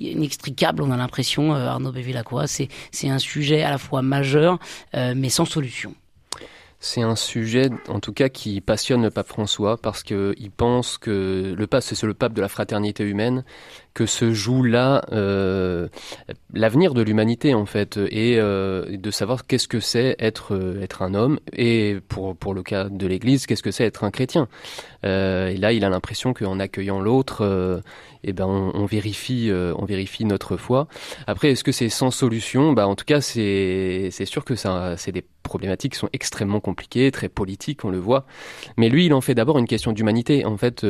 inextricable. 0.00 0.82
On 0.82 0.90
a 0.90 0.96
l'impression, 0.96 1.52
Arnaud 1.54 1.92
Bévillacqua, 1.92 2.46
c'est 2.46 2.68
c'est 2.90 3.08
un 3.08 3.18
sujet 3.18 3.62
à 3.62 3.70
la 3.70 3.78
fois 3.78 4.02
majeur 4.02 4.58
mais 4.94 5.28
sans 5.28 5.44
solution. 5.44 5.94
C'est 6.78 7.02
un 7.02 7.16
sujet, 7.16 7.70
en 7.88 8.00
tout 8.00 8.12
cas, 8.12 8.28
qui 8.28 8.60
passionne 8.60 9.02
le 9.02 9.10
pape 9.10 9.28
François 9.28 9.78
parce 9.78 10.02
qu'il 10.02 10.50
pense 10.56 10.98
que 10.98 11.54
le 11.56 11.66
pape, 11.66 11.82
c'est 11.82 12.00
le 12.02 12.14
pape 12.14 12.34
de 12.34 12.42
la 12.42 12.48
fraternité 12.48 13.04
humaine, 13.04 13.44
que 13.96 14.04
se 14.04 14.34
joue 14.34 14.62
là 14.62 15.02
euh, 15.12 15.88
l'avenir 16.52 16.92
de 16.92 17.00
l'humanité 17.00 17.54
en 17.54 17.64
fait, 17.64 17.96
et 17.96 18.36
euh, 18.36 18.94
de 18.94 19.10
savoir 19.10 19.46
qu'est-ce 19.46 19.68
que 19.68 19.80
c'est 19.80 20.16
être 20.18 20.54
euh, 20.54 20.82
être 20.82 21.00
un 21.00 21.14
homme, 21.14 21.40
et 21.54 21.96
pour 22.06 22.36
pour 22.36 22.52
le 22.52 22.62
cas 22.62 22.90
de 22.90 23.06
l'Église, 23.06 23.46
qu'est-ce 23.46 23.62
que 23.62 23.70
c'est 23.70 23.84
être 23.84 24.04
un 24.04 24.10
chrétien. 24.10 24.48
Et 25.04 25.56
là, 25.56 25.72
il 25.72 25.84
a 25.84 25.88
l'impression 25.88 26.34
qu'en 26.34 26.58
accueillant 26.58 27.00
l'autre, 27.00 27.80
eh 28.24 28.32
ben 28.32 28.46
on, 28.46 28.84
vérifie 28.86 29.52
on 29.52 29.84
vérifie 29.84 30.24
notre 30.24 30.56
foi. 30.56 30.88
Après, 31.28 31.52
est-ce 31.52 31.62
que 31.62 31.70
c'est 31.70 31.88
sans 31.88 32.10
solution? 32.10 32.72
Bah 32.72 32.88
en 32.88 32.96
tout 32.96 33.04
cas, 33.04 33.20
c'est 33.20 34.08
c'est 34.10 34.24
sûr 34.24 34.44
que 34.44 34.56
ça 34.56 34.96
c'est 34.96 35.12
des 35.12 35.24
problématiques 35.44 35.92
qui 35.92 35.98
sont 36.00 36.08
extrêmement 36.12 36.58
compliquées, 36.58 37.12
très 37.12 37.28
politiques, 37.28 37.84
on 37.84 37.90
le 37.90 38.00
voit. 38.00 38.26
Mais 38.76 38.88
lui, 38.88 39.06
il 39.06 39.14
en 39.14 39.20
fait 39.20 39.36
d'abord 39.36 39.58
une 39.58 39.68
question 39.68 39.92
d'humanité. 39.92 40.44
En 40.44 40.56
fait, 40.56 40.84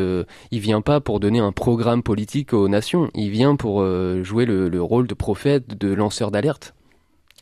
il 0.51 0.61
vient 0.61 0.81
pas 0.81 1.01
pour 1.01 1.21
donner 1.21 1.41
un 1.41 1.53
programme 1.53 2.03
politique 2.03 2.55
aux 2.55 2.69
nations. 2.69 2.96
Il 3.15 3.31
vient 3.31 3.57
pour 3.57 3.81
euh, 3.81 4.23
jouer 4.23 4.47
le, 4.47 4.83
rôle 4.83 5.07
de 5.07 5.15
prophète, 5.15 5.79
de 5.79 5.93
lanceur 5.93 6.31
d'alerte. 6.31 6.75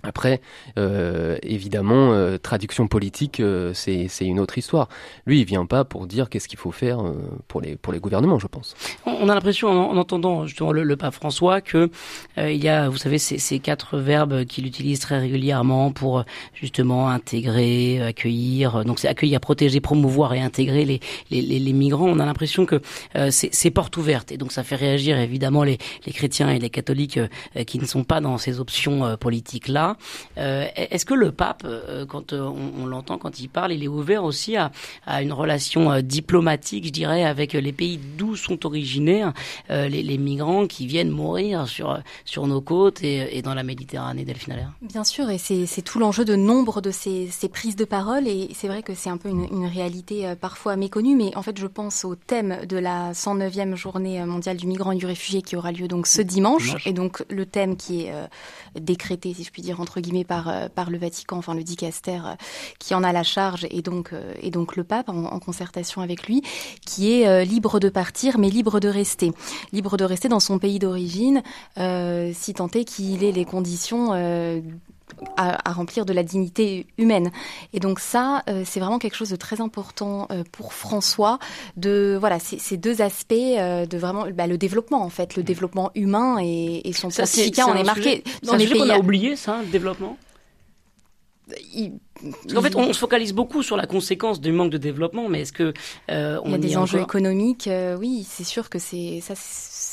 Après, 0.04 0.40
euh, 0.78 1.36
évidemment, 1.42 2.12
euh, 2.12 2.38
traduction 2.38 2.86
politique, 2.86 3.40
euh, 3.40 3.72
c'est 3.74 4.08
une 4.20 4.40
autre 4.40 4.58
histoire. 4.58 4.88
Lui, 5.26 5.40
il 5.40 5.44
vient 5.44 5.66
pas 5.66 5.84
pour 5.84 6.06
dire 6.06 6.28
qu'est-ce 6.28 6.48
qu'il 6.48 6.58
faut 6.58 6.72
faire 6.72 7.00
euh, 7.00 7.14
pour 7.48 7.60
les 7.60 7.76
pour 7.76 7.92
les 7.92 8.00
gouvernements, 8.00 8.38
je 8.38 8.46
pense. 8.46 8.74
On 9.06 9.28
a 9.28 9.34
l'impression, 9.34 9.68
en, 9.68 9.96
entendant 9.96 10.46
justement 10.46 10.72
le, 10.72 10.96
pape 10.96 11.14
François, 11.14 11.60
que 11.60 11.90
euh, 12.38 12.52
il 12.52 12.62
y 12.62 12.68
a, 12.68 12.88
vous 12.88 12.96
savez, 12.96 13.18
ces, 13.18 13.38
ces 13.38 13.58
quatre 13.58 13.98
verbes 13.98 14.44
qu'il 14.44 14.66
utilise 14.66 15.00
très 15.00 15.18
régulièrement 15.18 15.92
pour 15.92 16.24
justement 16.52 17.08
intégrer, 17.08 18.02
accueillir. 18.02 18.84
Donc, 18.84 18.98
c'est 18.98 19.08
accueillir, 19.08 19.40
protéger, 19.40 19.80
promouvoir 19.80 20.34
et 20.34 20.40
intégrer 20.40 20.84
les 20.84 21.00
les, 21.30 21.42
les, 21.42 21.72
migrants. 21.72 22.08
On 22.08 22.20
a 22.20 22.26
l'impression 22.26 22.66
que 22.66 22.80
c'est 23.30 23.70
porte 23.70 23.96
ouverte 23.96 24.30
et 24.32 24.36
donc 24.36 24.52
ça 24.52 24.62
fait 24.62 24.76
réagir 24.76 25.18
évidemment 25.18 25.64
les 25.64 25.78
les 26.06 26.12
chrétiens 26.12 26.50
et 26.50 26.58
les 26.58 26.70
catholiques 26.70 27.18
qui 27.66 27.78
ne 27.78 27.86
sont 27.86 28.04
pas 28.04 28.20
dans 28.20 28.38
ces 28.38 28.60
options 28.60 29.16
politiques 29.16 29.68
là. 29.68 29.93
Euh, 30.38 30.66
est-ce 30.76 31.04
que 31.04 31.14
le 31.14 31.32
pape, 31.32 31.62
euh, 31.64 32.06
quand 32.06 32.32
euh, 32.32 32.42
on, 32.42 32.86
l'entend 32.86 33.18
quand 33.18 33.40
il 33.40 33.48
parle, 33.48 33.72
il 33.72 33.82
est 33.82 33.88
ouvert 33.88 34.24
aussi 34.24 34.56
à, 34.56 34.70
une 35.22 35.32
relation 35.32 36.00
diplomatique, 36.00 36.86
je 36.86 36.90
dirais, 36.90 37.24
avec 37.24 37.52
les 37.52 37.72
pays 37.72 37.98
d'où 38.18 38.36
sont 38.36 38.66
originaires 38.66 39.32
les, 39.68 40.18
migrants 40.18 40.66
qui 40.66 40.86
viennent 40.86 41.10
mourir 41.10 41.66
sur 41.66 41.98
sur 42.24 42.46
nos 42.46 42.60
côtes 42.60 43.02
et, 43.02 43.42
dans 43.42 43.54
la 43.54 43.62
Méditerranée, 43.62 44.24
Delphine 44.24 44.72
Bien 44.82 45.04
sûr, 45.04 45.28
et 45.30 45.38
c'est 45.38 45.82
tout 45.82 45.98
l'enjeu 45.98 46.24
de 46.24 46.36
nombre 46.36 46.80
de 46.80 46.90
ces, 46.90 47.28
prises 47.52 47.76
de 47.76 47.84
parole, 47.84 48.28
et 48.28 48.50
c'est 48.54 48.68
vrai 48.68 48.82
que 48.82 48.94
c'est 48.94 49.10
un 49.10 49.16
peu 49.16 49.28
une, 49.28 49.66
réalité 49.66 50.34
parfois 50.40 50.76
méconnue, 50.76 51.16
mais 51.16 51.36
en 51.36 51.42
fait, 51.42 51.58
je 51.58 51.66
pense 51.66 52.04
au 52.04 52.14
thème 52.14 52.66
de 52.66 52.76
la 52.76 53.12
109e 53.12 53.74
journée 53.74 54.24
mondiale 54.24 54.56
du 54.56 54.66
migrant 54.66 54.92
et 54.92 54.96
du 54.96 55.06
réfugié 55.06 55.42
qui 55.42 55.56
aura 55.56 55.72
lieu 55.72 55.88
donc 55.88 56.06
ce 56.06 56.22
dimanche, 56.22 56.76
et 56.86 56.92
donc 56.92 57.24
le 57.28 57.46
thème 57.46 57.76
qui 57.76 58.02
est 58.02 58.14
décrété, 58.78 59.34
si 59.34 59.44
je 59.44 59.50
puis 59.50 59.62
dire, 59.62 59.80
entre 59.84 60.00
guillemets 60.00 60.24
par 60.24 60.48
euh, 60.48 60.68
par 60.74 60.90
le 60.90 60.96
Vatican, 60.96 61.36
enfin 61.36 61.54
le 61.54 61.62
dicaster 61.62 62.20
euh, 62.24 62.34
qui 62.78 62.94
en 62.94 63.04
a 63.04 63.12
la 63.12 63.22
charge 63.22 63.66
et 63.70 63.82
donc 63.82 64.12
euh, 64.12 64.32
et 64.40 64.50
donc 64.50 64.76
le 64.76 64.82
pape 64.82 65.10
en, 65.10 65.38
concertation 65.38 66.00
avec 66.00 66.26
lui, 66.26 66.42
qui 66.86 67.12
est 67.12 67.44
libre 67.44 67.78
de 67.78 67.90
partir 67.90 68.38
mais 68.38 68.48
libre 68.48 68.80
de 68.80 68.88
rester, 68.88 69.32
libre 69.72 69.98
de 69.98 70.04
rester 70.04 70.28
dans 70.28 70.40
son 70.40 70.58
pays 70.58 70.78
d'origine, 70.78 71.42
si 71.76 72.54
tant 72.54 72.68
est 72.68 72.84
qu'il 72.84 73.22
ait 73.24 73.32
les 73.32 73.44
conditions 73.44 74.12
à, 75.36 75.72
remplir 75.72 76.04
de 76.06 76.12
la 76.12 76.22
dignité 76.22 76.86
humaine. 76.98 77.30
Et 77.72 77.80
donc 77.80 78.00
ça, 78.00 78.42
c'est 78.64 78.80
vraiment 78.80 78.98
quelque 78.98 79.16
chose 79.16 79.30
de 79.30 79.36
très 79.36 79.60
important 79.60 80.28
pour 80.52 80.72
François, 80.72 81.38
de 81.76 82.16
voilà 82.18 82.38
ces, 82.38 82.76
deux 82.76 83.00
aspects 83.02 83.34
de 83.34 83.96
vraiment 83.96 84.26
bah, 84.32 84.46
le 84.46 84.58
développement 84.58 85.02
en 85.02 85.10
fait, 85.10 85.36
le 85.36 85.42
développement 85.42 85.90
humain 85.94 86.38
et, 86.40 86.92
son 86.94 87.08
pontificat, 87.08 87.66
on 87.68 87.74
est, 87.74 87.84
marqué 87.84 88.24
dans 88.42 88.56
les 88.56 88.66
pays. 88.66 88.78
qu'on 88.78 88.90
a 88.90 88.98
oublié 88.98 89.36
ça, 89.36 89.60
le 89.62 89.70
développement? 89.70 90.16
En 92.56 92.62
fait, 92.62 92.74
on 92.74 92.92
se 92.92 92.98
focalise 92.98 93.34
beaucoup 93.34 93.62
sur 93.62 93.76
la 93.76 93.86
conséquence 93.86 94.40
du 94.40 94.50
manque 94.50 94.70
de 94.70 94.78
développement, 94.78 95.28
mais 95.28 95.42
est-ce 95.42 95.52
que 95.52 95.74
euh, 96.10 96.40
on 96.42 96.46
il 96.46 96.52
y 96.52 96.54
a 96.54 96.58
des 96.58 96.76
enjeux 96.76 97.00
économiques 97.00 97.68
euh, 97.68 97.96
Oui, 97.96 98.26
c'est 98.26 98.44
sûr 98.44 98.70
que 98.70 98.78
c'est 98.78 99.20
ça, 99.20 99.34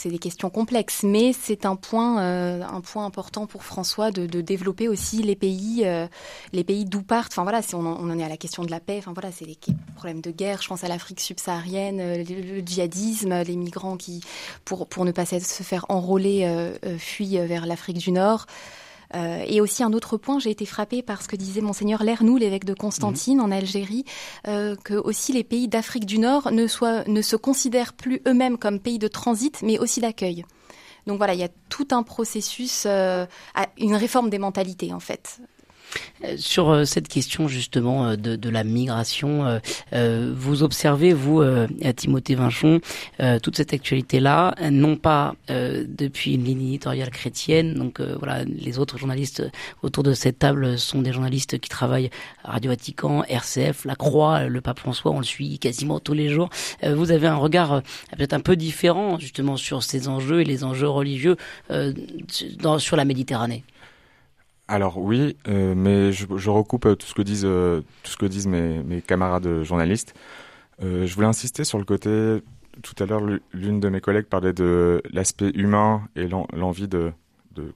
c'est 0.02 0.10
des 0.10 0.20
questions 0.20 0.50
complexes, 0.50 1.04
mais 1.04 1.32
c'est 1.32 1.66
un 1.66 1.76
point, 1.76 2.22
euh, 2.22 2.64
un 2.64 2.82
point 2.82 3.06
important 3.06 3.46
pour 3.46 3.64
François 3.64 4.10
de, 4.12 4.42
développer 4.42 4.88
aussi 4.88 5.22
les 5.22 5.36
pays, 5.36 5.86
les 6.52 6.64
pays 6.64 6.86
d'où 6.86 7.04
partent. 7.04 7.34
Enfin 7.34 7.44
voilà, 7.44 7.62
si 7.62 7.76
on, 7.76 7.86
en 7.86 8.20
est 8.20 8.24
à 8.24 8.30
la 8.30 8.38
question 8.38 8.64
de 8.64 8.72
la 8.72 8.80
paix, 8.80 8.98
enfin 8.98 9.14
voilà, 9.14 9.32
c'est 9.32 9.46
les 9.46 9.58
problèmes 9.96 10.22
de 10.22 10.32
guerre. 10.32 10.62
Je 10.62 10.68
pense 10.68 10.84
à 10.84 10.88
l'Afrique 10.88 11.20
subsaharienne, 11.20 12.24
le, 12.24 12.62
djihadisme, 12.66 13.44
les 13.44 13.56
migrants 13.56 13.98
qui, 13.98 14.22
pour 14.66 14.88
pour 14.88 15.06
ne 15.06 15.12
pas 15.12 15.26
se 15.26 15.40
faire 15.40 15.86
enrôler, 15.90 16.72
fuient 16.98 17.38
vers 17.46 17.66
l'Afrique 17.68 18.00
du 18.00 18.12
Nord. 18.12 18.48
Euh, 19.16 19.44
et 19.48 19.62
aussi 19.62 19.84
un 19.84 19.94
autre 19.94 20.18
point, 20.18 20.40
j'ai 20.40 20.52
été 20.52 20.66
frappée 20.66 21.02
par 21.02 21.22
ce 21.22 21.28
que 21.28 21.36
disait 21.36 21.62
monseigneur 21.62 22.04
Lernou, 22.04 22.38
l'évêque 22.38 22.66
de 22.66 22.74
Constantine 22.74 23.38
mhm. 23.38 23.44
en 23.44 23.52
Algérie, 23.52 24.06
euh, 24.48 24.76
que 24.76 24.94
aussi 24.94 25.34
les 25.34 25.44
pays 25.44 25.68
d'Afrique 25.68 26.06
du 26.06 26.20
Nord 26.20 26.52
ne, 26.52 26.68
soient, 26.68 27.04
ne 27.08 27.22
se 27.22 27.36
considèrent 27.36 27.94
plus 27.94 28.22
eux-mêmes 28.28 28.58
comme 28.58 28.80
pays 28.80 29.00
de 29.00 29.08
transit, 29.08 29.62
mais 29.62 29.80
aussi 29.80 30.02
d'accueil. 30.02 30.46
Donc 31.08 31.18
voilà, 31.18 31.34
il 31.34 31.40
y 31.40 31.44
a 31.44 31.50
tout 31.70 31.88
un 31.92 32.04
processus, 32.04 32.84
euh, 32.86 33.26
une 33.78 33.96
réforme 33.96 34.30
des 34.30 34.40
mentalités 34.40 34.94
en 34.94 35.00
fait. 35.00 35.40
Euh, 36.24 36.36
sur 36.38 36.70
euh, 36.70 36.86
cette 36.86 37.08
question 37.08 37.48
justement 37.48 38.08
euh, 38.08 38.16
de, 38.16 38.50
la 38.50 38.64
migration, 38.64 39.62
vous 39.92 40.64
observez, 40.64 41.14
vous, 41.14 41.42
à 41.42 41.94
Timothée 41.94 42.36
Vinchon, 42.36 42.82
toute 43.42 43.56
cette 43.56 43.74
actualité-là, 43.74 44.56
non 44.70 44.98
pas 44.98 45.36
depuis 45.48 46.34
une 46.34 46.44
ligne 46.44 46.68
éditoriale 46.68 47.10
chrétienne, 47.12 47.76
donc 47.76 48.02
voilà, 48.02 48.44
les 48.44 48.78
autres 48.78 48.98
journalistes 48.98 49.44
autour 49.84 50.04
de 50.04 50.14
cette 50.14 50.40
table 50.40 50.78
sont 50.78 51.02
des 51.02 51.14
journalistes 51.14 51.60
qui 51.60 51.70
travaillent 51.70 52.10
à 52.44 52.52
Radio 52.52 52.72
Vatican, 52.72 53.24
RCF, 53.24 53.86
La 53.86 53.96
Croix, 53.96 54.48
le 54.48 54.60
pape 54.60 54.80
François, 54.80 55.12
on 55.12 55.20
le 55.20 55.26
suit 55.26 55.60
quasiment 55.60 56.00
tous 56.00 56.14
les 56.14 56.30
jours. 56.30 56.50
Vous 56.84 57.12
avez 57.12 57.28
un 57.28 57.38
regard 57.38 57.82
peut-être 58.18 58.34
un 58.34 58.42
peu 58.42 58.58
différent 58.58 59.18
justement 59.18 59.56
sur 59.56 59.84
ces 59.84 60.10
enjeux 60.10 60.42
et 60.42 60.46
les 60.46 60.64
enjeux 60.64 60.90
religieux 60.90 61.38
dans, 62.60 62.80
sur 62.80 62.98
la 62.98 63.06
Méditerranée. 63.06 63.64
Alors 64.72 65.00
oui, 65.00 65.36
euh, 65.50 65.76
mais 65.76 66.14
je, 66.14 66.50
recoupe 66.50 66.86
euh, 66.86 66.96
tout 66.96 67.06
ce 67.06 67.14
que 67.14 67.22
disent, 67.22 67.44
euh, 67.44 67.82
tout 68.04 68.12
ce 68.12 68.16
que 68.16 68.26
disent 68.26 68.48
mes, 68.48 69.02
camarades 69.06 69.64
journalistes. 69.64 70.14
je 70.80 71.14
voulais 71.14 71.28
insister 71.28 71.66
sur 71.66 71.78
le 71.78 71.84
côté, 71.84 72.42
tout 72.82 72.96
à 73.04 73.06
l'heure, 73.06 73.20
l'une 73.52 73.82
de 73.82 73.90
mes 73.90 74.00
collègues 74.00 74.28
parlait 74.28 74.54
de 74.54 75.04
l'aspect 75.12 75.52
humain 75.56 76.04
et 76.16 76.26
l'envie 76.54 76.88
de, 76.88 77.12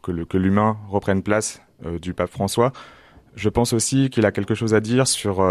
que 0.01 0.37
l'humain 0.37 0.77
reprenne 0.87 1.21
place 1.21 1.61
du 2.01 2.13
pape 2.13 2.31
François. 2.31 2.71
Je 3.35 3.49
pense 3.49 3.73
aussi 3.73 4.09
qu'il 4.09 4.25
a 4.25 4.31
quelque 4.31 4.55
chose 4.55 4.73
à 4.73 4.79
dire 4.79 5.05
sur, 5.05 5.45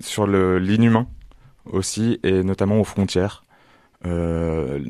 sur 0.00 0.26
l'inhumain 0.26 1.06
aussi, 1.66 2.18
et 2.22 2.42
notamment 2.42 2.80
aux 2.80 2.84
frontières. 2.84 3.44
Nos, 4.06 4.80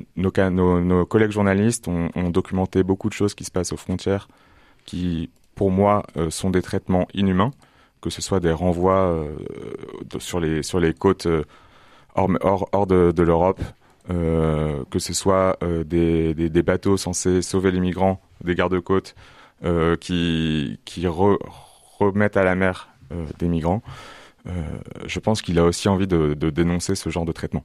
collègues 1.06 1.32
journalistes 1.32 1.88
ont, 1.88 2.08
ont, 2.14 2.30
documenté 2.30 2.84
beaucoup 2.84 3.08
de 3.08 3.14
choses 3.14 3.34
qui 3.34 3.42
se 3.42 3.50
passent 3.50 3.72
aux 3.72 3.76
frontières, 3.76 4.28
qui 4.84 5.28
pour 5.58 5.72
moi, 5.72 6.04
euh, 6.16 6.30
sont 6.30 6.50
des 6.50 6.62
traitements 6.62 7.08
inhumains, 7.14 7.50
que 8.00 8.10
ce 8.10 8.22
soit 8.22 8.38
des 8.38 8.52
renvois 8.52 9.10
euh, 9.10 9.34
sur, 10.20 10.38
les, 10.38 10.62
sur 10.62 10.78
les 10.78 10.94
côtes 10.94 11.26
euh, 11.26 11.42
hors, 12.14 12.30
hors, 12.42 12.68
hors 12.70 12.86
de, 12.86 13.22
l'Europe, 13.22 13.60
que 14.08 14.98
ce 14.98 15.12
soit 15.12 15.58
des, 15.84 16.32
des, 16.32 16.62
bateaux 16.62 16.96
censés 16.96 17.42
sauver 17.42 17.70
les 17.70 17.80
migrants, 17.80 18.20
des 18.42 18.54
gardes-côtes 18.54 19.14
qui, 20.00 20.80
qui 20.84 21.06
remettent 21.06 22.38
à 22.38 22.44
la 22.44 22.54
mer 22.54 22.88
des 23.38 23.48
migrants. 23.48 23.82
je 25.06 25.20
pense 25.20 25.42
qu'il 25.42 25.58
a 25.58 25.64
aussi 25.64 25.88
envie 25.88 26.06
de, 26.06 26.32
de 26.32 26.50
dénoncer 26.50 26.94
ce 26.94 27.10
genre 27.10 27.26
de 27.26 27.32
traitement. 27.32 27.64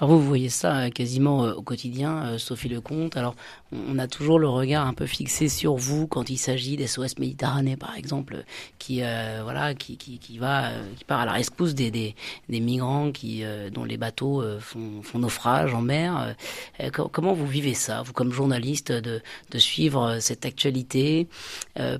Alors 0.00 0.14
vous, 0.14 0.22
voyez 0.22 0.48
ça 0.48 0.78
euh, 0.78 0.90
quasiment 0.90 1.44
euh, 1.44 1.54
au 1.54 1.62
quotidien, 1.62 2.24
euh, 2.24 2.38
Sophie 2.38 2.68
Lecomte. 2.68 3.16
Alors 3.16 3.34
on 3.72 3.98
a 3.98 4.06
toujours 4.06 4.38
le 4.38 4.48
regard 4.48 4.86
un 4.86 4.94
peu 4.94 5.06
fixé 5.06 5.48
sur 5.48 5.74
vous 5.74 6.06
quand 6.06 6.30
il 6.30 6.36
s'agit 6.38 6.76
des 6.76 6.86
SOS 6.86 7.18
Méditerranée, 7.18 7.76
par 7.76 7.96
exemple, 7.96 8.44
qui 8.78 9.02
voilà, 9.42 9.74
qui, 9.74 9.98
qui, 9.98 10.18
qui, 10.18 10.38
va, 10.38 10.70
qui 10.96 11.04
part 11.04 11.20
à 11.20 11.26
la 11.26 11.32
rescousse 11.32 11.74
des, 11.74 11.90
des, 11.90 12.14
des 12.48 12.60
migrants 12.60 13.12
qui 13.12 13.44
dont 13.74 13.84
les 13.84 13.98
bateaux 13.98 14.42
font, 14.60 15.02
font, 15.02 15.18
naufrage 15.18 15.74
en 15.74 15.82
mer. 15.82 16.34
comment 17.12 17.34
vous 17.34 17.46
vivez 17.46 17.74
ça, 17.74 18.00
vous 18.00 18.14
comme 18.14 18.32
journaliste, 18.32 18.90
de, 18.90 19.20
de 19.50 19.58
suivre 19.58 20.16
cette 20.18 20.46
actualité 20.46 21.28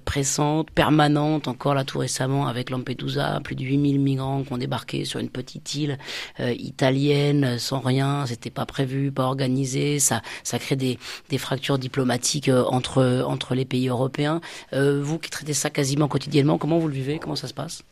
pressante, 0.06 0.70
permanente, 0.70 1.48
encore 1.48 1.74
là 1.74 1.84
tout 1.84 1.98
récemment 1.98 2.46
avec 2.46 2.70
Lampedusa, 2.70 3.40
plus 3.44 3.56
de 3.56 3.64
8000 3.64 4.00
migrants 4.00 4.42
qui 4.42 4.54
ont 4.54 4.58
débarqué 4.58 5.04
sur 5.04 5.20
une 5.20 5.28
petite 5.28 5.74
île 5.74 5.98
italienne 6.38 7.58
sans 7.68 7.80
rien, 7.80 8.24
c'était 8.26 8.50
pas 8.50 8.66
prévu, 8.66 9.12
pas 9.12 9.24
organisé, 9.24 9.98
ça, 9.98 10.22
ça 10.42 10.58
crée 10.58 10.76
des, 10.76 10.98
des 11.28 11.38
fractures 11.38 11.78
diplomatiques 11.78 12.48
euh, 12.48 12.64
entre, 12.64 13.24
entre 13.26 13.54
les 13.54 13.64
pays 13.64 13.88
européens. 13.88 14.40
Euh, 14.72 15.00
vous 15.02 15.18
qui 15.18 15.30
traitez 15.30 15.54
ça 15.54 15.68
quasiment 15.70 16.08
quotidiennement, 16.08 16.56
comment 16.58 16.78
vous 16.78 16.88
le 16.88 16.94
vivez? 16.94 17.18
Comment 17.18 17.36
ça 17.36 17.48
se 17.48 17.54
passe? 17.54 17.82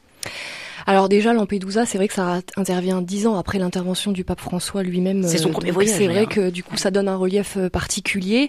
Alors 0.86 1.08
déjà, 1.08 1.32
Lampedusa, 1.32 1.84
c'est 1.84 1.98
vrai 1.98 2.06
que 2.06 2.14
ça 2.14 2.40
intervient 2.56 3.02
dix 3.02 3.26
ans 3.26 3.36
après 3.36 3.58
l'intervention 3.58 4.12
du 4.12 4.22
pape 4.22 4.40
François 4.40 4.84
lui-même. 4.84 5.24
C'est 5.24 5.38
son 5.38 5.48
euh, 5.48 5.52
premier 5.52 5.72
voyage. 5.72 5.96
C'est 5.96 6.06
vrai 6.06 6.26
que 6.26 6.48
du 6.48 6.62
coup, 6.62 6.76
ça 6.76 6.92
donne 6.92 7.08
un 7.08 7.16
relief 7.16 7.56
euh, 7.56 7.68
particulier. 7.68 8.48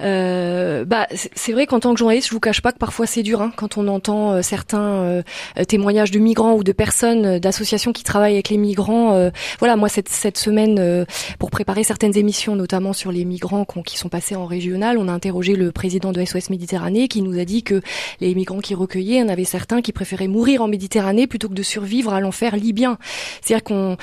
Euh, 0.00 0.84
bah, 0.84 1.08
c'est 1.10 1.52
vrai 1.52 1.66
qu'en 1.66 1.80
tant 1.80 1.92
que 1.92 1.98
journaliste, 1.98 2.28
je 2.28 2.32
vous 2.32 2.40
cache 2.40 2.60
pas 2.60 2.70
que 2.70 2.78
parfois 2.78 3.06
c'est 3.06 3.24
dur 3.24 3.40
hein, 3.40 3.50
quand 3.56 3.78
on 3.78 3.88
entend 3.88 4.32
euh, 4.32 4.42
certains 4.42 5.22
témoignages 5.66 6.10
de 6.10 6.18
migrants 6.18 6.54
ou 6.54 6.62
de 6.62 6.72
personnes, 6.72 7.38
d'associations 7.38 7.92
qui 7.92 8.04
travaillent 8.04 8.34
avec 8.34 8.50
les 8.50 8.58
migrants. 8.58 9.30
voilà, 9.58 9.76
moi 9.76 9.88
cette, 9.88 10.08
cette 10.08 10.38
semaine, 10.38 11.04
pour 11.38 11.50
préparer 11.50 11.82
certaines 11.82 12.16
émissions, 12.16 12.54
notamment 12.54 12.92
sur 12.92 13.10
les 13.10 13.24
migrants 13.24 13.64
qui 13.84 13.98
sont 13.98 14.08
passés 14.08 14.36
en 14.36 14.46
régional, 14.46 14.98
on 14.98 15.08
a 15.08 15.12
interrogé 15.12 15.56
le 15.56 15.72
président 15.72 16.12
de 16.12 16.24
SOS 16.24 16.50
Méditerranée 16.50 17.08
qui 17.08 17.22
nous 17.22 17.38
a 17.38 17.44
dit 17.44 17.62
que 17.62 17.80
les 18.20 18.34
migrants 18.34 18.60
qui 18.60 18.74
recueillaient, 18.74 19.16
il 19.16 19.20
y 19.20 19.22
en 19.22 19.28
avait 19.28 19.44
certains 19.44 19.82
qui 19.82 19.92
préféraient 19.92 20.28
mourir 20.28 20.62
en 20.62 20.68
Méditerranée 20.68 21.26
plutôt 21.26 21.48
que 21.48 21.55
de 21.56 21.62
survivre 21.62 22.14
à 22.14 22.20
l'enfer 22.20 22.54
libyen. 22.54 22.98
C'est-à-dire 23.40 23.64
qu'on 23.64 23.96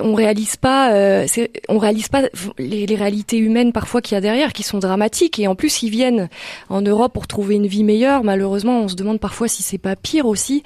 on 0.00 0.14
réalise 0.14 0.56
pas, 0.56 0.92
euh, 0.94 1.26
on 1.68 1.78
réalise 1.78 2.08
pas 2.08 2.22
les, 2.58 2.86
les 2.86 2.96
réalités 2.96 3.36
humaines 3.36 3.72
parfois 3.72 4.00
qu'il 4.00 4.14
y 4.14 4.18
a 4.18 4.22
derrière, 4.22 4.54
qui 4.54 4.62
sont 4.62 4.78
dramatiques. 4.78 5.38
Et 5.38 5.46
en 5.46 5.54
plus, 5.54 5.82
ils 5.82 5.90
viennent 5.90 6.28
en 6.70 6.80
Europe 6.80 7.12
pour 7.12 7.26
trouver 7.26 7.56
une 7.56 7.66
vie 7.66 7.84
meilleure. 7.84 8.24
Malheureusement, 8.24 8.80
on 8.80 8.88
se 8.88 8.94
demande 8.94 9.20
parfois 9.20 9.48
si 9.48 9.62
c'est 9.62 9.78
pas 9.78 9.96
pire 9.96 10.26
aussi. 10.26 10.62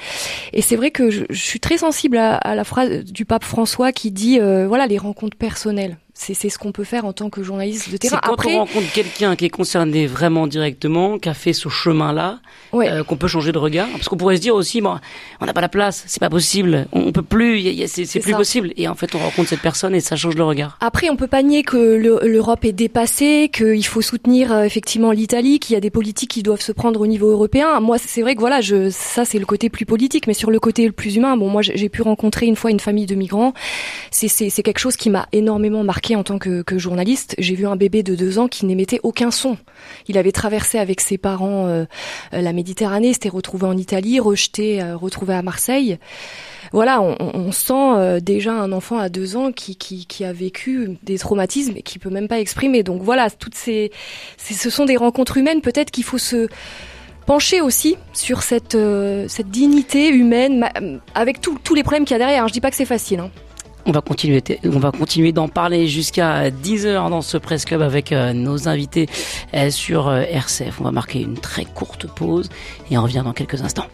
Et 0.52 0.62
c'est 0.62 0.76
vrai 0.76 0.90
que 0.90 1.10
je, 1.10 1.24
je, 1.30 1.42
suis 1.42 1.60
très 1.60 1.78
sensible 1.78 2.18
à, 2.18 2.36
à, 2.36 2.54
la 2.54 2.64
phrase 2.64 3.04
du 3.04 3.24
pape 3.24 3.44
François 3.44 3.92
qui 3.92 4.10
dit, 4.10 4.38
euh, 4.38 4.68
voilà, 4.68 4.86
les 4.86 4.98
rencontres 4.98 5.36
personnelles 5.36 5.96
c'est 6.20 6.48
ce 6.48 6.58
qu'on 6.58 6.72
peut 6.72 6.84
faire 6.84 7.04
en 7.04 7.12
tant 7.12 7.30
que 7.30 7.44
journaliste 7.44 7.90
de 7.92 7.96
terrain. 7.96 8.18
C'est 8.20 8.28
quand 8.28 8.50
on 8.50 8.58
rencontre 8.58 8.92
quelqu'un 8.92 9.36
qui 9.36 9.44
est 9.44 9.50
concerné 9.50 10.08
vraiment 10.08 10.48
directement, 10.48 11.18
qui 11.18 11.28
a 11.28 11.34
fait 11.34 11.52
ce 11.52 11.68
chemin-là, 11.68 12.40
euh, 12.74 13.04
qu'on 13.04 13.16
peut 13.16 13.28
changer 13.28 13.52
de 13.52 13.58
regard. 13.58 13.88
Parce 13.92 14.08
qu'on 14.08 14.16
pourrait 14.16 14.36
se 14.36 14.40
dire 14.40 14.56
aussi, 14.56 14.80
bon, 14.80 14.98
on 15.40 15.46
n'a 15.46 15.52
pas 15.52 15.60
la 15.60 15.68
place, 15.68 16.04
c'est 16.08 16.18
pas 16.18 16.28
possible, 16.28 16.86
on, 16.92 17.12
peut 17.12 17.22
plus, 17.22 17.86
c'est 17.86 18.18
plus 18.18 18.34
possible. 18.34 18.72
Et 18.76 18.88
en 18.88 18.96
fait, 18.96 19.14
on 19.14 19.18
rencontre 19.18 19.48
cette 19.48 19.62
personne 19.62 19.94
et 19.94 20.00
ça 20.00 20.16
change 20.16 20.34
le 20.34 20.42
regard. 20.42 20.76
Après, 20.80 21.08
on 21.08 21.16
peut 21.16 21.28
pas 21.28 21.42
nier 21.42 21.62
que 21.62 21.76
l'Europe 21.76 22.64
est 22.64 22.72
dépassée, 22.72 23.48
qu'il 23.52 23.86
faut 23.86 24.02
soutenir 24.02 24.52
euh, 24.52 24.64
effectivement 24.64 25.12
l'Italie, 25.12 25.60
qu'il 25.60 25.74
y 25.74 25.76
a 25.76 25.80
des 25.80 25.90
politiques 25.90 26.30
qui 26.30 26.42
doivent 26.42 26.60
se 26.60 26.72
prendre 26.72 27.00
au 27.00 27.06
niveau 27.06 27.30
européen. 27.30 27.78
Moi, 27.78 27.96
c'est 27.98 28.22
vrai 28.22 28.34
que 28.34 28.40
voilà, 28.40 28.60
je, 28.60 28.90
ça 28.90 29.24
c'est 29.24 29.38
le 29.38 29.46
côté 29.46 29.70
plus 29.70 29.86
politique, 29.86 30.26
mais 30.26 30.34
sur 30.34 30.50
le 30.50 30.58
côté 30.58 30.84
le 30.84 30.92
plus 30.92 31.14
humain, 31.16 31.36
bon, 31.36 31.48
moi 31.48 31.62
j'ai 31.62 31.88
pu 31.88 32.02
rencontrer 32.02 32.46
une 32.46 32.56
fois 32.56 32.72
une 32.72 32.80
famille 32.80 33.06
de 33.06 33.14
migrants. 33.14 33.54
C'est 34.10 34.50
quelque 34.62 34.80
chose 34.80 34.96
qui 34.96 35.10
m'a 35.10 35.28
énormément 35.32 35.84
marqué 35.84 36.07
en 36.16 36.22
tant 36.22 36.38
que, 36.38 36.62
journaliste. 36.78 37.34
J'ai 37.38 37.54
vu 37.54 37.66
un 37.66 37.76
bébé 37.76 38.02
de 38.02 38.14
deux 38.14 38.38
ans 38.38 38.48
qui 38.48 38.66
n'émettait 38.66 39.00
aucun 39.02 39.30
son. 39.30 39.56
Il 40.06 40.18
avait 40.18 40.32
traversé 40.32 40.78
avec 40.78 41.00
ses 41.00 41.18
parents 41.18 41.66
euh, 41.66 41.84
la 42.32 42.52
Méditerranée, 42.52 43.12
s'était 43.12 43.28
retrouvé 43.28 43.66
en 43.66 43.76
Italie, 43.76 44.20
rejeté, 44.20 44.82
euh, 44.82 44.96
retrouvé 44.96 45.34
à 45.34 45.42
Marseille. 45.42 45.98
Voilà, 46.72 47.00
on, 47.00 47.50
sent 47.52 47.72
euh, 47.72 48.20
déjà 48.20 48.52
un 48.52 48.72
enfant 48.72 48.98
à 48.98 49.08
deux 49.08 49.36
ans 49.36 49.52
qui, 49.52 49.76
qui, 49.76 50.24
a 50.24 50.32
vécu 50.32 50.98
des 51.02 51.16
traumatismes 51.16 51.74
et 51.76 51.82
qui 51.82 51.98
peut 51.98 52.10
même 52.10 52.28
pas 52.28 52.40
exprimer. 52.40 52.82
Donc 52.82 53.02
voilà, 53.02 53.30
toutes 53.30 53.54
ces, 53.54 53.90
ce 54.36 54.68
sont 54.68 54.84
des 54.84 54.96
rencontres 54.96 55.38
humaines. 55.38 55.62
Peut-être 55.62 55.90
qu'il 55.90 56.04
faut 56.04 56.18
se 56.18 56.48
pencher 57.26 57.62
aussi 57.62 57.96
sur 58.12 58.42
cette, 58.42 58.76
cette 59.28 59.50
dignité 59.50 60.08
humaine 60.10 60.68
avec 61.14 61.40
tous 61.40 61.74
les 61.74 61.82
problèmes 61.82 62.04
qu'il 62.04 62.14
y 62.14 62.16
a 62.16 62.18
derrière. 62.18 62.46
Je 62.48 62.52
dis 62.52 62.60
pas 62.60 62.70
que 62.70 62.76
c'est 62.76 62.84
facile. 62.84 63.20
Hein. 63.20 63.30
On 63.86 63.92
va 63.92 64.00
continuer, 64.02 65.32
d'en 65.32 65.48
parler 65.48 65.88
jusqu'à 65.88 66.50
10h 66.50 67.10
dans 67.10 67.22
ce 67.22 67.38
Presse 67.38 67.64
Club 67.64 67.80
avec 67.80 68.12
euh, 68.12 68.32
nos 68.32 68.68
invités 68.68 69.08
euh, 69.54 69.70
sur 69.70 70.08
euh, 70.08 70.22
RCF. 70.28 70.80
On 70.80 70.84
va 70.84 70.92
marquer 70.92 71.22
une 71.22 71.38
très 71.38 71.64
courte 71.64 72.06
pause 72.06 72.50
et 72.90 72.98
on 72.98 73.02
revient 73.02 73.22
dans 73.24 73.32
quelques 73.32 73.62
instants. 73.62 73.86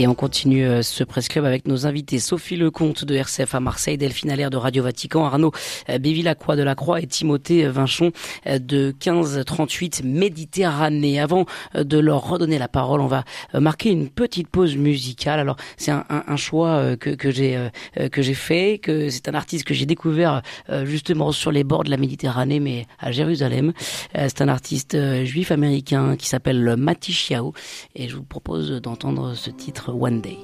Et 0.00 0.06
on 0.06 0.14
continue 0.14 0.64
euh, 0.64 0.82
ce 0.82 1.02
Presse 1.02 1.26
Club 1.26 1.44
avec 1.44 1.66
nos 1.66 1.84
invités 1.84 2.20
Sophie 2.20 2.54
Lecomte 2.54 3.04
de 3.04 3.16
RCF 3.16 3.56
à 3.56 3.58
Marseille, 3.58 3.98
Delphine 3.98 4.30
Allaire 4.30 4.48
de 4.48 4.56
Radio 4.56 4.84
Vatican, 4.84 5.24
Arnaud 5.24 5.50
euh, 5.88 5.98
Bévillacroix 5.98 6.54
de 6.54 6.62
la 6.62 6.76
Croix 6.76 7.00
et 7.00 7.06
Timothée 7.08 7.66
Vinchon 7.66 8.12
euh, 8.46 8.60
de 8.60 8.94
1538 9.04 10.04
Méditerranée. 10.04 11.18
Avant 11.18 11.46
de 11.74 11.98
leur 11.98 12.28
redonner 12.28 12.60
la 12.60 12.68
parole, 12.68 13.00
on 13.00 13.08
va 13.08 13.24
marquer 13.54 13.90
une 13.90 14.08
petite 14.08 14.46
pause 14.46 14.76
musicale. 14.76 15.40
Alors 15.40 15.56
c'est 15.76 15.90
un, 15.90 16.36
choix 16.36 16.96
que, 16.96 17.10
que 17.10 17.32
j'ai 17.32 17.68
que 18.12 18.22
j'ai 18.22 18.34
fait, 18.34 18.78
que 18.78 19.10
c'est 19.10 19.28
un 19.28 19.34
artiste 19.34 19.64
que 19.64 19.74
j'ai 19.74 19.86
découvert 19.86 20.42
justement 20.84 21.32
sur 21.32 21.50
les 21.50 21.64
bords 21.64 21.82
de 21.84 21.90
la 21.90 21.96
Méditerranée, 21.96 22.60
mais 22.60 22.86
à 23.00 23.10
Jérusalem. 23.10 23.72
C'est 24.14 24.42
un 24.42 24.48
artiste 24.48 24.96
juif 25.24 25.50
américain 25.50 26.16
qui 26.16 26.28
s'appelle 26.28 26.76
Mati 26.76 27.12
Chiao 27.12 27.52
et 27.94 28.08
je 28.08 28.16
vous 28.16 28.22
propose 28.22 28.70
d'entendre 28.80 29.34
ce 29.34 29.50
titre 29.50 29.87
one 29.94 30.20
day. 30.20 30.38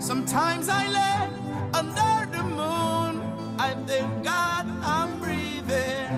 Sometimes 0.00 0.68
I 0.68 0.86
lay 0.88 1.28
under 1.72 2.30
the 2.36 2.42
moon. 2.44 3.22
I 3.58 3.74
thank 3.86 4.22
God 4.22 4.66
I'm 4.82 5.18
breathing. 5.18 6.08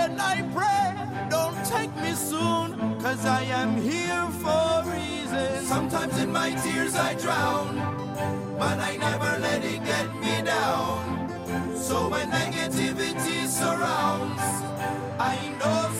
And 0.00 0.20
I 0.20 0.42
pray, 0.54 1.28
don't 1.28 1.64
take 1.66 1.94
me 1.96 2.12
soon, 2.14 2.98
cause 3.00 3.26
I 3.26 3.42
am 3.42 3.76
here 3.76 4.26
for 4.42 4.48
a 4.48 4.84
reason. 4.86 5.64
Sometimes 5.66 6.18
in 6.18 6.32
my 6.32 6.50
tears 6.52 6.94
I 6.94 7.14
drown 7.14 8.03
but 8.58 8.78
I 8.78 8.96
never 8.96 9.38
let 9.40 9.64
it 9.64 9.84
get 9.84 10.14
me 10.20 10.42
down. 10.42 11.28
So 11.76 12.08
when 12.08 12.30
negativity 12.30 13.46
surrounds, 13.46 14.42
I 15.18 15.36
know 15.58 15.93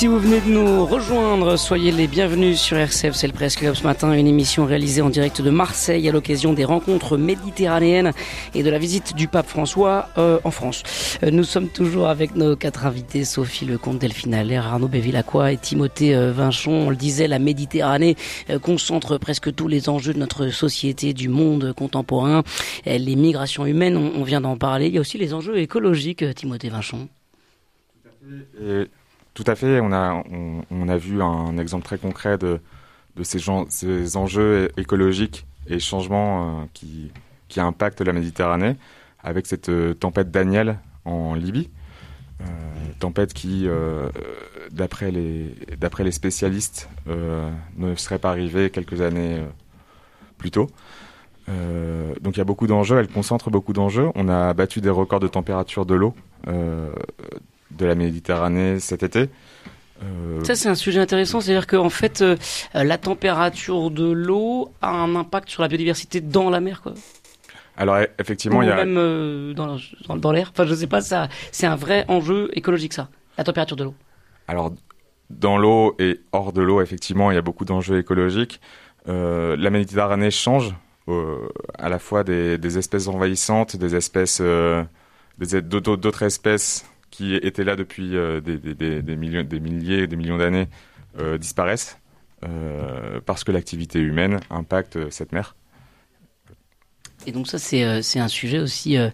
Si 0.00 0.06
vous 0.06 0.18
venez 0.18 0.40
de 0.40 0.48
nous 0.48 0.86
rejoindre, 0.86 1.58
soyez 1.58 1.92
les 1.92 2.06
bienvenus 2.06 2.58
sur 2.58 2.78
RCF, 2.78 3.12
c'est 3.12 3.26
le 3.26 3.34
Presse 3.34 3.56
Club 3.56 3.74
ce 3.74 3.82
matin, 3.82 4.14
une 4.14 4.26
émission 4.26 4.64
réalisée 4.64 5.02
en 5.02 5.10
direct 5.10 5.42
de 5.42 5.50
Marseille 5.50 6.08
à 6.08 6.10
l'occasion 6.10 6.54
des 6.54 6.64
rencontres 6.64 7.18
méditerranéennes 7.18 8.12
et 8.54 8.62
de 8.62 8.70
la 8.70 8.78
visite 8.78 9.14
du 9.14 9.28
pape 9.28 9.46
François 9.46 10.08
euh, 10.16 10.40
en 10.42 10.50
France. 10.50 10.84
Euh, 11.22 11.30
nous 11.30 11.44
sommes 11.44 11.68
toujours 11.68 12.08
avec 12.08 12.34
nos 12.34 12.56
quatre 12.56 12.86
invités, 12.86 13.26
Sophie 13.26 13.66
Lecomte, 13.66 13.98
Delphine 13.98 14.32
Allaire, 14.32 14.66
Arnaud 14.66 14.88
Bévillacqua 14.88 15.52
et 15.52 15.58
Timothée 15.58 16.14
euh, 16.14 16.32
Vinchon. 16.32 16.86
On 16.86 16.88
le 16.88 16.96
disait, 16.96 17.28
la 17.28 17.38
Méditerranée 17.38 18.16
concentre 18.62 19.18
presque 19.18 19.54
tous 19.54 19.68
les 19.68 19.90
enjeux 19.90 20.14
de 20.14 20.18
notre 20.18 20.48
société, 20.48 21.12
du 21.12 21.28
monde 21.28 21.74
contemporain. 21.74 22.42
Les 22.86 23.16
migrations 23.16 23.66
humaines, 23.66 23.98
on 23.98 24.24
vient 24.24 24.40
d'en 24.40 24.56
parler. 24.56 24.86
Il 24.86 24.94
y 24.94 24.98
a 24.98 25.02
aussi 25.02 25.18
les 25.18 25.34
enjeux 25.34 25.58
écologiques, 25.58 26.24
Timothée 26.34 26.70
Vinchon. 26.70 27.06
On 29.38 29.92
a, 29.92 30.22
on, 30.70 30.88
a 30.88 30.96
vu 30.96 31.22
un 31.22 31.56
exemple 31.56 31.84
très 31.84 31.98
concret 31.98 32.36
de, 32.36 32.60
de 33.16 33.22
ces, 33.22 33.38
gens, 33.38 33.66
ces 33.68 34.16
enjeux 34.16 34.70
écologiques 34.76 35.46
et 35.66 35.78
changements 35.78 36.60
euh, 36.60 36.64
qui, 36.74 37.10
qui 37.48 37.60
impactent 37.60 38.00
la 38.00 38.12
Méditerranée 38.12 38.76
avec 39.22 39.46
cette 39.46 39.68
euh, 39.68 39.94
tempête 39.94 40.30
Daniel 40.30 40.78
en 41.04 41.34
Libye. 41.34 41.70
Euh, 42.40 42.44
tempête 42.98 43.32
qui, 43.34 43.66
d'après 44.70 45.10
les, 45.10 45.54
les 45.98 46.12
spécialistes, 46.12 46.88
ne 47.06 47.94
serait 47.96 48.18
pas 48.18 48.30
arrivée 48.30 48.70
quelques 48.70 49.00
années 49.00 49.42
plus 50.38 50.50
tôt. 50.50 50.68
donc 51.48 52.36
il 52.36 52.38
y 52.38 52.40
a 52.40 52.44
beaucoup 52.44 52.66
d'enjeux, 52.66 52.98
elle 52.98 53.08
concentre 53.08 53.50
beaucoup 53.50 53.74
d'enjeux. 53.74 54.10
On 54.14 54.28
a 54.28 54.54
battu 54.54 54.80
des 54.80 54.90
records 54.90 55.20
de 55.20 55.28
température 55.28 55.84
de 55.84 55.94
l'eau 55.94 56.14
de 57.70 57.86
la 57.86 57.94
Méditerranée 57.94 58.80
cet 58.80 59.02
été. 59.02 59.28
Euh, 60.02 60.42
Ça, 60.44 60.54
c'est 60.54 60.68
un 60.68 60.74
sujet 60.74 61.00
intéressant. 61.00 61.40
C'est-à-dire 61.40 61.66
qu'en 61.66 61.90
fait, 61.90 62.22
euh, 62.22 62.36
la 62.74 62.98
température 62.98 63.90
de 63.90 64.10
l'eau 64.10 64.72
a 64.80 64.90
un 64.90 65.14
impact 65.14 65.48
sur 65.48 65.62
la 65.62 65.68
biodiversité 65.68 66.20
dans 66.20 66.50
la 66.50 66.60
mer, 66.60 66.82
quoi. 66.82 66.94
Alors 67.76 67.96
e, 67.96 68.06
effectivement, 68.18 68.62
il 68.62 68.68
y 68.68 68.70
a 68.70 68.76
même 68.76 68.96
euh, 68.98 69.54
dans, 69.54 69.78
dans, 70.06 70.16
dans 70.16 70.32
l'air. 70.32 70.50
Enfin, 70.52 70.66
je 70.66 70.74
sais 70.74 70.86
pas, 70.86 71.00
ça, 71.00 71.28
c'est 71.50 71.66
un 71.66 71.76
vrai 71.76 72.04
enjeu 72.08 72.50
écologique, 72.52 72.92
ça, 72.92 73.08
la 73.38 73.44
température 73.44 73.76
de 73.76 73.84
l'eau. 73.84 73.94
Alors 74.48 74.72
dans 75.30 75.56
l'eau 75.56 75.94
et 75.98 76.20
hors 76.32 76.52
de 76.52 76.60
l'eau, 76.60 76.82
effectivement, 76.82 77.30
il 77.30 77.36
y 77.36 77.38
a 77.38 77.42
beaucoup 77.42 77.64
d'enjeux 77.64 77.98
écologiques. 77.98 78.60
La 79.06 79.70
Méditerranée 79.70 80.32
change 80.32 80.74
à 81.78 81.88
la 81.88 81.98
fois 81.98 82.22
des, 82.24 82.58
des, 82.58 82.78
espèces 82.78 83.06
envahissantes, 83.06 83.76
des 83.76 83.94
espèces, 83.94 84.42
d'autres 85.38 86.22
espèces 86.24 86.89
qui 87.10 87.34
étaient 87.34 87.64
là 87.64 87.76
depuis 87.76 88.10
des, 88.10 88.58
des, 88.58 89.16
milliers, 89.16 89.44
des 90.06 90.16
millions 90.16 90.38
d'années 90.38 90.68
disparaissent 91.38 91.98
parce 93.26 93.44
que 93.44 93.52
l'activité 93.52 93.98
humaine 93.98 94.40
impacte 94.50 95.10
cette 95.10 95.32
mer. 95.32 95.54
Et 97.26 97.32
donc 97.32 97.48
ça, 97.48 97.58
c'est 97.58 97.84
euh, 97.84 98.00
c'est 98.02 98.18
un 98.18 98.28
sujet 98.28 98.58
aussi 98.58 98.96
euh, 98.96 99.10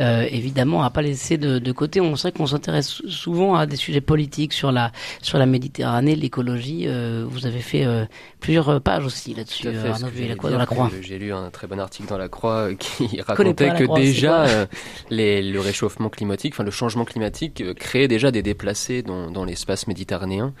euh, 0.00 0.26
évidemment 0.30 0.82
à 0.82 0.90
pas 0.90 1.02
laisser 1.02 1.36
de, 1.36 1.58
de 1.58 1.72
côté. 1.72 2.00
On 2.00 2.16
sait 2.16 2.32
qu'on 2.32 2.46
s'intéresse 2.46 3.02
souvent 3.06 3.54
à 3.54 3.66
des 3.66 3.76
sujets 3.76 4.00
politiques 4.00 4.52
sur 4.52 4.72
la 4.72 4.92
sur 5.20 5.38
la 5.38 5.46
Méditerranée, 5.46 6.16
l'écologie. 6.16 6.84
Euh, 6.86 7.24
vous 7.28 7.46
avez 7.46 7.60
fait 7.60 7.84
euh, 7.84 8.06
plusieurs 8.40 8.80
pages 8.80 9.04
aussi 9.04 9.34
là-dessus. 9.34 9.66
dans 9.66 10.58
la 10.58 10.66
Croix. 10.66 10.90
J'ai 11.02 11.18
lu 11.18 11.32
un 11.32 11.50
très 11.50 11.66
bon 11.66 11.78
article 11.78 12.08
dans 12.08 12.18
la 12.18 12.28
Croix 12.28 12.74
qui 12.78 13.20
racontait 13.20 13.70
que 13.70 13.94
déjà 13.94 14.66
les, 15.10 15.42
le 15.42 15.60
réchauffement 15.60 16.08
climatique, 16.08 16.54
enfin 16.54 16.64
le 16.64 16.70
changement 16.70 17.04
climatique, 17.04 17.62
crée 17.74 18.08
déjà 18.08 18.30
des 18.30 18.42
déplacés 18.42 19.02
dans, 19.02 19.30
dans 19.30 19.44
l'espace 19.44 19.86
méditerranéen. 19.86 20.54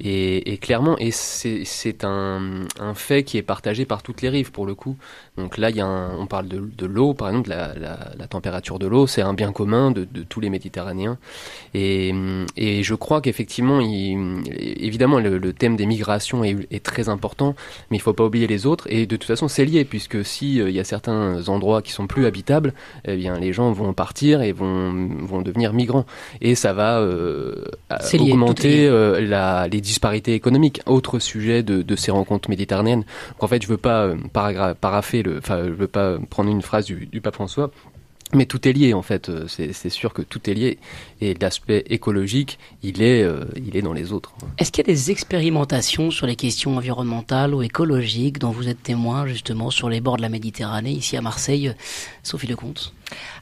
Et, 0.00 0.52
et, 0.52 0.58
clairement, 0.58 0.96
et 0.98 1.12
c'est 1.12 2.04
un, 2.04 2.64
un, 2.80 2.94
fait 2.94 3.22
qui 3.22 3.38
est 3.38 3.42
partagé 3.42 3.84
par 3.84 4.02
toutes 4.02 4.22
les 4.22 4.28
rives 4.28 4.50
pour 4.50 4.66
le 4.66 4.74
coup. 4.74 4.96
Donc 5.36 5.56
là, 5.56 5.70
il 5.70 5.76
y 5.76 5.80
a 5.80 5.86
un, 5.86 6.16
on 6.18 6.26
parle 6.26 6.48
de, 6.48 6.58
de 6.76 6.86
l'eau, 6.86 7.14
par 7.14 7.28
exemple, 7.28 7.50
la, 7.50 7.74
la, 7.74 8.10
la 8.18 8.26
température 8.26 8.80
de 8.80 8.88
l'eau, 8.88 9.06
c'est 9.06 9.22
un 9.22 9.34
bien 9.34 9.52
commun 9.52 9.92
de, 9.92 10.04
de, 10.04 10.22
tous 10.24 10.40
les 10.40 10.50
Méditerranéens. 10.50 11.16
Et, 11.74 12.12
et 12.56 12.82
je 12.82 12.94
crois 12.94 13.20
qu'effectivement, 13.20 13.80
évidemment, 13.80 15.20
le, 15.20 15.38
le, 15.38 15.52
thème 15.52 15.76
des 15.76 15.86
migrations 15.86 16.42
est, 16.42 16.56
est, 16.72 16.84
très 16.84 17.08
important, 17.08 17.54
mais 17.90 17.96
il 17.96 18.00
faut 18.00 18.12
pas 18.12 18.24
oublier 18.24 18.48
les 18.48 18.66
autres. 18.66 18.86
Et 18.90 19.06
de 19.06 19.16
toute 19.16 19.28
façon, 19.28 19.46
c'est 19.46 19.64
lié, 19.64 19.84
puisque 19.84 20.24
si 20.24 20.60
euh, 20.60 20.70
il 20.70 20.74
y 20.74 20.80
a 20.80 20.84
certains 20.84 21.48
endroits 21.48 21.82
qui 21.82 21.92
sont 21.92 22.08
plus 22.08 22.26
habitables, 22.26 22.74
eh 23.04 23.16
bien, 23.16 23.38
les 23.38 23.52
gens 23.52 23.70
vont 23.70 23.92
partir 23.92 24.42
et 24.42 24.52
vont, 24.52 24.92
vont 25.20 25.42
devenir 25.42 25.72
migrants. 25.72 26.06
Et 26.40 26.56
ça 26.56 26.72
va 26.72 26.98
euh, 26.98 27.64
augmenter 28.18 28.86
euh, 28.86 29.20
la, 29.20 29.68
les 29.68 29.83
disparités 29.84 30.34
économiques. 30.34 30.80
Autre 30.86 31.18
sujet 31.18 31.62
de, 31.62 31.96
ces 31.96 32.10
rencontres 32.10 32.50
méditerranéennes. 32.50 33.04
En 33.40 33.46
fait, 33.46 33.62
je 33.62 33.68
veux 33.68 33.76
pas 33.76 34.06
euh, 34.06 34.16
parapher 34.80 35.22
le, 35.22 35.38
enfin, 35.38 35.64
je 35.64 35.72
veux 35.72 35.86
pas 35.86 36.18
prendre 36.30 36.50
une 36.50 36.62
phrase 36.62 36.86
du, 36.86 37.06
du 37.06 37.20
pape 37.20 37.34
François, 37.34 37.70
mais 38.34 38.46
tout 38.46 38.66
est 38.68 38.72
lié 38.72 38.94
en 38.94 39.02
fait. 39.02 39.28
Euh, 39.28 39.46
c'est 39.48 39.90
sûr 39.90 40.12
que 40.12 40.22
tout 40.22 40.50
est 40.50 40.54
lié 40.54 40.78
et 41.20 41.34
l'aspect 41.34 41.84
écologique, 41.88 42.58
il 42.82 43.02
est, 43.02 43.22
euh, 43.22 43.44
il 43.56 43.76
est 43.76 43.82
dans 43.82 43.92
les 43.92 44.12
autres. 44.12 44.32
Est-ce 44.58 44.72
qu'il 44.72 44.86
y 44.86 44.90
a 44.90 44.92
des 44.92 45.10
expérimentations 45.10 46.10
sur 46.10 46.26
les 46.26 46.36
questions 46.36 46.76
environnementales 46.76 47.54
ou 47.54 47.62
écologiques 47.62 48.38
dont 48.38 48.50
vous 48.50 48.68
êtes 48.68 48.82
témoin 48.82 49.26
justement 49.26 49.70
sur 49.70 49.88
les 49.88 50.00
bords 50.00 50.16
de 50.16 50.22
la 50.22 50.28
Méditerranée, 50.28 50.92
ici 50.92 51.16
à 51.16 51.22
Marseille, 51.22 51.74
Sophie 52.22 52.46
Lecomte? 52.46 52.92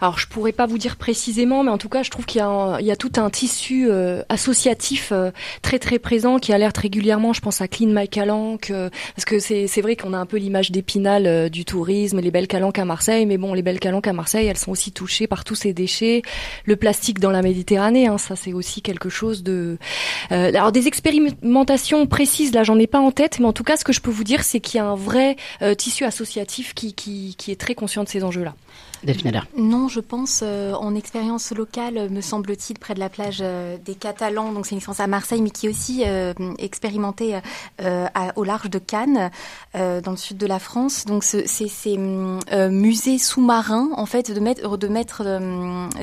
Alors 0.01 0.19
je 0.19 0.27
pourrais 0.27 0.53
pas 0.53 0.67
vous 0.67 0.79
dire 0.79 0.97
précisément, 0.97 1.63
mais 1.65 1.71
en 1.71 1.79
tout 1.79 1.89
cas 1.89 2.03
je 2.03 2.11
trouve 2.11 2.27
qu'il 2.27 2.41
y, 2.41 2.91
a 2.91 2.97
tout 2.97 3.13
un 3.17 3.31
tissu 3.31 3.89
euh, 3.89 4.23
associatif 4.29 5.11
euh, 5.13 5.31
très 5.63 5.79
très 5.79 5.99
présent 5.99 6.39
qui 6.39 6.53
alerte 6.53 6.77
régulièrement. 6.79 7.33
Je 7.33 7.41
pense 7.41 7.61
à 7.61 7.69
Clean 7.69 7.89
My 7.89 8.09
Calanque, 8.09 8.71
euh, 8.71 8.91
parce 9.15 9.25
que 9.25 9.39
c'est 9.39 9.81
vrai 9.81 9.97
qu'on 9.97 10.13
a 10.13 10.19
un 10.19 10.27
peu 10.27 10.37
l'image 10.37 10.71
d'épinal 10.71 11.27
euh, 11.27 11.49
du 11.49 11.65
tourisme, 11.65 12.21
les 12.21 12.31
belles 12.31 12.49
calanques 12.49 12.79
à 12.79 12.85
Marseille, 12.85 13.27
mais 13.27 13.39
bon 13.39 13.55
les 13.55 13.63
belles 13.63 13.81
calanques 13.81 14.07
à 14.07 14.13
Marseille, 14.13 14.47
elles 14.47 14.59
sont 14.59 14.73
aussi 14.73 14.93
touchées 14.93 15.27
par 15.27 15.45
tous 15.45 15.55
ces 15.55 15.73
déchets, 15.73 16.23
le 16.65 16.77
plastique 16.77 17.21
dans 17.21 17.31
la 17.31 17.43
Méditerranée, 17.43 18.07
hein, 18.07 18.19
ça 18.19 18.37
c'est 18.37 18.53
aussi 18.53 18.83
quelque 18.83 19.09
chose 19.09 19.43
de. 19.43 19.79
alors 20.31 20.73
des 20.73 20.89
expérimentations 20.89 22.07
précises 22.07 22.53
là 22.53 22.65
j'en 22.65 22.79
ai 22.79 22.87
pas 22.87 23.01
en 23.01 23.11
tête, 23.11 23.39
mais 23.39 23.47
en 23.47 23.53
tout 23.53 23.65
cas 23.65 23.77
ce 23.77 23.85
que 23.85 23.93
je 23.93 24.01
peux 24.01 24.11
vous 24.11 24.25
dire 24.25 24.43
c'est 24.43 24.61
qu'il 24.61 24.79
y 24.79 24.81
a 24.81 24.87
un 24.87 24.97
vrai 24.97 25.37
tissu 25.77 26.05
associatif 26.05 26.75
qui, 26.75 27.37
est 27.49 27.61
très 27.61 27.75
conscient 27.75 28.05
de 28.05 28.09
ces 28.09 28.25
enjeux 28.25 28.45
Non, 29.57 29.89
je 29.89 30.01
pense 30.01 30.41
euh, 30.43 30.75
en 30.75 30.95
expérience 30.95 31.51
locale, 31.53 32.09
me 32.11 32.21
semble-t-il, 32.21 32.79
près 32.79 32.95
de 32.95 33.01
la 33.01 33.09
plage 33.09 33.39
euh, 33.41 33.77
des 33.85 33.95
Catalans. 33.95 34.53
Donc 34.53 34.67
c'est 34.67 34.73
une 34.73 34.79
expérience 34.79 35.01
à 35.01 35.07
Marseille, 35.07 35.43
mais 35.43 35.51
qui 35.51 35.67
est 35.67 35.69
aussi 35.69 36.03
euh, 36.07 36.33
expérimentée 36.59 37.39
euh, 37.81 38.07
au 38.37 38.45
large 38.45 38.71
de 38.71 38.79
Cannes, 38.79 39.31
euh, 39.75 40.01
dans 40.01 40.13
le 40.13 40.17
sud 40.17 40.37
de 40.37 40.47
la 40.47 40.59
France. 40.59 41.05
Donc 41.05 41.25
c'est 41.25 41.47
ces 41.47 41.97
musées 41.99 43.19
sous-marins, 43.19 43.91
en 43.97 44.07
fait, 44.07 44.31
de 44.31 44.41
mettre, 44.41 44.77
de 44.77 44.89
mettre 44.89 45.41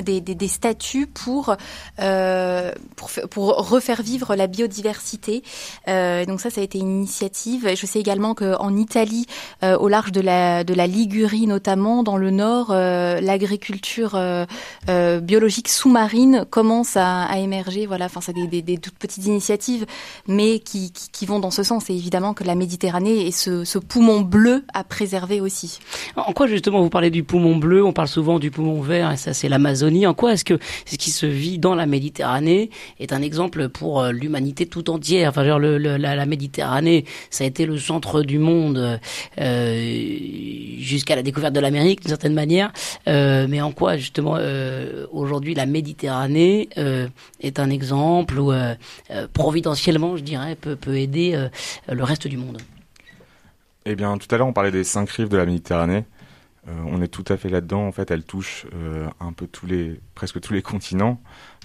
des, 0.02 0.20
des, 0.20 0.34
des, 0.34 0.48
statues 0.48 1.06
pour, 1.06 1.56
pour, 1.96 3.10
pour 3.30 3.46
refaire 3.68 4.02
vivre 4.02 4.34
la 4.34 4.46
biodiversité. 4.46 5.42
donc 5.86 6.40
ça, 6.40 6.50
ça 6.50 6.60
a 6.60 6.64
été 6.64 6.78
une 6.78 6.90
initiative. 6.90 7.74
Je 7.74 7.86
sais 7.86 8.00
également 8.00 8.34
qu'en 8.34 8.76
Italie, 8.76 9.26
au 9.62 9.88
large 9.88 10.12
de 10.12 10.20
la, 10.20 10.64
de 10.64 10.74
la 10.74 10.86
Ligurie 10.86 11.46
notamment, 11.46 12.02
dans 12.02 12.16
le 12.16 12.30
nord, 12.30 12.72
l'agriculture 13.20 14.14
euh, 14.14 14.44
euh, 14.88 15.20
biologique 15.20 15.68
sous-marine 15.68 16.44
commence 16.50 16.96
à, 16.96 17.28
émerger. 17.38 17.86
Voilà, 17.86 18.06
enfin, 18.06 18.20
c'est 18.20 18.32
des, 18.32 18.78
toutes 18.78 18.94
petites 18.94 19.26
initiatives, 19.26 19.86
mais 20.26 20.58
qui, 20.58 20.92
vont 21.26 21.38
dans 21.38 21.50
ce 21.50 21.62
sens. 21.62 21.90
Et 21.90 21.94
évidemment 21.94 22.34
que 22.34 22.44
la 22.44 22.54
Méditerranée 22.54 23.26
est 23.26 23.30
ce, 23.30 23.78
poumon 23.78 24.20
bleu 24.20 24.64
à 24.74 24.84
préserver 24.84 25.40
aussi. 25.40 25.78
En 26.16 26.32
quoi 26.32 26.46
justement 26.46 26.80
vous 26.82 26.90
parlez 26.90 27.10
du 27.10 27.24
poumon 27.24 27.56
bleu? 27.56 27.84
On 27.84 27.92
parle 27.92 28.08
souvent 28.08 28.38
du 28.38 28.50
poumon 28.50 28.80
vert, 28.80 29.12
et 29.12 29.16
ça 29.16 29.32
c'est 29.32 29.48
l'Amazonie. 29.48 30.06
En 30.06 30.14
quoi 30.14 30.32
est-ce 30.32 30.44
que 30.44 30.58
ce 30.86 30.96
qui 30.96 31.10
se 31.10 31.26
vit 31.26 31.58
dans 31.58 31.74
la 31.74 31.86
Méditerranée 31.86 32.70
est 32.98 33.12
un 33.12 33.22
exemple 33.22 33.68
pour 33.68 34.04
l'humanité 34.04 34.66
tout 34.66 34.90
entière? 34.90 35.30
Enfin, 35.30 35.44
genre 35.44 35.58
la, 35.58 36.26
Méditerranée, 36.26 37.04
ça 37.30 37.44
a 37.44 37.46
été 37.46 37.66
le 37.66 37.78
centre 37.78 38.22
du 38.22 38.38
monde 38.38 39.00
euh, 39.40 39.98
jusqu'à 40.78 41.16
la 41.16 41.22
découverte 41.22 41.54
de 41.54 41.60
l'Amérique 41.60 42.00
d'une 42.00 42.08
certaine 42.08 42.34
manière. 42.34 42.72
Euh, 43.08 43.46
mais 43.48 43.60
en 43.60 43.72
quoi 43.72 43.96
justement 43.96 44.36
euh, 44.38 45.06
aujourd'hui 45.12 45.54
la 45.54 45.66
Méditerranée 45.66 46.68
euh, 46.78 47.08
est 47.40 47.58
un 47.58 47.70
exemple 47.70 48.36
euh, 48.38 48.74
providentiellement, 49.32 50.16
je 50.16 50.22
dirais, 50.22 50.56
peut, 50.56 50.96
aider 50.96 51.48
le 51.88 52.04
reste 52.04 52.26
du 52.26 52.36
monde? 52.36 52.60
Eh 53.86 53.94
bien, 53.94 54.18
tout 54.18 54.26
à 54.34 54.38
l'heure, 54.38 54.46
on 54.46 54.52
parlait 54.52 54.70
des 54.70 54.84
cinq 54.84 55.08
rives 55.10 55.28
de 55.28 55.36
la 55.36 55.46
Méditerranée. 55.46 56.04
on 56.66 57.00
est 57.00 57.08
tout 57.08 57.24
à 57.28 57.36
fait 57.36 57.48
là-dedans. 57.48 57.86
En 57.86 57.92
fait, 57.92 58.10
elle 58.10 58.24
touche 58.24 58.66
un 59.20 59.32
peu 59.32 59.46
tous 59.46 59.66
les, 59.66 60.00
presque 60.14 60.40
tous 60.40 60.52
les 60.52 60.62
continents, 60.62 61.20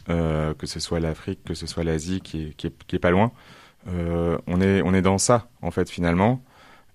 que 0.07 0.65
ce 0.65 0.79
soit 0.79 0.99
l'Afrique, 0.99 1.39
que 1.43 1.53
ce 1.53 1.67
soit 1.67 1.83
l'Asie, 1.83 2.21
qui 2.21 2.53
qui, 2.55 2.67
est, 2.67 2.99
pas 2.99 3.09
loin. 3.09 3.31
on 3.87 4.61
est, 4.61 4.81
on 4.83 4.93
est 4.93 5.01
dans 5.01 5.17
ça, 5.17 5.49
en 5.61 5.71
fait, 5.71 5.89
finalement. 5.89 6.41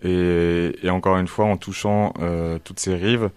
Et, 0.02 0.72
encore 0.88 1.18
une 1.18 1.28
fois, 1.28 1.46
en 1.46 1.56
touchant 1.56 2.14
toutes 2.64 2.80
ces 2.80 2.94
rives, 2.94 3.30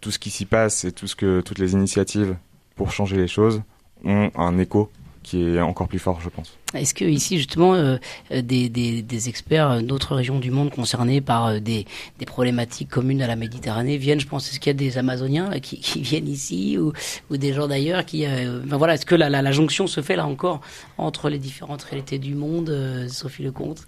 tout 0.00 0.10
ce 0.10 0.18
qui 0.18 0.30
s'y 0.30 0.44
passe 0.44 0.84
et 0.84 0.92
tout 0.92 1.06
ce 1.06 1.16
que, 1.16 1.40
toutes 1.40 1.58
les 1.58 1.72
initiatives 1.72 2.36
pour 2.76 2.92
changer 2.92 3.16
les 3.16 3.28
choses 3.28 3.62
ont 4.04 4.30
un 4.34 4.58
écho 4.58 4.90
qui 5.22 5.42
est 5.42 5.60
encore 5.60 5.86
plus 5.86 5.98
fort, 5.98 6.20
je 6.20 6.28
pense. 6.28 6.56
Est-ce 6.74 6.94
que 6.94 7.04
ici 7.04 7.36
justement 7.36 7.74
euh, 7.74 7.98
des, 8.30 8.68
des, 8.68 9.28
experts 9.28 9.82
d'autres 9.82 10.14
régions 10.14 10.38
du 10.38 10.50
monde 10.50 10.70
concernés 10.70 11.20
par 11.20 11.46
euh, 11.46 11.58
des, 11.60 11.86
problématiques 12.26 12.88
communes 12.88 13.20
à 13.20 13.26
la 13.26 13.36
Méditerranée 13.36 13.98
viennent 13.98 14.20
Je 14.20 14.26
pense 14.26 14.48
est-ce 14.48 14.60
qu'il 14.60 14.70
y 14.70 14.76
a 14.76 14.78
des 14.78 14.98
Amazoniens 14.98 15.58
qui, 15.60 15.80
viennent 16.00 16.28
ici 16.28 16.78
ou, 16.78 16.92
des 17.36 17.52
gens 17.52 17.66
d'ailleurs 17.66 18.04
qui 18.06 18.24
euh, 18.24 18.60
ben 18.64 18.76
voilà 18.76 18.94
est-ce 18.94 19.06
que 19.06 19.14
la, 19.14 19.28
la, 19.28 19.52
jonction 19.52 19.86
se 19.86 20.00
fait 20.00 20.16
là 20.16 20.26
encore 20.26 20.60
entre 20.96 21.28
les 21.28 21.38
différentes 21.38 21.82
réalités 21.82 22.18
du 22.18 22.34
monde 22.34 22.70
euh, 22.70 23.08
Sophie 23.08 23.42
Lecomte 23.42 23.86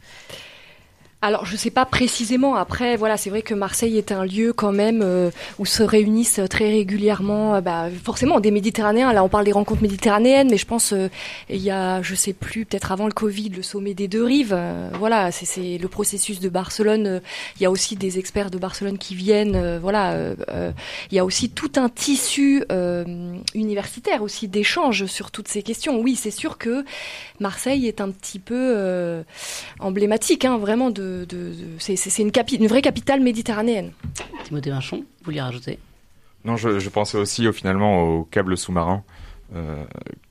alors 1.23 1.47
je 1.47 1.57
sais 1.57 1.71
pas 1.71 1.87
précisément. 1.87 2.57
Après 2.57 2.97
voilà, 2.97 3.17
c'est 3.17 3.31
vrai 3.31 3.43
que 3.43 3.55
Marseille 3.55 3.97
est 3.97 4.11
un 4.11 4.25
lieu 4.25 4.53
quand 4.53 4.73
même 4.73 5.03
euh, 5.03 5.31
où 5.61 5.65
se 5.65 5.85
réunissent 5.85 6.41
très 6.51 6.69
régulièrement, 6.69 7.55
euh, 7.55 7.61
bah, 7.61 7.87
forcément 8.05 8.41
des 8.41 8.51
Méditerranéens. 8.51 9.13
Là 9.13 9.23
on 9.23 9.29
parle 9.29 9.45
des 9.45 9.53
rencontres 9.53 9.83
méditerranéennes, 9.83 10.49
mais 10.51 10.57
je 10.57 10.67
pense 10.67 10.93
euh, 10.93 11.09
il 11.49 11.63
y 11.63 11.71
a, 11.71 12.03
je 12.03 12.17
sais 12.17 12.33
plus, 12.33 12.65
peut-être 12.65 12.91
avant 12.91 13.07
le 13.07 13.13
Covid, 13.13 13.51
le 13.51 13.63
sommet 13.63 13.95
des 13.95 14.09
deux 14.09 14.25
rives. 14.25 14.53
Euh, 14.53 14.91
voilà, 14.99 15.31
c'est 15.31 15.79
le 15.79 15.89
processus 15.89 16.41
de 16.41 16.49
Barcelone. 16.49 17.21
Il 17.57 17.63
y 17.63 17.67
a 17.67 17.71
aussi 17.71 17.95
des 17.95 18.19
experts 18.19 18.51
de 18.51 18.59
Barcelone 18.59 18.99
qui 18.99 19.15
viennent. 19.15 19.79
voilà, 19.79 20.17
il 21.11 21.15
y 21.15 21.19
a 21.19 21.25
aussi 21.25 21.51
tout 21.51 21.73
un 21.77 21.89
tissu 21.89 22.65
universitaire 23.55 24.23
aussi 24.23 24.49
d'échanges 24.49 25.07
sur 25.07 25.31
toutes 25.31 25.49
ces 25.49 25.63
questions. 25.63 26.01
Oui, 26.01 26.17
c'est 26.17 26.31
sûr 26.31 26.59
que 26.59 26.85
Marseille 27.39 27.87
est 27.87 28.01
un 28.01 28.11
petit 28.11 28.39
peu 28.39 29.23
emblématique, 29.79 30.45
hein, 30.45 30.59
vraiment 30.59 30.91
de 30.91 31.12
de, 31.20 31.25
de, 31.25 31.55
c'est 31.79 32.18
une, 32.18 32.33
une, 32.53 32.66
vraie 32.66 32.83
capitale 32.83 33.20
méditerranéenne. 33.20 33.92
Timothée 34.44 34.70
Vinchon, 34.70 34.98
vous 34.98 35.25
voulez 35.25 35.40
rajouter? 35.40 35.79
Non, 36.44 36.57
je, 36.57 36.79
je, 36.79 36.88
pensais 36.88 37.18
aussi 37.18 37.46
au, 37.46 37.53
finalement 37.53 38.03
au 38.03 38.25
câble 38.25 38.57
sous-marin 38.57 39.05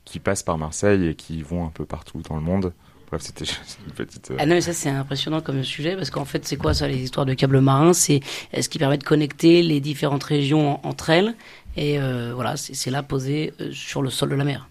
qui 0.04 0.20
passent 0.20 0.42
par 0.42 0.58
Marseille 0.58 1.10
et 1.10 1.16
qui 1.16 1.44
vont 1.44 1.64
un 1.64 1.70
peu 1.70 1.86
partout 1.86 2.24
dans 2.28 2.36
le 2.36 2.42
monde. 2.42 2.74
Bref, 3.12 3.22
c'était 3.22 3.46
une 3.46 3.92
petite. 3.94 4.32
Ah 4.40 4.46
non, 4.46 4.60
ça 4.62 4.74
c'est 4.74 4.90
impressionnant 4.90 5.42
comme 5.42 5.64
sujet 5.64 5.96
parce 5.96 6.10
qu'en 6.10 6.26
fait, 6.26 6.48
c'est 6.48 6.58
quoi 6.58 6.74
ça, 6.74 6.88
les 6.88 6.98
histoires 6.98 7.26
de 7.26 7.34
câbles 7.34 7.60
marins? 7.60 7.94
C'est 7.94 8.22
ce 8.60 8.68
qui 8.68 8.80
permet 8.80 8.98
de 8.98 9.04
connecter 9.04 9.62
les 9.62 9.80
différentes 9.80 10.24
régions 10.24 10.86
entre 10.86 11.12
elles? 11.12 11.36
Et 11.78 12.00
voilà, 12.34 12.58
c'est 12.58 12.90
là 12.90 13.04
posé 13.04 13.54
sur 13.72 14.02
le 14.02 14.10
sol 14.10 14.30
de 14.30 14.36
la 14.36 14.44
mer. 14.44 14.68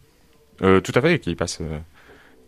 tout 0.59 0.93
à 0.95 1.01
fait, 1.01 1.21
qui 1.21 1.35
passe 1.37 1.61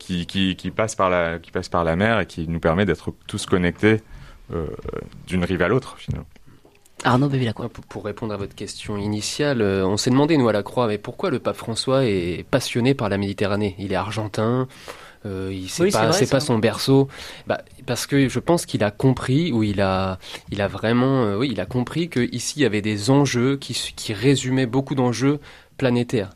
qui, 0.02 0.56
qui, 0.56 0.70
passe 0.70 0.94
par 0.94 1.10
la, 1.10 1.38
qui 1.38 1.50
passe 1.50 1.68
par 1.68 1.84
la 1.84 1.96
mer 1.96 2.20
et 2.20 2.26
qui 2.26 2.48
nous 2.48 2.60
permet 2.60 2.84
d'être 2.84 3.12
tous 3.26 3.46
connectés 3.46 4.00
euh, 4.52 4.66
d'une 5.26 5.44
rive 5.44 5.62
à 5.62 5.68
l'autre 5.68 5.96
finalement. 5.98 6.26
Arnaud 7.04 7.28
Bevilacqua. 7.28 7.68
Pour, 7.68 7.84
pour 7.84 8.04
répondre 8.04 8.32
à 8.32 8.36
votre 8.36 8.54
question 8.54 8.96
initiale, 8.96 9.60
euh, 9.60 9.86
on 9.86 9.96
s'est 9.96 10.10
demandé, 10.10 10.36
nous, 10.36 10.48
à 10.48 10.52
la 10.52 10.62
Croix, 10.62 10.86
mais 10.86 10.98
pourquoi 10.98 11.30
le 11.30 11.38
pape 11.38 11.56
François 11.56 12.04
est 12.04 12.44
passionné 12.48 12.94
par 12.94 13.08
la 13.08 13.18
Méditerranée? 13.18 13.74
Il 13.78 13.92
est 13.92 13.96
argentin, 13.96 14.68
euh, 15.26 15.50
il 15.52 15.68
c'est 15.68 15.90
pas, 15.90 16.12
c'est 16.12 16.30
pas 16.30 16.40
son 16.40 16.58
berceau. 16.58 17.08
Bah, 17.46 17.62
parce 17.86 18.06
que 18.06 18.28
je 18.28 18.38
pense 18.38 18.66
qu'il 18.66 18.84
a 18.84 18.90
compris, 18.90 19.52
ou 19.52 19.62
il 19.62 19.80
a, 19.80 20.18
il 20.50 20.60
a 20.60 20.68
vraiment, 20.68 21.24
euh, 21.24 21.36
oui, 21.36 21.48
il 21.50 21.60
a 21.60 21.66
compris 21.66 22.08
qu'ici, 22.08 22.60
il 22.60 22.62
y 22.62 22.66
avait 22.66 22.82
des 22.82 23.10
enjeux 23.10 23.56
qui, 23.56 23.74
qui 23.96 24.12
résumaient 24.12 24.66
beaucoup 24.66 24.94
d'enjeux 24.94 25.40
planétaires 25.78 26.30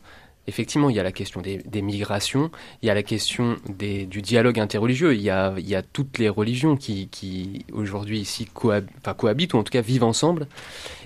effectivement, 0.47 0.89
il 0.89 0.95
y 0.95 0.99
a 0.99 1.03
la 1.03 1.11
question 1.11 1.41
des, 1.41 1.81
migrations, 1.81 2.49
il 2.81 2.87
y 2.87 2.89
a 2.89 2.93
la 2.93 3.03
question 3.03 3.57
du 3.67 4.21
dialogue 4.21 4.59
interreligieux, 4.59 5.13
il 5.13 5.21
y 5.21 5.29
a, 5.29 5.53
toutes 5.93 6.17
les 6.17 6.29
religions 6.29 6.75
qui, 6.75 7.65
aujourd'hui 7.73 8.19
ici 8.19 8.47
cohabitent, 8.53 9.53
ou 9.53 9.57
en 9.57 9.63
tout 9.63 9.71
cas 9.71 9.81
vivent 9.81 10.03
ensemble. 10.03 10.47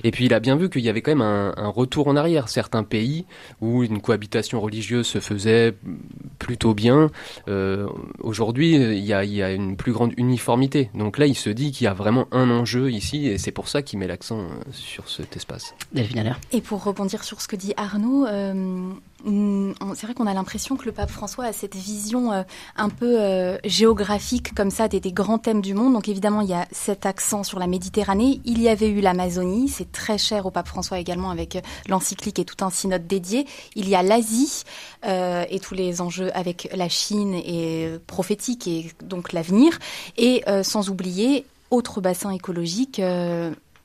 Et 0.03 0.11
puis 0.11 0.25
il 0.25 0.33
a 0.33 0.39
bien 0.39 0.55
vu 0.55 0.69
qu'il 0.69 0.81
y 0.81 0.89
avait 0.89 1.01
quand 1.01 1.11
même 1.11 1.21
un, 1.21 1.71
retour 1.71 2.07
en 2.07 2.15
arrière. 2.15 2.49
Certains 2.49 2.83
pays 2.83 3.25
où 3.61 3.83
une 3.83 4.01
cohabitation 4.01 4.59
religieuse 4.59 5.07
se 5.07 5.19
faisait 5.19 5.73
plutôt 6.37 6.73
bien, 6.73 7.09
euh, 7.47 7.87
aujourd'hui 8.19 8.75
il 8.75 9.05
y, 9.05 9.13
a, 9.13 9.51
une 9.51 9.75
plus 9.75 9.91
grande 9.91 10.13
uniformité. 10.17 10.89
Donc 10.93 11.17
là, 11.17 11.25
il 11.25 11.35
se 11.35 11.49
dit 11.49 11.71
qu'il 11.71 11.85
y 11.85 11.87
a 11.87 11.93
vraiment 11.93 12.27
un 12.31 12.49
enjeu 12.49 12.91
ici, 12.91 13.27
et 13.27 13.37
c'est 13.37 13.51
pour 13.51 13.67
ça 13.67 13.81
qu'il 13.81 13.99
met 13.99 14.07
l'accent 14.07 14.39
euh, 14.39 14.47
sur 14.71 15.09
cet 15.09 15.35
espace. 15.35 15.73
Delphine 15.93 16.35
Et 16.51 16.61
pour 16.61 16.83
rebondir 16.83 17.23
sur 17.23 17.41
ce 17.41 17.47
que 17.47 17.55
dit 17.55 17.73
Arnaud, 17.77 18.25
euh, 18.25 18.91
c'est 19.23 20.05
vrai 20.05 20.13
qu'on 20.15 20.27
a 20.27 20.33
l'impression 20.33 20.75
que 20.75 20.85
le 20.85 20.91
pape 20.91 21.11
François 21.11 21.45
a 21.45 21.53
cette 21.53 21.75
vision 21.75 22.31
euh, 22.31 22.43
un 22.75 22.89
peu 22.89 23.19
euh, 23.19 23.57
géographique 23.63 24.53
comme 24.55 24.71
ça 24.71 24.87
des, 24.87 24.99
grands 25.11 25.37
thèmes 25.37 25.61
du 25.61 25.73
monde. 25.73 25.93
Donc 25.93 26.07
évidemment, 26.07 26.41
il 26.41 26.49
y 26.49 26.53
a 26.53 26.67
cet 26.71 27.05
accent 27.05 27.43
sur 27.43 27.59
la 27.59 27.67
Méditerranée. 27.67 28.41
Il 28.45 28.61
y 28.61 28.69
avait 28.69 28.89
eu 28.89 29.01
l'Amazonie, 29.01 29.69
c'est 29.69 29.91
très 29.91 30.17
cher 30.17 30.45
au 30.45 30.51
pape 30.51 30.67
François 30.67 30.99
également 30.99 31.29
avec 31.29 31.55
euh, 31.55 31.61
l'encyclique 31.87 32.39
et 32.39 32.45
tout 32.45 32.63
un 32.63 32.69
synode 32.69 33.07
dédié. 33.07 33.45
Il 33.75 33.87
y 33.87 33.95
a 33.95 34.03
l'Asie 34.03 34.63
et 35.03 35.59
tous 35.59 35.73
les 35.73 35.99
enjeux 36.01 36.29
avec 36.35 36.69
la 36.73 36.87
Chine 36.87 37.33
et 37.33 37.89
prophétique 38.07 38.67
et 38.67 38.91
donc 39.03 39.33
l'avenir. 39.33 39.79
Et 40.17 40.43
sans 40.63 40.89
oublier 40.89 41.45
autre 41.71 42.01
bassin 42.01 42.31
écologique 42.31 43.01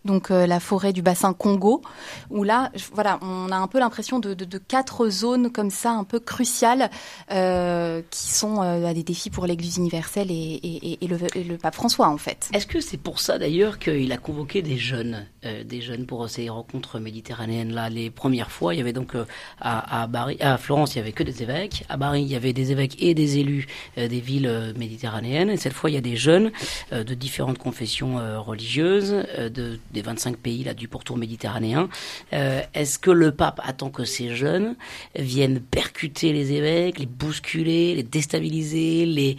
donc 0.06 0.30
euh, 0.30 0.46
la 0.46 0.60
forêt 0.60 0.92
du 0.92 1.02
bassin 1.02 1.34
Congo, 1.34 1.82
où 2.30 2.44
là, 2.44 2.72
voilà, 2.92 3.18
on 3.20 3.50
a 3.50 3.56
un 3.56 3.66
peu 3.66 3.78
l'impression 3.78 4.18
de, 4.18 4.34
quatre 4.58 5.08
zones 5.10 5.50
comme 5.50 5.70
ça, 5.70 5.90
un 5.90 6.04
peu 6.04 6.18
cruciales, 6.18 6.90
euh, 7.30 8.00
qui 8.10 8.32
sont 8.32 8.62
euh, 8.62 8.92
des 8.94 9.02
défis 9.02 9.28
pour 9.28 9.46
l'Église 9.46 9.76
universelle 9.76 10.28
et, 10.30 10.98
le, 11.02 11.56
pape 11.56 11.74
François, 11.74 12.08
en 12.08 12.16
fait. 12.16 12.48
Est-ce 12.52 12.66
que 12.66 12.80
c'est 12.80 12.96
pour 12.96 13.20
ça 13.20 13.38
d'ailleurs 13.38 13.78
qu'il 13.78 14.10
a 14.12 14.16
convoqué 14.16 14.62
des 14.62 14.78
jeunes, 14.78 15.26
des 15.42 15.80
jeunes 15.80 16.06
pour 16.06 16.28
ces 16.28 16.48
rencontres 16.48 16.98
méditerranéennes 16.98 17.72
là 17.72 17.90
Les 17.90 18.10
premières 18.10 18.50
fois, 18.50 18.74
il 18.74 18.78
y 18.78 18.80
avait 18.80 18.92
donc 18.92 19.14
à, 19.60 20.04
à 20.04 20.58
Florence, 20.58 20.94
il 20.94 20.98
y 20.98 21.00
avait 21.00 21.12
que 21.12 21.22
des 21.22 21.42
évêques. 21.42 21.84
À 21.88 21.96
Bari, 21.96 22.22
il 22.22 22.28
y 22.28 22.36
avait 22.36 22.52
des 22.52 22.72
évêques 22.72 22.96
et 23.02 23.14
des 23.14 23.38
élus 23.38 23.66
des 23.96 24.20
villes 24.20 24.74
méditerranéennes. 24.76 25.50
Et 25.50 25.56
cette 25.56 25.72
fois, 25.72 25.90
il 25.90 25.94
y 25.94 25.98
a 25.98 26.02
des 26.02 26.16
jeunes 26.16 26.52
de 26.92 27.14
différentes 27.14 27.58
confessions 27.58 28.16
religieuses, 28.42 29.24
de 29.38 29.78
des 29.96 30.02
25 30.02 30.36
pays 30.36 30.62
là 30.62 30.74
du 30.74 30.88
pourtour 30.88 31.16
méditerranéen. 31.16 31.88
Euh, 32.32 32.60
est-ce 32.74 32.98
que 32.98 33.10
le 33.10 33.32
pape 33.32 33.60
attend 33.64 33.90
que 33.90 34.04
ces 34.04 34.34
jeunes 34.34 34.76
viennent 35.16 35.60
percuter 35.60 36.32
les 36.32 36.52
évêques, 36.52 36.98
les 36.98 37.06
bousculer, 37.06 37.94
les 37.94 38.02
déstabiliser, 38.02 39.06
les, 39.06 39.36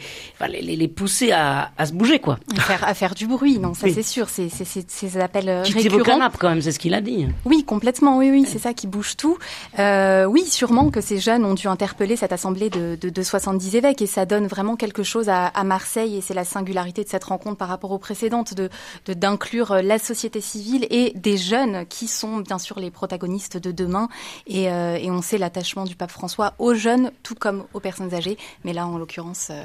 les, 0.50 0.62
les, 0.62 0.88
pousser 0.88 1.32
à, 1.32 1.72
à, 1.78 1.86
se 1.86 1.94
bouger 1.94 2.20
quoi? 2.20 2.40
À 2.58 2.62
faire, 2.62 2.84
à 2.84 2.94
faire 2.94 3.14
du 3.16 3.28
bruit, 3.28 3.60
non, 3.60 3.74
ça 3.74 3.88
c'est 3.90 4.04
sûr. 4.04 4.30
C'est 4.30 4.50
ces 4.50 5.18
appels 5.18 5.62
qui 5.64 5.74
récurrents. 5.74 6.30
quand 6.40 6.50
même, 6.50 6.62
c'est 6.62 6.72
ce 6.72 6.80
qu'il 6.80 6.94
a 6.94 7.02
dit. 7.02 7.28
Oui, 7.46 7.64
complètement. 7.64 8.18
Oui, 8.18 8.30
oui, 8.32 8.46
c'est 8.48 8.60
ça 8.60 8.74
qui 8.74 8.88
bouge 8.88 9.16
tout. 9.16 9.38
Euh, 9.80 10.26
oui, 10.26 10.44
sûrement 10.46 10.90
que 10.90 11.02
ces 11.02 11.20
jeunes 11.20 11.46
ont 11.46 11.54
dû 11.54 11.68
interpeller 11.68 12.16
cette 12.16 12.34
assemblée 12.34 12.70
de, 12.70 12.98
de, 13.00 13.10
de 13.10 13.24
70 13.24 13.76
évêques 13.76 14.02
et 14.02 14.08
ça 14.08 14.26
donne 14.26 14.48
vraiment 14.48 14.76
quelque 14.76 15.04
chose 15.04 15.30
à, 15.30 15.46
à 15.48 15.64
Marseille 15.64 16.18
et 16.18 16.22
c'est 16.22 16.34
la 16.34 16.44
singularité 16.44 17.04
de 17.04 17.10
cette 17.10 17.24
rencontre 17.26 17.58
par 17.58 17.68
rapport 17.68 17.92
aux 17.92 18.00
précédentes 18.00 18.54
de 18.56 18.70
d'inclure 19.14 19.82
la 19.82 20.00
société 20.00 20.42
civile 20.48 20.88
et 20.90 21.12
des 21.16 21.38
jeunes 21.38 21.86
qui 21.88 22.08
sont 22.08 22.38
bien 22.38 22.58
sûr 22.58 22.80
les 22.80 22.92
protagonistes 22.92 23.58
de 23.58 23.72
demain. 23.72 24.08
Et, 24.48 24.70
euh, 24.72 24.98
on 25.08 25.22
sait 25.22 25.38
l'attachement 25.38 25.86
du 25.86 25.96
pape 25.96 26.12
François 26.12 26.54
aux 26.60 26.74
jeunes, 26.74 27.12
tout 27.24 27.36
comme 27.36 27.66
aux 27.74 27.80
personnes 27.80 28.14
âgées. 28.14 28.38
Mais 28.64 28.74
là, 28.74 28.88
en 28.88 28.98
l'occurrence, 28.98 29.50
euh, 29.52 29.64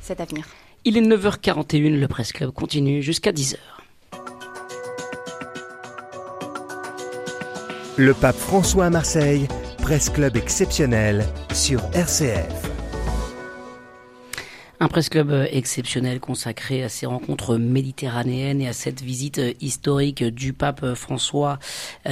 cet 0.00 0.20
avenir. 0.20 0.46
Il 0.84 0.96
est 0.96 1.02
9h41, 1.02 1.98
le 1.98 2.08
Presse 2.08 2.32
Club 2.32 2.52
continue 2.52 3.02
jusqu'à 3.02 3.32
10h. 3.32 3.56
Le 7.96 8.14
pape 8.14 8.36
François 8.36 8.86
à 8.86 8.90
Marseille, 8.90 9.48
Presse 9.78 10.08
Club 10.08 10.36
exceptionnel 10.36 11.26
sur 11.52 11.80
RCF. 11.94 12.77
Un 14.80 14.86
presse 14.86 15.08
club 15.08 15.32
euh, 15.32 15.46
exceptionnel 15.50 16.20
consacré 16.20 16.84
à 16.84 16.88
ces 16.88 17.04
rencontres 17.04 17.56
méditerranéennes 17.56 18.60
et 18.60 18.68
à 18.68 18.72
cette 18.72 19.02
visite 19.02 19.38
euh, 19.38 19.52
historique 19.60 20.22
du 20.22 20.52
pape 20.52 20.84
euh, 20.84 20.94
François, 20.94 21.58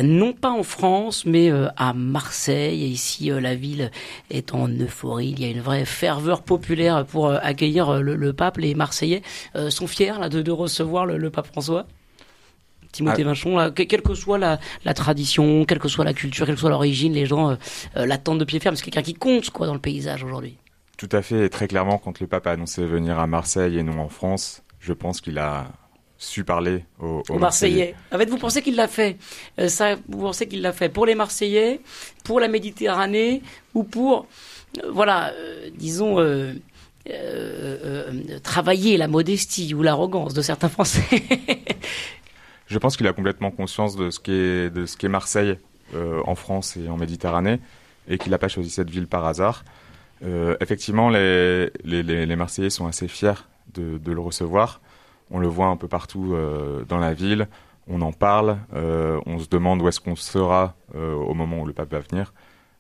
non 0.03 0.33
pas 0.33 0.51
en 0.51 0.65
France, 0.65 1.25
mais 1.27 1.51
à 1.77 1.93
Marseille. 1.93 2.83
Et 2.83 2.89
ici, 2.89 3.31
la 3.31 3.55
ville 3.55 3.93
est 4.31 4.53
en 4.53 4.69
euphorie. 4.69 5.29
Il 5.29 5.41
y 5.41 5.45
a 5.45 5.49
une 5.49 5.61
vraie 5.61 5.85
ferveur 5.85 6.43
populaire 6.43 7.07
pour 7.07 7.31
accueillir 7.31 8.01
le, 8.03 8.33
pape. 8.33 8.59
Les 8.59 8.75
Marseillais 8.75 9.23
sont 9.69 9.87
fiers 9.87 10.19
là, 10.19 10.29
de, 10.29 10.51
recevoir 10.51 11.07
le, 11.07 11.31
pape 11.31 11.47
François. 11.47 11.87
Timothée 12.93 13.23
ah. 13.23 13.29
Vachon, 13.29 13.57
là, 13.57 13.71
quelle 13.71 14.03
que 14.03 14.15
soit 14.15 14.39
la, 14.39 14.59
tradition, 14.95 15.65
quelle 15.65 15.79
que 15.79 15.89
soit 15.89 16.05
la 16.05 16.15
culture, 16.15 16.47
quelle 16.47 16.57
que 16.57 16.61
soit 16.61 16.71
l'origine, 16.71 17.13
les 17.13 17.27
gens 17.27 17.57
l'attendent 17.95 18.41
de 18.41 18.45
pied 18.45 18.61
ferme. 18.61 18.77
C'est 18.77 18.85
quelqu'un 18.85 19.03
qui 19.03 19.15
compte 19.15 19.51
quoi 19.51 19.67
dans 19.67 19.75
le 19.75 19.81
paysage 19.81 20.25
aujourd'hui. 20.25 20.57
Tout 20.97 21.09
à 21.13 21.21
fait, 21.21 21.45
et 21.45 21.51
très 21.51 21.69
clairement, 21.69 21.99
quand 21.99 22.21
le 22.21 22.27
pape 22.27 22.47
a 22.47 22.53
annoncé 22.53 22.85
venir 22.87 23.19
à 23.19 23.27
Marseille 23.27 23.79
et 23.79 23.83
non 23.83 24.01
en 24.01 24.09
France, 24.09 24.63
je 24.81 24.95
pense 24.95 25.21
qu'il 25.21 25.39
a 25.39 25.67
su 26.19 26.45
parler 26.45 26.85
aux, 26.99 27.23
Marseillais. 27.39 27.95
En 28.13 28.19
fait, 28.19 28.31
vous 28.31 28.39
pensez 28.39 28.63
qu'il 28.63 28.77
l'a 28.77 28.89
fait? 28.89 29.19
Euh, 29.59 29.69
ça, 29.69 29.97
Vous 30.09 30.21
pensez 30.21 30.49
qu'il 30.49 30.63
l'a 30.63 30.73
fait 30.73 30.89
pour 30.89 31.05
les 31.05 31.15
Marseillais, 31.15 31.81
pour 32.25 32.41
la 32.41 32.49
Méditerranée 32.49 33.43
ou 33.75 33.85
pour, 33.85 34.27
euh, 34.79 34.91
voilà, 34.91 35.33
euh, 35.33 35.69
disons, 35.75 36.17
travailler 38.43 38.97
la 38.97 39.09
modestie 39.09 39.75
ou 39.75 39.83
l'arrogance 39.83 40.33
de 40.33 40.43
certains 40.43 40.69
Français? 40.71 41.05
Je 42.69 42.79
pense 42.79 42.97
qu'il 42.97 43.07
a 43.07 43.13
complètement 43.13 43.51
conscience 43.51 43.95
de 43.95 44.11
ce 44.11 44.19
qu'est 44.19 44.71
de 44.71 44.87
ce 44.87 44.97
qu'est 44.97 45.09
Marseille 45.09 45.57
en 45.95 46.35
France 46.35 46.77
et 46.77 46.89
en 46.89 46.97
Méditerranée 46.97 47.61
et 48.09 48.19
qu'il 48.19 48.33
n'a 48.33 48.39
pas 48.39 48.49
choisi 48.49 48.71
cette 48.71 48.91
ville 48.91 49.07
par 49.07 49.25
hasard. 49.25 49.63
Euh, 50.25 50.57
effectivement, 50.61 51.09
les, 51.11 51.71
les, 51.85 52.37
Marseillais 52.37 52.71
sont 52.71 52.87
assez 52.87 53.09
fiers 53.09 53.47
de, 53.75 54.01
le 54.05 54.21
recevoir. 54.21 54.81
On 55.31 55.39
le 55.39 55.49
voit 55.49 55.67
un 55.67 55.77
peu 55.77 55.89
partout 55.89 56.35
euh, 56.35 56.85
dans 56.85 56.99
la 56.99 57.13
ville. 57.13 57.49
On 57.89 58.01
en 58.01 58.13
parle. 58.13 58.59
Euh, 58.75 59.21
on 59.27 59.39
se 59.39 59.49
demande 59.49 59.83
où 59.83 59.89
est-ce 59.89 60.01
qu'on 60.01 60.17
sera 60.17 60.75
au 60.95 61.35
moment 61.35 61.61
où 61.61 61.67
le 61.67 61.73
pape 61.73 61.91
va 61.91 62.01
venir. 62.01 62.33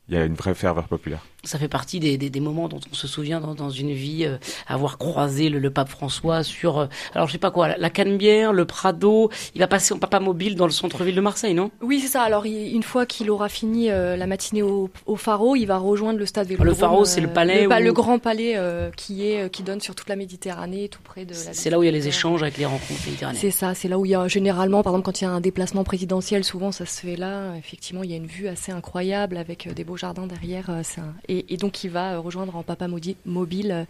Il 0.09 0.15
y 0.15 0.19
a 0.19 0.25
une 0.25 0.35
vraie 0.35 0.55
ferveur 0.55 0.89
populaire 0.89 1.25
ça 1.47 1.59
fait 1.59 1.69
partie 1.69 2.01
des, 2.01 2.19
des, 2.19 2.31
des, 2.31 2.41
moments 2.41 2.69
dont 2.69 2.81
on 2.91 2.95
se 2.95 3.07
souvient 3.09 3.41
dans, 3.41 3.55
dans 3.55 3.71
une 3.71 3.93
vie, 3.93 4.25
euh, 4.25 4.37
avoir 4.67 4.99
croisé 4.99 5.49
le, 5.49 5.59
le, 5.59 5.71
pape 5.71 5.89
François 5.89 6.43
sur, 6.43 6.79
euh, 6.79 6.87
alors 7.15 7.27
je 7.29 7.33
sais 7.33 7.39
pas 7.39 7.51
quoi, 7.51 7.77
la, 7.77 7.91
Canebière, 7.91 8.53
le 8.53 8.65
Prado. 8.65 9.31
Il 9.55 9.61
va 9.61 9.67
passer 9.67 9.95
en 9.95 9.99
papa 9.99 10.21
mobile 10.21 10.57
dans 10.57 10.67
le 10.67 10.73
centre-ville 10.73 11.15
de 11.15 11.21
Marseille, 11.21 11.55
non? 11.55 11.71
Oui, 11.81 12.01
c'est 12.01 12.09
ça. 12.09 12.23
Alors 12.23 12.45
une 12.45 12.83
fois 12.83 13.07
qu'il 13.07 13.31
aura 13.31 13.49
fini 13.49 13.91
euh, 13.91 14.17
la 14.17 14.27
matinée 14.27 14.63
au, 14.63 14.91
au 15.07 15.17
Pharo, 15.17 15.57
il 15.57 15.67
va 15.67 15.79
rejoindre 15.79 16.19
le 16.19 16.27
stade 16.27 16.47
Vélodrome. 16.47 16.69
Le 16.69 16.75
Pharo, 16.75 17.05
c'est 17.05 17.21
le 17.21 17.29
palais. 17.29 17.67
Le, 17.67 17.85
le 17.85 17.93
grand 17.93 18.19
palais 18.19 18.59
qui 18.97 19.27
est 19.27 19.51
qui 19.51 19.63
donne 19.63 19.81
sur 19.81 19.95
toute 19.95 20.09
la 20.09 20.17
Méditerranée, 20.17 20.89
tout 20.89 21.01
près 21.03 21.25
de. 21.25 21.35
C'est 21.35 21.71
là 21.71 21.79
où 21.79 21.83
il 21.83 21.87
y 21.87 21.89
a 21.89 21.93
les 21.93 22.09
échanges 22.09 22.43
avec 22.43 22.59
les 22.59 22.67
rencontres 22.67 23.05
méditerranéennes. 23.07 23.41
C'est 23.41 23.51
ça. 23.51 23.75
C'est 23.75 23.89
là 23.89 23.99
où 23.99 24.05
il 24.05 24.11
y 24.11 24.15
a 24.15 24.29
généralement, 24.29 24.83
par 24.83 24.93
exemple, 24.93 25.07
quand 25.07 25.21
il 25.21 25.25
y 25.25 25.27
a 25.27 25.31
un 25.31 25.41
déplacement 25.41 25.85
présidentiel, 25.85 26.45
souvent 26.45 26.73
ça 26.73 26.87
se 26.87 27.01
fait 27.01 27.17
là. 27.17 27.55
Effectivement, 27.57 28.03
il 28.03 28.11
y 28.11 28.15
a 28.15 28.17
une 28.17 28.27
vue 28.27 28.49
assez 28.49 28.73
incroyable 28.73 29.37
avec 29.37 29.73
des 29.73 29.85
beaux 29.85 29.97
jardins 29.97 30.27
derrière. 30.27 30.71
Un... 30.71 30.83
Et, 31.29 31.36
et 31.49 31.57
donc 31.57 31.85
il 31.85 31.91
va 31.91 32.15
euh, 32.15 32.21
rejoindre 32.21 32.57
en 32.57 32.63
papa 32.63 32.87
mobile 33.25 33.73
euh, 33.73 33.85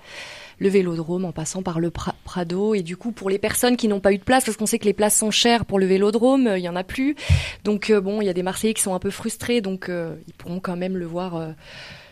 le 0.58 0.68
vélodrome 0.68 1.24
en 1.24 1.32
passant 1.32 1.62
par 1.62 1.80
le 1.80 1.90
Prado. 1.90 2.74
Et 2.74 2.82
du 2.82 2.96
coup, 2.96 3.12
pour 3.12 3.28
les 3.28 3.38
personnes 3.38 3.76
qui 3.76 3.88
n'ont 3.88 4.00
pas 4.00 4.12
eu 4.12 4.18
de 4.18 4.24
place, 4.24 4.44
parce 4.44 4.56
qu'on 4.56 4.66
sait 4.66 4.78
que 4.78 4.86
les 4.86 4.94
places 4.94 5.16
sont 5.16 5.30
chères 5.30 5.64
pour 5.64 5.78
le 5.78 5.86
vélodrome, 5.86 6.46
euh, 6.46 6.58
il 6.58 6.64
y 6.64 6.68
en 6.68 6.76
a 6.76 6.84
plus. 6.84 7.14
Donc 7.64 7.92
bon, 7.92 8.20
il 8.22 8.26
y 8.26 8.30
a 8.30 8.32
des 8.32 8.42
Marseillais 8.42 8.74
qui 8.74 8.82
sont 8.82 8.94
un 8.94 8.98
peu 8.98 9.10
frustrés, 9.10 9.60
donc 9.60 9.88
ils 9.90 10.34
pourront 10.34 10.60
quand 10.60 10.76
même 10.76 10.96
le 10.96 11.06
voir 11.06 11.54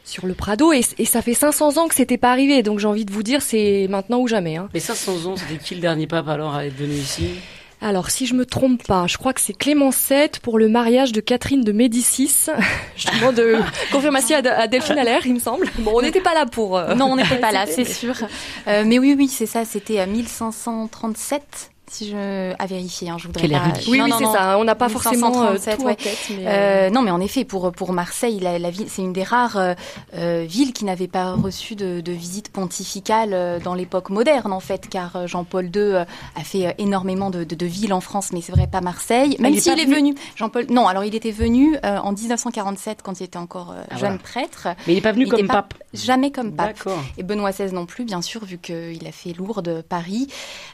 sur 0.04 0.26
le 0.26 0.34
Prado 0.34 0.72
et, 0.72 0.82
ça 0.82 1.22
fait 1.22 1.34
500 1.34 1.78
ans 1.78 1.88
que 1.88 1.94
c'était 1.94 2.18
pas 2.18 2.30
arrivé. 2.30 2.62
Donc 2.62 2.78
j'ai 2.78 2.86
envie 2.86 3.04
de 3.04 3.12
vous 3.12 3.22
dire, 3.22 3.40
c'est 3.42 3.86
maintenant 3.88 4.20
ou 4.20 4.28
jamais. 4.28 4.56
Hein. 4.56 4.68
Mais 4.74 4.80
500 4.80 5.26
ans, 5.26 5.36
c'était 5.36 5.62
qui 5.62 5.74
le 5.74 5.80
dernier 5.80 6.06
pape 6.06 6.28
alors 6.28 6.54
à 6.54 6.66
être 6.66 6.76
venu 6.76 6.94
ici? 6.94 7.30
Alors, 7.84 8.10
si 8.10 8.24
je 8.24 8.32
me 8.32 8.46
trompe 8.46 8.82
pas, 8.82 9.06
je 9.06 9.18
crois 9.18 9.34
que 9.34 9.42
c'est 9.42 9.52
Clément 9.52 9.90
VII 9.90 10.30
pour 10.42 10.58
le 10.58 10.68
mariage 10.68 11.12
de 11.12 11.20
Catherine 11.20 11.60
de 11.60 11.70
Médicis. 11.70 12.46
je 12.96 13.08
demande 13.08 13.34
de 13.34 13.58
confirmation 13.92 14.38
à 14.38 14.66
Delphine 14.66 14.98
Allaire, 14.98 15.26
il 15.26 15.34
me 15.34 15.38
semble. 15.38 15.68
Bon, 15.80 15.92
on 15.96 16.00
n'était 16.00 16.22
pas 16.22 16.32
là 16.32 16.46
pour. 16.46 16.78
Euh, 16.78 16.94
non, 16.94 17.12
on 17.12 17.16
n'était 17.16 17.36
pas 17.36 17.52
là, 17.52 17.66
c'est 17.66 17.84
sûr. 17.84 18.14
Euh, 18.68 18.84
mais 18.86 18.98
oui, 18.98 19.14
oui, 19.18 19.28
c'est 19.28 19.44
ça. 19.44 19.66
C'était 19.66 20.00
à 20.00 20.06
1537 20.06 21.72
si 21.94 22.10
je 22.10 22.52
à 22.58 22.66
vérifier 22.66 23.08
hein, 23.08 23.16
je 23.18 23.28
voudrais 23.28 23.48
pas... 23.48 23.62
oui, 23.88 24.00
oui 24.02 24.12
c'est 24.18 24.24
ça 24.24 24.58
on 24.58 24.64
n'a 24.64 24.74
pas 24.74 24.88
forcément 24.88 25.44
euh, 25.44 25.56
tout 25.56 25.86
en 25.86 25.94
tête, 25.94 26.18
mais... 26.30 26.44
Euh, 26.46 26.90
non 26.90 27.02
mais 27.02 27.12
en 27.12 27.20
effet 27.20 27.44
pour 27.44 27.70
pour 27.70 27.92
Marseille 27.92 28.40
la, 28.40 28.58
la 28.58 28.70
ville 28.70 28.86
c'est 28.88 29.02
une 29.02 29.12
des 29.12 29.22
rares 29.22 29.56
euh, 29.56 30.44
villes 30.48 30.72
qui 30.72 30.84
n'avait 30.84 31.06
pas 31.06 31.34
reçu 31.34 31.76
de, 31.76 32.00
de 32.00 32.12
visite 32.12 32.50
pontificale 32.50 33.60
dans 33.62 33.74
l'époque 33.74 34.10
moderne 34.10 34.52
en 34.52 34.58
fait 34.60 34.88
car 34.88 35.28
Jean-Paul 35.28 35.70
II 35.74 35.94
a 35.94 36.44
fait 36.44 36.74
énormément 36.78 37.30
de, 37.30 37.44
de, 37.44 37.54
de 37.54 37.66
villes 37.66 37.92
en 37.92 38.00
France 38.00 38.32
mais 38.32 38.40
c'est 38.40 38.52
vrai 38.52 38.66
pas 38.66 38.80
Marseille 38.80 39.36
même 39.38 39.56
s'il 39.56 39.78
est, 39.78 39.84
venu. 39.84 40.16
Jean-Paul 40.34 40.66
non 40.70 40.88
alors 40.88 41.04
il 41.04 41.14
était 41.14 41.30
venu 41.30 41.76
en 41.84 42.12
1947 42.12 43.02
quand 43.02 43.20
il 43.20 43.24
était 43.24 43.38
encore 43.38 43.74
ah, 43.90 43.96
jeune 43.96 44.18
prêtre. 44.18 44.68
Mais 44.86 44.94
il 44.94 44.96
n'est 44.96 45.00
pas 45.00 45.12
venu 45.12 45.28
comme 45.28 45.46
pape. 45.46 45.74
jamais 45.92 46.32
comme 46.32 46.54
pape. 46.56 46.88
Et 47.18 47.22
Benoît 47.22 47.52
XVI 47.52 47.72
non 47.72 47.86
plus 47.86 48.04
bien 48.04 48.20
sûr 48.20 48.44
vu 48.44 48.58
qu'il 48.58 49.06
a 49.06 49.12
fait 49.12 49.32
Lourdes 49.32 49.84
Paris 49.88 50.28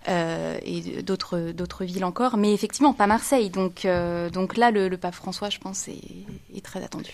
et 0.09 1.03
d'autres 1.11 1.53
d'autres 1.53 1.85
villes 1.85 2.05
encore, 2.05 2.37
mais 2.37 2.55
effectivement 2.55 2.93
pas 2.93 3.07
Marseille. 3.07 3.51
Donc 3.51 3.85
euh, 3.85 4.31
donc 4.31 4.57
là, 4.57 4.71
le, 4.71 4.97
pape 4.97 5.15
François, 5.15 5.51
je 5.51 5.59
pense, 5.59 5.89
est, 5.89 6.61
très 6.63 6.83
attendu. 6.85 7.11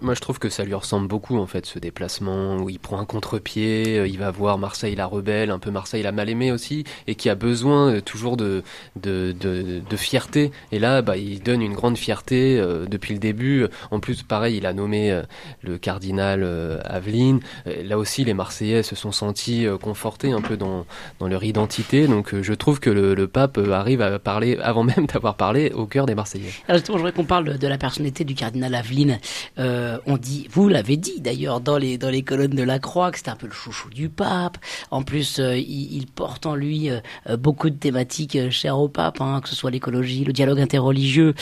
Moi, 0.00 0.14
je 0.14 0.20
trouve 0.20 0.38
que 0.38 0.48
ça 0.48 0.64
lui 0.64 0.74
ressemble 0.74 1.06
beaucoup 1.06 1.36
en 1.36 1.46
fait 1.46 1.66
ce 1.66 1.78
déplacement 1.78 2.56
où 2.56 2.70
il 2.70 2.78
prend 2.78 2.98
un 2.98 3.04
contre-pied, 3.04 3.98
euh, 3.98 4.08
il 4.08 4.18
va 4.18 4.30
voir 4.30 4.58
Marseille 4.58 4.96
la 4.96 5.06
rebelle, 5.06 5.50
un 5.50 5.58
peu 5.58 5.70
Marseille 5.70 6.02
la 6.02 6.12
mal 6.12 6.30
aimée 6.30 6.50
aussi, 6.50 6.84
et 7.06 7.14
qui 7.14 7.28
a 7.28 7.34
besoin 7.34 7.96
euh, 7.96 8.00
toujours 8.00 8.36
de 8.36 8.62
de, 8.96 9.32
de 9.32 9.96
fierté. 9.96 10.50
Et 10.72 10.78
là, 10.78 11.02
bah, 11.02 11.16
il 11.16 11.42
donne 11.42 11.62
une 11.62 11.74
grande 11.74 11.98
fierté 11.98 12.56
depuis 12.88 13.14
le 13.14 13.20
début. 13.20 13.66
En 13.90 14.00
plus, 14.00 14.22
pareil, 14.22 14.56
il 14.56 14.66
a 14.66 14.72
nommé 14.72 15.22
le 15.62 15.78
cardinal 15.78 16.42
Aveline. 16.84 17.40
là 17.66 17.98
aussi, 17.98 18.24
les 18.24 18.34
Marseillais 18.34 18.82
se 18.82 18.94
sont 18.96 19.12
sentis 19.12 19.66
confortés 19.82 20.32
un 20.32 20.40
peu 20.40 20.56
dans 20.56 20.86
dans 21.18 21.28
leur 21.28 21.44
identité. 21.44 22.06
Donc, 22.06 22.34
je 22.40 22.54
trouve 22.54 22.80
que 22.80 22.90
le, 22.90 23.14
le 23.14 23.28
pape 23.36 23.58
arrive 23.70 24.00
à 24.00 24.18
parler, 24.18 24.56
avant 24.62 24.82
même 24.82 25.06
d'avoir 25.12 25.34
parlé, 25.34 25.70
au 25.72 25.84
cœur 25.84 26.06
des 26.06 26.14
Marseillais. 26.14 26.52
Alors 26.68 26.78
justement, 26.78 26.96
je 26.96 27.02
voudrais 27.02 27.12
qu'on 27.12 27.26
parle 27.26 27.58
de 27.58 27.68
la 27.68 27.76
personnalité 27.76 28.24
du 28.24 28.34
cardinal 28.34 28.74
Aveline. 28.74 29.18
Euh, 29.58 29.98
on 30.06 30.16
dit, 30.16 30.48
vous 30.50 30.70
l'avez 30.70 30.96
dit 30.96 31.20
d'ailleurs 31.20 31.60
dans 31.60 31.76
les, 31.76 31.98
dans 31.98 32.08
les 32.08 32.22
colonnes 32.22 32.56
de 32.56 32.62
la 32.62 32.78
Croix, 32.78 33.10
que 33.10 33.18
c'est 33.18 33.28
un 33.28 33.36
peu 33.36 33.46
le 33.46 33.52
chouchou 33.52 33.90
du 33.90 34.08
pape. 34.08 34.56
En 34.90 35.02
plus, 35.02 35.38
euh, 35.38 35.54
il, 35.54 36.06
porte 36.06 36.46
en 36.46 36.54
lui 36.54 36.88
euh, 36.88 37.36
beaucoup 37.36 37.68
de 37.68 37.74
thématiques 37.76 38.38
chères 38.48 38.78
au 38.78 38.88
pape, 38.88 39.20
hein, 39.20 39.40
que 39.42 39.50
ce 39.50 39.54
soit 39.54 39.70
l'écologie, 39.70 40.24
le 40.24 40.32
dialogue 40.32 40.60
interreligieux. 40.60 41.34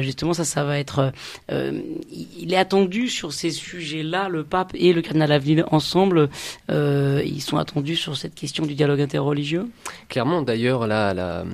justement, 0.00 0.32
ça, 0.32 0.44
ça 0.44 0.64
va 0.64 0.80
être... 0.80 1.12
il 1.48 2.52
est 2.52 2.56
attendu 2.56 3.08
sur 3.08 3.32
ces 3.32 3.52
sujets-là, 3.52 4.28
le 4.28 4.42
pape 4.42 4.72
et 4.74 4.92
le 4.92 5.00
cardinal 5.00 5.30
Aveline 5.30 5.64
ensemble, 5.70 6.28
ils 6.68 7.42
sont 7.42 7.56
attendus 7.56 7.94
sur 7.94 8.16
cette 8.16 8.34
question 8.34 8.66
du 8.66 8.74
dialogue 8.74 9.00
interreligieux? 9.00 9.66
Clairement, 10.08 10.42
d'ailleurs, 10.42 10.88
là, 10.88 11.14
la, 11.26 11.44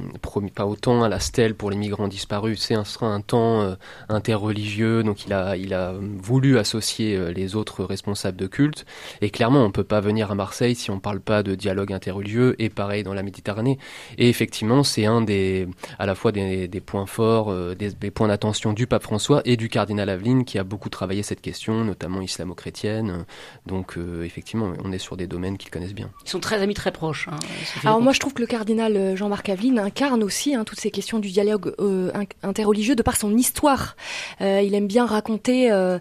pas 0.54 0.66
autant 0.66 1.02
à 1.02 1.08
la 1.08 1.20
stèle 1.20 1.54
pour 1.54 1.70
les 1.70 1.76
migrants 1.76 2.08
disparus, 2.08 2.60
c'est 2.60 2.74
un, 2.74 2.84
un 3.02 3.20
temps 3.20 3.60
euh, 3.62 3.74
interreligieux, 4.08 5.02
donc 5.02 5.26
il 5.26 5.32
a, 5.32 5.56
il 5.56 5.74
a 5.74 5.94
voulu 6.00 6.58
associer 6.58 7.16
euh, 7.16 7.32
les 7.32 7.56
autres 7.56 7.84
responsables 7.84 8.36
de 8.36 8.46
culte, 8.46 8.84
et 9.20 9.30
clairement 9.30 9.64
on 9.64 9.70
peut 9.70 9.84
pas 9.84 10.00
venir 10.00 10.30
à 10.30 10.34
Marseille 10.34 10.74
si 10.74 10.90
on 10.90 10.98
parle 10.98 11.20
pas 11.20 11.42
de 11.42 11.54
dialogue 11.54 11.92
interreligieux, 11.92 12.54
et 12.58 12.68
pareil 12.68 13.02
dans 13.02 13.14
la 13.14 13.22
Méditerranée, 13.22 13.78
et 14.18 14.28
effectivement 14.28 14.82
c'est 14.82 15.06
un 15.06 15.20
des, 15.20 15.68
à 15.98 16.06
la 16.06 16.14
fois 16.14 16.32
des, 16.32 16.68
des 16.68 16.80
points 16.80 17.06
forts, 17.06 17.50
euh, 17.50 17.74
des, 17.74 17.90
des, 17.90 18.10
points 18.10 18.28
d'attention 18.28 18.72
du 18.72 18.86
pape 18.86 19.02
François 19.02 19.42
et 19.44 19.56
du 19.56 19.68
cardinal 19.68 20.08
Aveline 20.08 20.44
qui 20.44 20.58
a 20.58 20.64
beaucoup 20.64 20.88
travaillé 20.88 21.22
cette 21.22 21.40
question, 21.40 21.84
notamment 21.84 22.20
islamo-chrétienne, 22.20 23.24
donc 23.66 23.96
effectivement 24.24 24.72
on 24.84 24.92
est 24.92 24.98
sur 24.98 25.16
des 25.16 25.26
domaines 25.26 25.56
qu'ils 25.58 25.70
connaissent 25.70 25.94
bien. 25.94 26.10
Ils 26.24 26.30
sont 26.30 26.40
très 26.40 26.60
amis, 26.62 26.74
très 26.74 26.92
proches. 26.92 27.28
Hein, 27.28 27.38
Alors 27.84 28.00
moi 28.00 28.12
je 28.12 28.20
trouve 28.20 28.34
que 28.34 28.40
le 28.40 28.46
cardinal 28.46 29.16
Jean-Marc 29.16 29.48
Aveline 29.48 29.61
incarne 29.70 30.22
aussi 30.22 30.54
hein, 30.54 30.64
toutes 30.64 30.80
ces 30.80 30.90
questions 30.90 31.18
du 31.18 31.30
dialogue 31.30 31.74
euh, 31.80 32.10
interreligieux 32.42 32.94
de 32.94 33.02
par 33.02 33.16
son 33.16 33.36
histoire. 33.36 33.96
Euh, 34.40 34.60
il 34.64 34.74
aime 34.74 34.86
bien 34.86 35.06
raconter, 35.06 35.70
euh, 35.70 35.98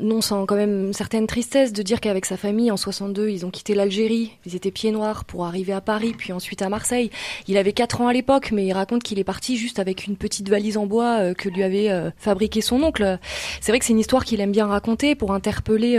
non 0.00 0.20
sans 0.20 0.46
quand 0.46 0.56
même 0.56 0.86
une 0.86 0.92
certaine 0.92 1.26
tristesse, 1.26 1.72
de 1.72 1.82
dire 1.82 2.00
qu'avec 2.00 2.26
sa 2.26 2.36
famille 2.36 2.70
en 2.70 2.76
62, 2.76 3.28
ils 3.30 3.46
ont 3.46 3.50
quitté 3.50 3.74
l'Algérie, 3.74 4.32
ils 4.46 4.56
étaient 4.56 4.70
pieds 4.70 4.90
noirs 4.90 5.24
pour 5.24 5.46
arriver 5.46 5.72
à 5.72 5.80
Paris, 5.80 6.14
puis 6.16 6.32
ensuite 6.32 6.62
à 6.62 6.68
Marseille. 6.68 7.10
Il 7.48 7.56
avait 7.56 7.72
4 7.72 8.00
ans 8.00 8.08
à 8.08 8.12
l'époque, 8.12 8.50
mais 8.52 8.66
il 8.66 8.72
raconte 8.72 9.02
qu'il 9.02 9.18
est 9.18 9.24
parti 9.24 9.56
juste 9.56 9.78
avec 9.78 10.06
une 10.06 10.16
petite 10.16 10.48
valise 10.48 10.76
en 10.76 10.86
bois 10.86 11.34
que 11.34 11.48
lui 11.48 11.62
avait 11.62 11.90
fabriqué 12.16 12.60
son 12.60 12.82
oncle. 12.82 13.18
C'est 13.60 13.72
vrai 13.72 13.78
que 13.78 13.84
c'est 13.84 13.92
une 13.92 13.98
histoire 13.98 14.24
qu'il 14.24 14.40
aime 14.40 14.52
bien 14.52 14.66
raconter 14.66 15.14
pour 15.14 15.32
interpeller 15.32 15.98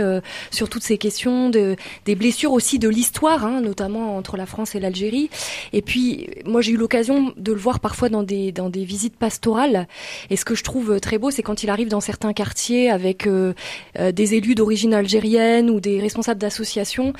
sur 0.50 0.68
toutes 0.68 0.82
ces 0.82 0.98
questions 0.98 1.50
de, 1.50 1.76
des 2.04 2.14
blessures 2.14 2.52
aussi 2.52 2.78
de 2.78 2.88
l'histoire, 2.88 3.44
hein, 3.44 3.60
notamment 3.60 4.16
entre 4.16 4.36
la 4.36 4.46
France 4.46 4.74
et 4.74 4.80
l'Algérie. 4.80 5.30
Et 5.72 5.82
puis, 5.82 6.28
moi, 6.48 6.60
j'ai 6.62 6.72
eu 6.72 6.76
l'occasion 6.76 7.32
de 7.36 7.52
le 7.52 7.58
voir 7.58 7.80
parfois 7.80 8.08
dans 8.08 8.22
des 8.22 8.52
dans 8.52 8.70
des 8.70 8.84
visites 8.84 9.16
pastorales. 9.16 9.86
Et 10.30 10.36
ce 10.36 10.44
que 10.44 10.54
je 10.54 10.64
trouve 10.64 10.92
euh, 10.92 10.98
très 10.98 11.18
beau, 11.18 11.30
c'est 11.30 11.42
quand 11.42 11.62
il 11.62 11.70
arrive 11.70 11.88
dans 11.88 12.00
certains 12.00 12.32
quartiers 12.32 12.90
avec 12.90 13.26
euh, 13.26 13.52
euh, 13.98 14.12
des 14.12 14.34
élus 14.34 14.54
d'origine 14.54 14.94
algérienne 14.94 15.70
ou 15.70 15.80
des 15.80 16.00
responsables 16.00 16.40
d'associations, 16.40 17.12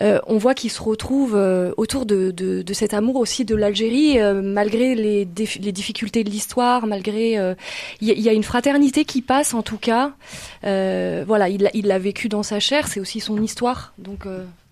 on 0.00 0.38
voit 0.38 0.54
qu'ils 0.54 0.70
se 0.70 0.82
retrouvent 0.82 1.38
autour 1.76 2.06
de, 2.06 2.30
de, 2.30 2.62
de, 2.62 2.72
cet 2.74 2.94
amour 2.94 3.16
aussi 3.16 3.44
de 3.44 3.54
l'Algérie, 3.54 4.18
malgré 4.42 4.94
les, 4.94 5.26
les 5.60 5.72
difficultés 5.72 6.22
de 6.22 6.30
l'histoire, 6.30 6.86
malgré 6.86 7.32
il 8.00 8.08
y, 8.08 8.20
y, 8.20 8.28
a 8.28 8.32
une 8.32 8.44
fraternité 8.44 9.04
qui 9.04 9.22
passe 9.22 9.54
en 9.54 9.62
tout 9.62 9.78
cas. 9.78 10.12
voilà, 10.62 11.48
il 11.48 11.86
l'a 11.86 11.98
vécu 11.98 12.28
dans 12.28 12.42
sa 12.42 12.60
chair, 12.60 12.86
c'est 12.86 13.00
aussi 13.00 13.20
son 13.20 13.42
histoire, 13.42 13.92
donc 13.98 14.26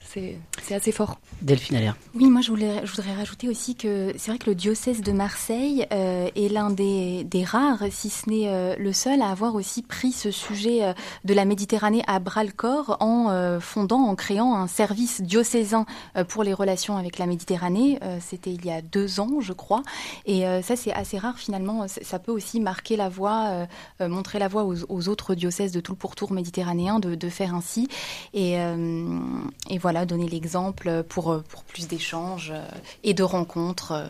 c'est 0.06 0.74
assez 0.74 0.92
fort. 0.92 1.18
Delphine 1.42 1.76
Allaire. 1.76 1.96
Oui, 2.14 2.30
moi 2.30 2.40
je, 2.40 2.50
voulais, 2.50 2.80
je 2.84 2.90
voudrais 2.92 3.14
rajouter 3.14 3.48
aussi 3.48 3.74
que 3.74 4.12
c'est 4.16 4.30
vrai 4.30 4.38
que 4.38 4.48
le 4.48 4.54
diocèse 4.54 5.02
de 5.02 5.12
Marseille 5.12 5.86
euh, 5.92 6.28
est 6.34 6.48
l'un 6.48 6.70
des, 6.70 7.24
des, 7.24 7.44
rares, 7.44 7.82
si 7.90 8.08
ce 8.08 8.28
n'est 8.30 8.48
euh, 8.48 8.74
le 8.78 8.92
seul, 8.92 9.20
à 9.20 9.28
avoir 9.28 9.54
aussi 9.54 9.82
pris 9.82 10.12
ce 10.12 10.30
sujet 10.30 10.82
euh, 10.82 10.92
de 11.24 11.34
la 11.34 11.44
Méditerranée 11.44 12.02
à 12.06 12.18
bras 12.18 12.44
le 12.44 12.52
corps 12.52 12.96
en 13.00 13.60
fondant, 13.60 14.00
en 14.00 14.14
créant 14.14 14.54
un 14.54 14.66
service 14.66 15.20
diocésain 15.20 15.84
pour 16.28 16.42
les 16.42 16.52
relations 16.52 16.96
avec 16.96 17.18
la 17.18 17.26
Méditerranée. 17.26 17.98
C'était 18.20 18.52
il 18.52 18.64
y 18.64 18.70
a 18.70 18.82
deux 18.82 19.20
ans, 19.20 19.40
je 19.40 19.52
crois. 19.52 19.82
Et 20.26 20.44
ça, 20.62 20.76
c'est 20.76 20.92
assez 20.92 21.18
rare 21.18 21.38
finalement. 21.38 21.86
Ça 21.88 22.18
peut 22.18 22.32
aussi 22.32 22.60
marquer 22.60 22.96
la 22.96 23.08
voie, 23.08 23.66
montrer 24.00 24.38
la 24.38 24.48
voie 24.48 24.64
aux, 24.64 24.76
aux, 24.88 25.08
autres 25.08 25.34
diocèses 25.34 25.72
de 25.72 25.80
tout 25.80 25.92
le 25.92 25.98
pourtour 25.98 26.32
méditerranéen 26.32 26.98
de, 26.98 27.14
de 27.14 27.28
faire 27.28 27.54
ainsi. 27.54 27.88
Et, 28.32 28.54
et 28.54 29.78
voilà 29.78 30.05
donner 30.06 30.28
l'exemple 30.28 31.02
pour, 31.02 31.42
pour 31.48 31.64
plus 31.64 31.88
d'échanges 31.88 32.52
euh, 32.54 32.64
et 33.04 33.14
de 33.14 33.22
rencontres 33.22 33.92
euh, 33.92 34.06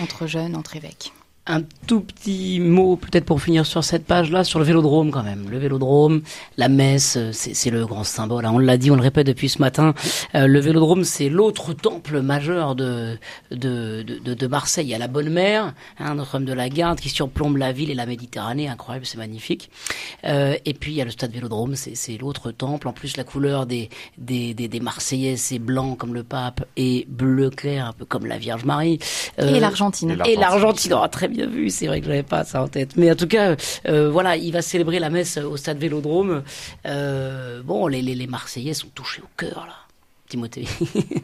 entre 0.00 0.26
jeunes, 0.26 0.56
entre 0.56 0.76
évêques. 0.76 1.12
Un 1.48 1.62
tout 1.86 2.00
petit 2.00 2.58
mot 2.58 2.96
peut-être 2.96 3.24
pour 3.24 3.40
finir 3.40 3.66
sur 3.66 3.84
cette 3.84 4.04
page-là, 4.04 4.42
sur 4.42 4.58
le 4.58 4.64
vélodrome 4.64 5.12
quand 5.12 5.22
même. 5.22 5.48
Le 5.48 5.58
vélodrome, 5.58 6.22
la 6.56 6.68
messe, 6.68 7.16
c'est 7.30 7.70
le 7.70 7.86
grand 7.86 8.02
symbole. 8.02 8.44
Hein. 8.44 8.50
On 8.52 8.58
l'a 8.58 8.76
dit, 8.76 8.90
on 8.90 8.96
le 8.96 9.02
répète 9.02 9.28
depuis 9.28 9.48
ce 9.48 9.60
matin. 9.60 9.94
Euh, 10.34 10.48
le 10.48 10.58
vélodrome, 10.58 11.04
c'est 11.04 11.28
l'autre 11.28 11.72
temple 11.72 12.20
majeur 12.20 12.74
de, 12.74 13.16
de, 13.52 14.02
de, 14.02 14.34
de, 14.34 14.46
Marseille. 14.48 14.86
Il 14.86 14.90
y 14.90 14.94
a 14.94 14.98
la 14.98 15.06
Bonne 15.06 15.28
Mère, 15.28 15.72
hein, 16.00 16.16
Notre-Dame 16.16 16.46
de 16.46 16.52
la 16.52 16.68
Garde, 16.68 16.98
qui 16.98 17.10
surplombe 17.10 17.58
la 17.58 17.70
ville 17.70 17.90
et 17.90 17.94
la 17.94 18.06
Méditerranée. 18.06 18.68
Incroyable, 18.68 19.06
c'est 19.06 19.18
magnifique. 19.18 19.70
Euh, 20.24 20.56
et 20.64 20.74
puis 20.74 20.90
il 20.90 20.96
y 20.96 21.00
a 21.00 21.04
le 21.04 21.12
stade 21.12 21.30
vélodrome, 21.30 21.76
c'est 21.76 22.18
l'autre 22.18 22.50
temple. 22.50 22.88
En 22.88 22.92
plus, 22.92 23.16
la 23.16 23.22
couleur 23.22 23.66
des, 23.66 23.88
des, 24.18 24.52
des, 24.52 24.66
des 24.66 24.80
Marseillais, 24.80 25.36
c'est 25.36 25.60
blanc 25.60 25.94
comme 25.94 26.12
le 26.12 26.24
pape 26.24 26.66
et 26.76 27.06
bleu 27.08 27.50
clair, 27.50 27.86
un 27.86 27.92
peu 27.92 28.04
comme 28.04 28.26
la 28.26 28.36
Vierge 28.38 28.64
Marie. 28.64 28.98
Euh, 29.38 29.54
et 29.54 29.60
l'Argentine. 29.60 30.20
Et 30.26 30.34
l'Argentine, 30.34 30.94
oh, 31.00 31.06
très 31.06 31.28
bien 31.28 31.35
bien 31.36 31.46
vu. 31.46 31.70
C'est 31.70 31.86
vrai 31.86 32.00
que 32.00 32.06
j'avais 32.06 32.22
pas 32.22 32.44
ça 32.44 32.62
en 32.62 32.68
tête. 32.68 32.96
Mais 32.96 33.10
en 33.10 33.14
tout 33.14 33.26
cas, 33.26 33.56
euh, 33.86 34.10
voilà, 34.10 34.36
il 34.36 34.52
va 34.52 34.62
célébrer 34.62 34.98
la 34.98 35.10
messe 35.10 35.36
au 35.36 35.56
stade 35.56 35.78
Vélodrome. 35.78 36.42
Euh, 36.86 37.62
bon, 37.62 37.86
les, 37.86 38.02
les, 38.02 38.26
Marseillais 38.26 38.74
sont 38.74 38.88
touchés 38.88 39.22
au 39.22 39.28
cœur 39.36 39.66
là. 39.66 39.74
Timothée. 40.28 40.66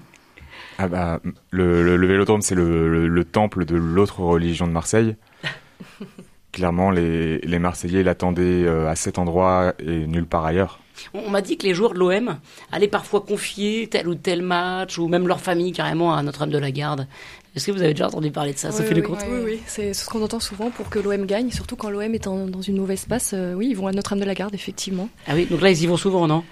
ah 0.78 0.88
bah, 0.88 1.20
le, 1.50 1.96
le, 1.96 2.06
Vélodrome, 2.06 2.42
c'est 2.42 2.54
le, 2.54 3.08
le, 3.08 3.24
temple 3.24 3.64
de 3.64 3.74
l'autre 3.74 4.20
religion 4.20 4.66
de 4.66 4.72
Marseille. 4.72 5.16
Clairement, 6.52 6.90
les, 6.90 7.38
les 7.38 7.58
Marseillais 7.58 8.02
l'attendaient 8.02 8.64
euh, 8.66 8.88
à 8.88 8.94
cet 8.94 9.18
endroit 9.18 9.72
et 9.78 10.06
nulle 10.06 10.26
part 10.26 10.44
ailleurs. 10.44 10.78
On 11.14 11.30
m'a 11.30 11.40
dit 11.40 11.56
que 11.56 11.66
les 11.66 11.74
joueurs 11.74 11.94
de 11.94 11.98
l'OM 11.98 12.38
allaient 12.70 12.86
parfois 12.86 13.22
confier 13.22 13.88
tel 13.90 14.06
ou 14.08 14.14
tel 14.14 14.42
match, 14.42 14.98
ou 14.98 15.08
même 15.08 15.26
leur 15.26 15.40
famille 15.40 15.72
carrément 15.72 16.14
à 16.14 16.22
Notre-Dame 16.22 16.50
de 16.50 16.58
la 16.58 16.70
Garde. 16.70 17.06
Est-ce 17.55 17.66
que 17.66 17.72
vous 17.72 17.82
avez 17.82 17.92
déjà 17.92 18.09
entendu 18.09 18.30
parler 18.30 18.53
de 18.53 18.59
ça, 18.59 18.70
Ça 18.72 18.82
fait 18.82 18.94
le 18.94 19.03
compte 19.03 19.18
Oui, 19.28 19.40
oui, 19.44 19.61
c'est 19.66 19.92
ce 19.92 20.07
qu'on 20.07 20.22
entend 20.22 20.40
souvent 20.40 20.70
pour 20.70 20.88
que 20.88 20.98
l'OM 20.98 21.26
gagne, 21.26 21.50
surtout 21.50 21.76
quand 21.76 21.90
l'OM 21.90 22.14
est 22.14 22.24
dans 22.24 22.62
une 22.62 22.78
mauvaise 22.78 23.05
passe. 23.05 23.34
oui, 23.55 23.68
ils 23.70 23.76
vont 23.76 23.86
à 23.86 23.92
Notre-Dame-de-la-Garde, 23.92 24.55
effectivement. 24.55 25.09
Ah 25.26 25.32
oui, 25.34 25.46
donc 25.50 25.61
là, 25.61 25.70
ils 25.70 25.82
y 25.82 25.86
vont 25.86 25.96
souvent, 25.96 26.26
non? 26.26 26.44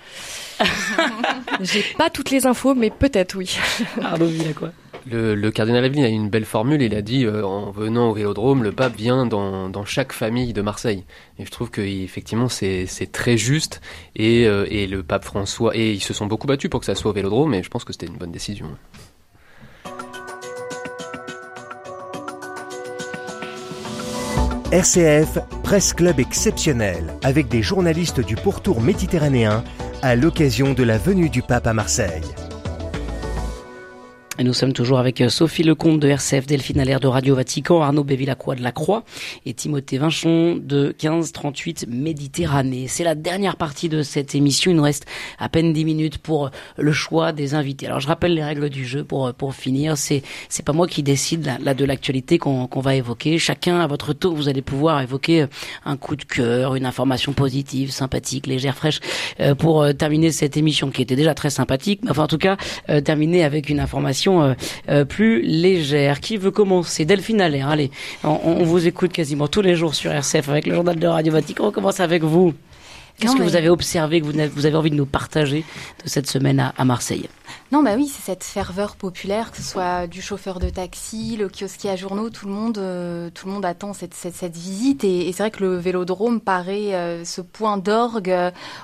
J'ai 1.61 1.84
pas 1.96 2.11
toutes 2.11 2.30
les 2.30 2.46
infos, 2.46 2.74
mais 2.74 2.90
peut-être, 2.90 3.36
oui. 3.36 3.57
Arnaud 4.03 4.28
quoi? 4.55 4.72
Le, 5.11 5.34
le, 5.34 5.51
cardinal 5.51 5.84
Aveline 5.84 6.05
a 6.05 6.09
une 6.09 6.28
belle 6.28 6.44
formule. 6.44 6.82
Il 6.82 6.94
a 6.94 7.03
dit 7.03 7.24
euh, 7.24 7.44
en 7.44 7.70
venant 7.70 8.11
au 8.11 8.14
Vélodrome, 8.14 8.62
le 8.62 8.72
pape 8.72 8.96
vient 8.96 9.24
dans, 9.24 9.70
dans 9.70 9.84
chaque 9.84 10.12
famille 10.12 10.53
de 10.53 10.61
Marseille. 10.61 11.05
Et 11.38 11.46
je 11.46 11.51
trouve 11.51 11.70
que 11.70 11.80
effectivement 11.80 12.48
c'est 12.48 12.86
très 13.11 13.38
juste. 13.38 13.80
Et, 14.14 14.46
euh, 14.46 14.66
et, 14.68 14.86
le 14.86 15.03
pape 15.03 15.24
François 15.24 15.74
et 15.74 15.92
ils 15.92 16.03
se 16.03 16.12
sont 16.12 16.26
beaucoup 16.26 16.46
battus 16.46 16.68
pour 16.68 16.80
que 16.80 16.86
ça 16.86 16.94
soit 16.94 17.11
au 17.11 17.14
Vélodrome. 17.14 17.55
Et 17.55 17.62
je 17.62 17.70
pense 17.70 17.84
que 17.84 17.92
c'était 17.92 18.07
une 18.07 18.18
bonne 18.18 18.32
décision. 18.32 18.66
RCF, 24.73 25.41
presse 25.64 25.93
club 25.93 26.21
exceptionnel, 26.21 27.12
avec 27.25 27.49
des 27.49 27.61
journalistes 27.61 28.21
du 28.21 28.37
pourtour 28.37 28.81
méditerranéen 28.81 29.64
à 30.01 30.14
l'occasion 30.14 30.75
de 30.75 30.85
la 30.85 30.97
venue 30.97 31.29
du 31.29 31.43
pape 31.43 31.66
à 31.66 31.75
Marseille. 31.75 32.23
Et 34.41 34.43
nous 34.43 34.55
sommes 34.55 34.72
toujours 34.72 34.99
avec 34.99 35.20
euh, 35.20 35.28
Sophie 35.28 35.64
Lecomte 35.64 36.01
de 36.01 36.09
RCF, 36.09 36.47
Delphine 36.47 36.80
Allaire 36.80 36.99
de 36.99 37.09
Radio 37.09 37.34
Vatican, 37.34 37.82
Arnaud 37.82 38.05
Bévilacqua 38.05 38.55
de 38.55 38.62
la 38.62 38.72
Croix 38.72 39.05
et 39.45 39.53
Timothée 39.53 39.99
Vinchon 39.99 40.57
de 40.57 40.95
1538 40.99 41.84
Méditerranée. 41.91 42.86
C'est 42.88 43.05
la 43.05 43.14
dernière 43.14 43.57
partie 43.57 43.91
de 43.91 44.01
cette 44.03 44.34
émission. 44.34 44.70
Il 44.70 44.78
nous 44.78 44.82
reste 44.82 45.05
à 45.38 45.51
peine 45.51 45.74
10 45.74 45.84
minutes 45.84 46.16
pour 46.16 46.47
euh, 46.47 46.51
le 46.78 46.91
choix 46.91 47.32
des 47.32 47.53
invités. 47.53 47.86
Alors 47.86 48.01
je 48.01 48.09
rappelle 48.09 48.32
les 48.32 48.43
règles 48.43 48.70
du 48.70 48.86
jeu 48.86 49.05
pour 49.05 49.26
euh, 49.26 49.32
pour 49.34 49.55
finir. 49.55 49.99
C'est 49.99 50.22
c'est 50.49 50.64
pas 50.64 50.72
moi 50.72 50.86
qui 50.88 51.03
décide 51.03 51.59
là, 51.62 51.74
de 51.74 51.84
l'actualité 51.84 52.38
qu'on 52.38 52.66
qu'on 52.66 52.80
va 52.80 52.95
évoquer. 52.95 53.38
Chacun 53.38 53.80
à 53.80 53.86
votre 53.86 54.14
tour, 54.14 54.34
vous 54.34 54.49
allez 54.49 54.62
pouvoir 54.62 55.03
évoquer 55.03 55.49
un 55.84 55.99
coup 55.99 56.16
de 56.16 56.24
cœur, 56.24 56.76
une 56.76 56.86
information 56.86 57.34
positive, 57.34 57.91
sympathique, 57.91 58.47
légère, 58.47 58.74
fraîche 58.74 59.01
pour 59.59 59.86
terminer 59.95 60.32
cette 60.32 60.57
émission 60.57 60.91
qui 60.91 61.03
était 61.03 61.16
déjà 61.16 61.34
très 61.34 61.51
sympathique. 61.51 62.01
Mais 62.05 62.11
enfin 62.11 62.22
en 62.22 62.26
tout 62.26 62.38
cas 62.38 62.57
terminer 63.05 63.45
avec 63.45 63.68
une 63.68 63.80
information 63.80 64.30
euh, 64.39 64.55
euh, 64.89 65.05
plus 65.05 65.43
légère. 65.43 66.20
Qui 66.20 66.37
veut 66.37 66.51
commencer? 66.51 67.05
Delphine 67.05 67.41
Allaire, 67.41 67.68
allez, 67.68 67.91
on, 68.24 68.62
vous 68.64 68.87
écoute 68.87 69.12
quasiment 69.12 69.49
tous 69.49 69.62
les 69.62 69.74
jours 69.74 69.95
sur 69.95 70.12
RCF 70.12 70.49
avec 70.49 70.66
le 70.66 70.74
journal 70.74 70.99
de 70.99 71.07
Radio 71.07 71.33
Vatican. 71.33 71.66
On 71.66 71.70
commence 71.72 72.01
avec 72.01 72.22
vous. 72.22 72.55
Qu'est-ce 73.21 73.37
que 73.37 73.43
vous 73.43 73.57
avez 73.57 73.68
observé, 73.68 74.21
que 74.21 74.27
vous 74.27 74.66
avez 74.66 74.77
envie 74.77 74.91
de 74.91 74.97
nous 74.97 75.07
partager 75.07 75.64
de 76.03 76.09
cette 76.09 76.27
semaine 76.27 76.73
à, 76.77 76.85
Marseille? 76.85 77.29
Non, 77.73 77.83
bah 77.83 77.93
oui, 77.97 78.09
c'est 78.09 78.23
cette 78.23 78.45
ferveur 78.45 78.97
populaire, 78.97 79.51
que 79.51 79.59
ce 79.59 79.62
soit 79.62 80.07
du 80.07 80.23
chauffeur 80.23 80.59
de 80.59 80.71
taxi, 80.71 81.37
le 81.37 81.49
kiosquier 81.49 81.91
à 81.91 81.97
journaux, 81.97 82.31
tout 82.31 82.47
le 82.47 82.53
monde, 82.53 82.79
euh, 82.79 83.31
tout 83.33 83.47
le 83.47 83.53
monde 83.53 83.64
attend 83.64 83.93
cette, 83.93 84.14
cette, 84.14 84.57
visite. 84.57 85.05
Et, 85.05 85.31
c'est 85.33 85.43
vrai 85.43 85.51
que 85.51 85.62
le 85.62 85.77
Vélodrome 85.77 86.41
paraît 86.41 86.95
euh, 86.95 87.25
ce 87.25 87.41
point 87.41 87.77
d'orgue. 87.77 88.35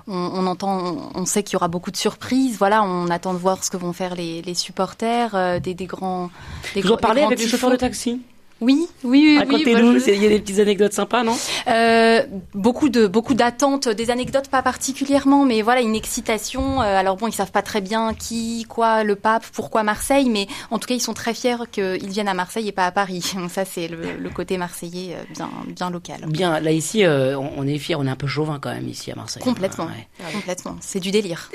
On, 0.07 0.47
entend, 0.47 1.11
on 1.15 1.27
sait 1.27 1.43
qu'il 1.43 1.55
y 1.55 1.57
aura 1.57 1.69
beaucoup 1.69 1.91
de 1.91 1.97
surprises. 1.97 2.57
Voilà, 2.59 2.83
on 2.83 3.09
attend 3.09 3.33
de 3.33 3.39
voir 3.39 3.65
ce 3.65 3.71
que 3.71 3.77
vont 3.77 3.93
faire 3.93 4.15
les, 4.15 4.55
supporters 4.55 5.35
euh, 5.35 5.59
des, 5.59 5.75
des 5.75 5.87
grands. 5.87 6.31
Des 6.75 6.83
vous 6.83 6.93
en 6.93 6.97
parlez 6.97 7.23
avec 7.23 7.39
les 7.39 7.49
chauffeurs 7.49 7.71
de 7.71 7.77
taxi? 7.77 8.21
Oui, 8.61 8.89
oui, 9.05 9.23
oui. 9.27 9.39
Racontez-nous, 9.39 9.97
il 10.09 10.23
y 10.23 10.27
a 10.27 10.29
des 10.29 10.41
petites 10.41 10.61
anecdotes 10.61 10.93
sympas, 10.93 11.23
non? 11.23 11.37
Euh, 11.69 12.23
Beaucoup 12.55 12.89
de 12.89 13.07
beaucoup 13.07 13.35
d'attentes, 13.35 13.89
des 13.89 14.11
anecdotes 14.11 14.49
pas 14.49 14.63
particulièrement, 14.63 15.45
mais 15.45 15.63
voilà 15.63 15.81
une 15.83 15.95
excitation. 15.95 16.81
Euh, 16.81 16.97
alors 16.97 17.17
bon, 17.17 17.27
ils 17.27 17.33
savent 17.33 17.51
pas 17.51 17.63
très 17.63 17.81
bien 17.81 18.15
qui, 18.15 18.65
quoi, 18.69 19.05
le 19.05 19.15
pape, 19.15 19.45
pourquoi 19.53 19.83
Marseille, 19.83 20.31
mais 20.31 20.47
en 20.71 20.79
tout 20.79 20.87
cas 20.87 20.95
ils 20.95 21.01
sont 21.01 21.15
très 21.15 21.35
fiers 21.35 21.57
qu'ils 21.71 22.09
viennent 22.09 22.29
à 22.29 22.35
Marseille 22.35 22.69
et 22.69 22.73
pas 22.73 22.87
à 22.87 22.93
Paris. 22.93 23.33
Donc 23.37 23.51
ça 23.51 23.65
c'est 23.65 23.89
le, 23.89 24.31
côté 24.31 24.59
marseillais 24.59 25.15
euh, 25.15 25.23
bien 25.35 25.51
bien 25.69 25.91
local. 25.91 26.25
Bien, 26.29 26.61
là 26.61 26.73
ici 26.73 27.05
euh, 27.05 27.39
on, 27.39 27.67
est 27.67 27.79
fiers, 27.79 27.97
on 27.97 28.07
est 28.07 28.11
un 28.11 28.17
peu 28.17 28.27
chauvin 28.27 28.59
quand 28.61 28.73
même 28.73 28.89
ici 28.89 29.11
à 29.11 29.15
Marseille. 29.15 29.43
Complètement, 29.43 29.89
complètement. 30.33 30.77
C'est 30.81 31.01
du 31.01 31.11
délire. 31.11 31.51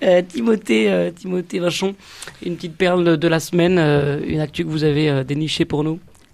Timothée, 0.28 1.12
Timothée 1.16 1.58
Vachon, 1.58 1.94
une 2.44 2.56
petite 2.56 2.76
perle 2.76 3.16
de 3.16 3.28
la 3.28 3.40
semaine, 3.40 3.78
une 4.26 4.40
actu 4.40 4.64
que 4.64 4.70
vous 4.70 4.84
avez 4.84 5.24
dénichée 5.24 5.64
pour 5.64 5.73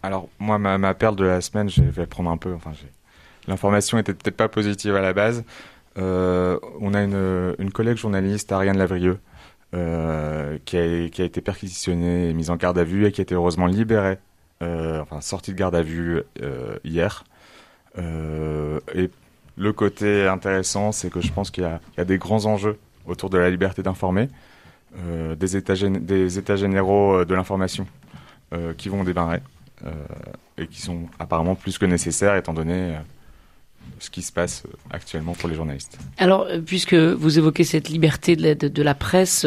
Alors, 0.03 0.29
moi, 0.39 0.59
ma, 0.59 0.95
perle 0.95 1.17
de 1.17 1.25
la 1.25 1.41
semaine, 1.41 1.69
je 1.69 1.83
vais 1.83 2.07
prendre 2.07 2.31
un 2.31 2.37
peu. 2.37 2.55
Enfin, 2.55 2.73
l'information 3.47 3.99
était 3.99 4.15
peut-être 4.15 4.37
pas 4.37 4.49
positive 4.49 4.97
à 4.97 5.01
la 5.01 5.13
base. 5.13 5.45
Euh, 5.99 6.59
on 6.81 6.95
a 6.95 7.03
une, 7.03 7.71
collègue 7.73 7.97
journaliste, 7.97 8.53
Ariane 8.53 8.79
Lavrieux, 8.79 9.19
euh, 9.75 10.59
qui, 10.65 10.77
a, 10.77 11.25
été 11.25 11.41
perquisitionnée 11.41 12.33
mise 12.33 12.51
en 12.51 12.57
garde 12.57 12.79
à 12.79 12.85
vue 12.85 13.07
et 13.07 13.13
qui 13.13 13.21
a 13.21 13.23
été 13.23 13.35
heureusement 13.35 13.67
libérée, 13.67 14.19
euh, 14.63 15.01
enfin 15.01 15.21
sortie 15.21 15.53
de 15.53 15.57
garde 15.57 15.75
à 15.75 15.83
vue 15.83 16.23
hier. 16.85 17.25
et 17.99 19.11
le 19.57 19.73
côté 19.75 20.27
intéressant, 20.27 20.93
c'est 20.93 21.11
que 21.11 21.21
je 21.21 21.33
pense 21.33 21.51
qu'il 21.51 21.65
y, 21.65 22.01
a 22.01 22.05
des 22.05 22.19
grands 22.19 22.47
enjeux 22.47 22.79
autour 23.07 23.29
de 23.29 23.37
la 23.37 23.51
liberté 23.51 23.83
d'informer, 23.83 24.29
des 24.97 25.57
états 25.57 26.57
généraux 26.57 27.25
de 27.25 27.35
l'information 27.35 27.87
euh, 28.53 28.75
qui 28.77 28.89
vont 28.89 29.05
démarrer 29.05 29.39
euh, 29.87 29.93
et 30.59 30.67
qui 30.67 30.83
sont 30.83 31.03
apparemment 31.21 31.55
plus 31.55 31.79
que 31.79 31.87
nécessaires 31.87 32.35
étant 32.35 32.53
donné 32.53 32.75
euh, 32.75 32.99
ce 34.01 34.11
qui 34.11 34.23
se 34.23 34.33
passe 34.33 34.65
actuellement 34.91 35.35
pour 35.35 35.49
les 35.49 35.55
journalistes. 35.55 36.01
Alors, 36.19 36.49
puisque 36.67 36.95
vous 36.95 37.39
évoquez 37.39 37.63
cette 37.63 37.89
liberté 37.89 38.35
de 38.35 38.83
la, 38.83 38.95
presse, 38.97 39.47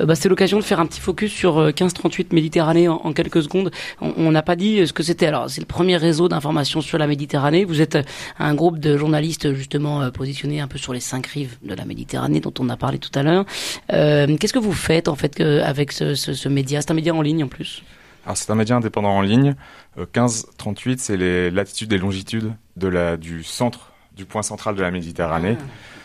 bah, 0.00 0.16
c'est 0.16 0.28
l'occasion 0.28 0.58
de 0.58 0.64
faire 0.64 0.80
un 0.80 0.86
petit 0.86 0.98
focus 0.98 1.30
sur 1.30 1.60
1538 1.66 2.32
Méditerranée 2.32 2.88
en, 2.88 3.12
quelques 3.12 3.44
secondes. 3.44 3.70
On 4.00 4.32
n'a 4.32 4.42
pas 4.42 4.56
dit 4.56 4.84
ce 4.88 4.92
que 4.92 5.04
c'était. 5.04 5.26
Alors, 5.26 5.48
c'est 5.48 5.60
le 5.60 5.66
premier 5.66 5.96
réseau 5.96 6.28
d'information 6.28 6.80
sur 6.80 6.98
la 6.98 7.06
Méditerranée. 7.06 7.64
Vous 7.64 7.80
êtes 7.80 7.98
un 8.40 8.54
groupe 8.56 8.80
de 8.80 8.96
journalistes 8.96 9.54
justement 9.54 10.10
positionnés 10.10 10.60
un 10.60 10.68
peu 10.68 10.78
sur 10.78 10.92
les 10.92 11.00
cinq 11.00 11.28
rives 11.28 11.58
de 11.62 11.74
la 11.74 11.84
Méditerranée 11.84 12.40
dont 12.40 12.54
on 12.58 12.68
a 12.70 12.76
parlé 12.76 12.98
tout 12.98 13.16
à 13.16 13.22
l'heure. 13.22 13.44
Qu'est-ce 13.88 14.52
que 14.52 14.58
vous 14.58 14.72
faites 14.72 15.06
en 15.06 15.16
fait 15.16 15.40
avec 15.40 15.92
ce 15.92 16.48
média? 16.48 16.80
C'est 16.80 16.90
un 16.90 16.94
média 16.94 17.14
en 17.14 17.22
ligne 17.22 17.44
en 17.44 17.48
plus? 17.48 17.84
Alors 18.24 18.36
c'est 18.36 18.50
un 18.50 18.54
média 18.54 18.76
indépendant 18.76 19.16
en 19.16 19.20
ligne. 19.20 19.54
1538, 19.96 20.92
euh, 20.92 20.96
c'est 20.98 21.16
les 21.16 21.50
latitudes 21.50 21.92
et 21.92 21.98
longitudes 21.98 22.52
de 22.76 22.88
la, 22.88 23.16
du 23.16 23.42
centre, 23.42 23.92
du 24.16 24.24
point 24.26 24.42
central 24.42 24.74
de 24.74 24.82
la 24.82 24.90
Méditerranée. 24.90 25.56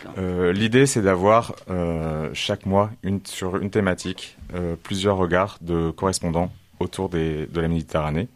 Ah, 0.05 0.09
euh, 0.17 0.53
L'idée, 0.53 0.85
c'est 0.85 1.01
d'avoir 1.01 1.55
euh, 1.69 2.29
chaque 2.33 2.65
mois 2.65 2.91
une, 3.03 3.19
sur 3.25 3.57
une 3.57 3.69
thématique 3.69 4.37
euh, 4.53 4.75
plusieurs 4.81 5.17
regards 5.17 5.57
de 5.61 5.91
correspondants 5.91 6.51
autour 6.79 7.09
des, 7.09 7.45
de 7.47 7.61
la 7.61 7.67
Méditerranée. 7.67 8.27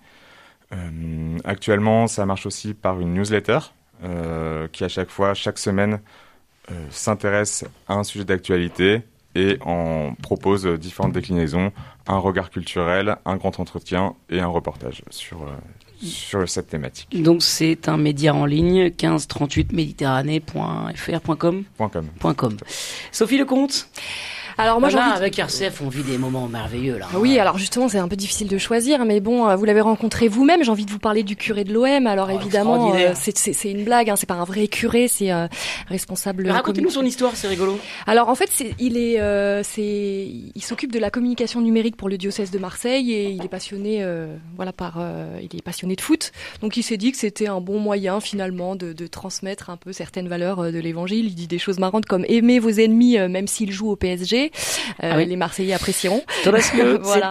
Actuellement, 1.44 2.08
ça 2.08 2.26
marche 2.26 2.46
aussi 2.46 2.74
par 2.74 3.02
une 3.02 3.14
newsletter 3.14 3.60
qui 4.72 4.84
à 4.86 4.88
chaque 4.88 5.10
fois, 5.10 5.34
chaque 5.34 5.58
semaine, 5.58 6.00
s'intéresse 6.90 7.66
à 7.90 7.96
un 7.96 8.06
sujet 8.06 8.24
d'actualité 8.24 9.02
et 9.36 9.58
en 9.62 10.14
propose 10.22 10.66
différentes 10.66 11.14
déclinaisons, 11.14 11.72
un 12.08 12.18
regard 12.18 12.50
culturel, 12.50 13.18
un 13.26 13.38
grand 13.38 13.60
entretien 13.60 14.16
et 14.30 14.40
un 14.40 14.48
reportage 14.48 15.04
sur, 15.10 15.44
euh, 15.44 15.52
sur 16.02 16.48
cette 16.50 16.68
thématique. 16.68 17.08
Donc 17.22 17.44
c'est 17.44 17.88
un 17.88 17.98
média 17.98 18.34
en 18.34 18.46
ligne 18.46 18.84
1538 18.86 19.72
méditerranée.fr.com 19.72 21.64
.com. 21.78 22.08
.com. 22.36 22.58
Sophie 23.12 23.38
Lecomte 23.38 23.88
alors 24.58 24.80
moi, 24.80 24.90
là, 24.90 25.14
avec 25.14 25.38
RCF, 25.38 25.82
on 25.82 25.90
vit 25.90 26.04
des 26.04 26.18
moments 26.18 26.48
merveilleux 26.48 26.98
là. 26.98 27.08
Oui, 27.16 27.40
alors 27.40 27.58
justement, 27.58 27.88
c'est 27.88 27.98
un 27.98 28.08
peu 28.08 28.16
difficile 28.16 28.48
de 28.48 28.58
choisir, 28.58 29.06
mais 29.06 29.20
bon, 29.20 29.48
euh, 29.48 29.56
vous 29.56 29.66
l'avez 29.66 29.82
rencontré 29.82 30.28
vous-même. 30.28 30.64
J'ai 30.64 30.72
envie 30.72 30.86
de 30.86 30.92
vous 30.92 31.00
parler 31.00 31.24
du 31.24 31.36
curé 31.36 31.64
de 31.64 31.74
l'OM. 31.74 32.08
Alors 32.08 32.30
oh, 32.32 32.40
évidemment, 32.40 32.96
euh, 32.96 33.14
c'est 33.16 33.72
une 33.72 33.84
blague, 33.84 34.10
hein, 34.10 34.16
c'est 34.16 34.28
pas 34.28 34.36
un 34.36 34.44
vrai 34.44 34.68
curé, 34.68 35.08
c'est 35.08 35.32
euh, 35.32 35.48
responsable. 35.88 36.50
Racontez-nous 36.50 36.90
son 36.90 37.06
histoire, 37.06 37.36
c'est 37.36 37.48
rigolo. 37.48 37.78
Alors 38.08 38.30
en 38.30 38.36
fait, 38.36 38.50
il 38.80 38.98
est, 38.98 39.20
euh, 39.20 39.62
c'est, 39.64 39.84
il 39.84 40.62
s'occupe 40.62 40.92
de 40.92 41.00
la 41.00 41.10
communication 41.10 41.62
numérique 41.62 41.96
pour 41.96 42.10
le 42.10 42.18
diocèse 42.18 42.52
de 42.52 42.60
Marseille 42.60 43.12
et 43.12 43.30
il 43.30 43.44
est 43.44 43.50
passionné, 43.50 44.06
voilà, 44.56 44.74
par, 44.74 45.00
il 45.42 45.56
est 45.56 45.64
passionné 45.64 45.96
de 45.96 46.02
foot. 46.02 46.32
Donc 46.62 46.78
il 46.78 46.84
s'est 46.84 46.98
dit 46.98 47.12
que 47.12 47.18
c'était 47.18 47.48
un 47.48 47.62
bon 47.62 47.80
moyen 47.80 48.20
finalement 48.20 48.76
de, 48.76 48.94
de, 48.94 49.08
transmettre 49.08 49.70
un 49.70 49.78
peu 49.78 49.92
certaines 49.94 50.28
valeurs 50.28 50.72
de 50.72 50.80
l'Évangile. 50.80 51.26
Il 51.26 51.36
dit 51.36 51.48
des 51.48 51.60
choses 51.60 51.80
marrantes 51.80 52.06
comme 52.06 52.26
aimer 52.28 52.60
vos 52.60 52.70
ennemis 52.70 53.18
même 53.18 53.48
s'ils 53.48 53.72
jouent 53.72 53.92
au 53.92 53.96
PSG. 53.96 54.41
Euh, 55.04 55.12
ah 55.14 55.24
les 55.24 55.36
Marseillais 55.36 55.74
apprécieront. 55.74 56.24
voilà. 57.02 57.30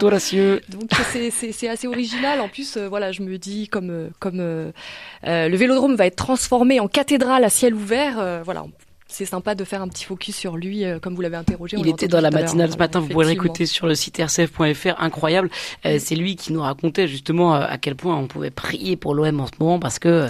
Donc 0.69 0.91
c'est 1.13 1.69
assez 1.69 1.87
original. 1.87 2.41
En 2.41 2.49
plus, 2.49 2.77
euh, 2.77 2.89
voilà, 2.89 3.13
je 3.13 3.23
me 3.23 3.39
dis 3.39 3.69
comme 3.69 3.91
euh, 3.91 4.09
comme 4.19 4.39
le 4.39 5.57
Vélodrome 5.57 5.97
va 5.97 6.07
être 6.07 6.17
transformé 6.17 6.81
en 6.81 6.89
cathédrale 6.89 7.45
à 7.45 7.51
ciel 7.51 7.75
ouvert. 7.75 8.43
voilà, 8.45 8.65
c'est 9.11 9.25
sympa 9.25 9.55
de 9.55 9.65
faire 9.65 9.83
un 9.83 9.89
petit 9.89 10.05
focus 10.05 10.37
sur 10.37 10.57
lui, 10.57 10.85
euh, 10.85 10.99
comme 10.99 11.15
vous 11.15 11.21
l'avez 11.21 11.37
interrogé. 11.37 11.77
Il 11.79 11.89
était 11.89 12.09
dans 12.09 12.21
la 12.21 12.31
matinale 12.31 12.73
ce 12.73 12.77
matin, 12.77 13.01
vous 13.01 13.09
pouvez 13.09 13.27
l'écouter 13.27 13.67
sur 13.67 13.87
le 13.87 13.95
site 13.95 14.19
rcf.fr, 14.19 15.01
incroyable. 15.01 15.51
Euh, 15.85 15.99
c'est 15.99 16.15
lui 16.15 16.37
qui 16.37 16.53
nous 16.53 16.63
racontait 16.63 17.09
justement 17.09 17.55
euh, 17.55 17.67
à 17.69 17.77
quel 17.77 17.97
point 17.97 18.17
on 18.17 18.27
pouvait 18.27 18.51
prier 18.51 18.97
pour 18.97 19.15
l'OM 19.15 19.41
en 19.41 19.47
ce 19.47 19.53
moment, 19.59 19.79
parce 19.79 19.99
que 19.99 20.29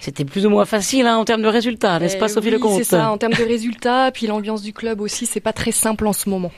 c'était 0.00 0.24
plus 0.24 0.46
ou 0.46 0.50
moins 0.50 0.66
facile 0.66 1.06
hein, 1.06 1.16
en 1.16 1.24
termes 1.24 1.42
de 1.42 1.48
résultats, 1.48 1.98
n'est-ce 1.98 2.18
pas, 2.18 2.26
eh 2.26 2.34
Sophie 2.34 2.50
Lecomte 2.50 2.76
C'est 2.78 2.84
ça, 2.84 3.10
en 3.10 3.18
termes 3.18 3.32
de 3.32 3.44
résultats, 3.44 4.10
puis 4.12 4.26
l'ambiance 4.26 4.62
du 4.62 4.72
club 4.72 5.00
aussi, 5.00 5.26
c'est 5.26 5.40
pas 5.40 5.52
très 5.52 5.72
simple 5.72 6.06
en 6.06 6.12
ce 6.12 6.28
moment. 6.28 6.52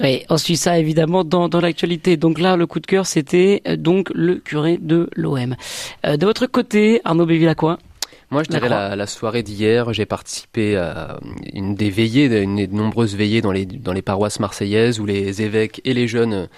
Oui, 0.00 0.24
on 0.28 0.38
suit 0.38 0.56
ça 0.56 0.78
évidemment 0.78 1.24
dans, 1.24 1.48
dans 1.48 1.60
l'actualité. 1.60 2.16
Donc 2.16 2.38
là, 2.38 2.56
le 2.56 2.66
coup 2.66 2.80
de 2.80 2.86
cœur, 2.86 3.06
c'était 3.06 3.62
donc 3.78 4.10
le 4.14 4.36
curé 4.36 4.78
de 4.80 5.08
l'OM. 5.14 5.56
De 6.04 6.26
votre 6.26 6.46
côté, 6.46 7.00
Arnaud 7.04 7.26
Bévillacqua 7.26 7.78
moi, 8.30 8.42
je 8.42 8.50
dirais 8.50 8.68
la, 8.68 8.96
la, 8.96 9.06
soirée 9.06 9.42
d'hier, 9.42 9.92
j'ai 9.92 10.06
participé 10.06 10.76
à 10.76 11.18
une 11.52 11.74
des 11.74 11.90
veillées, 11.90 12.26
une 12.42 12.56
des 12.56 12.66
nombreuses 12.66 13.14
veillées 13.14 13.40
dans 13.40 13.52
les, 13.52 13.66
dans 13.66 13.92
les 13.92 14.02
paroisses 14.02 14.40
marseillaises 14.40 14.98
où 14.98 15.06
les 15.06 15.42
évêques 15.42 15.80
et 15.84 15.94
les 15.94 16.08
jeunes 16.08 16.48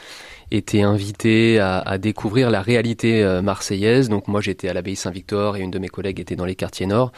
étaient 0.51 0.83
invités 0.83 1.59
à, 1.59 1.79
à 1.79 1.99
découvrir 1.99 2.51
la 2.51 2.63
réalité 2.63 3.23
euh, 3.23 3.43
marseillaise. 3.43 4.09
Donc 4.09 4.29
moi, 4.29 4.41
j'étais 4.41 4.69
à 4.69 4.73
l'abbaye 4.73 4.97
Saint-Victor 4.97 5.57
et 5.57 5.61
une 5.61 5.71
de 5.71 5.79
mes 5.79 5.89
collègues 5.89 6.21
était 6.21 6.37
dans 6.37 6.47
les 6.47 6.55
quartiers 6.55 6.87
nord. 6.87 7.13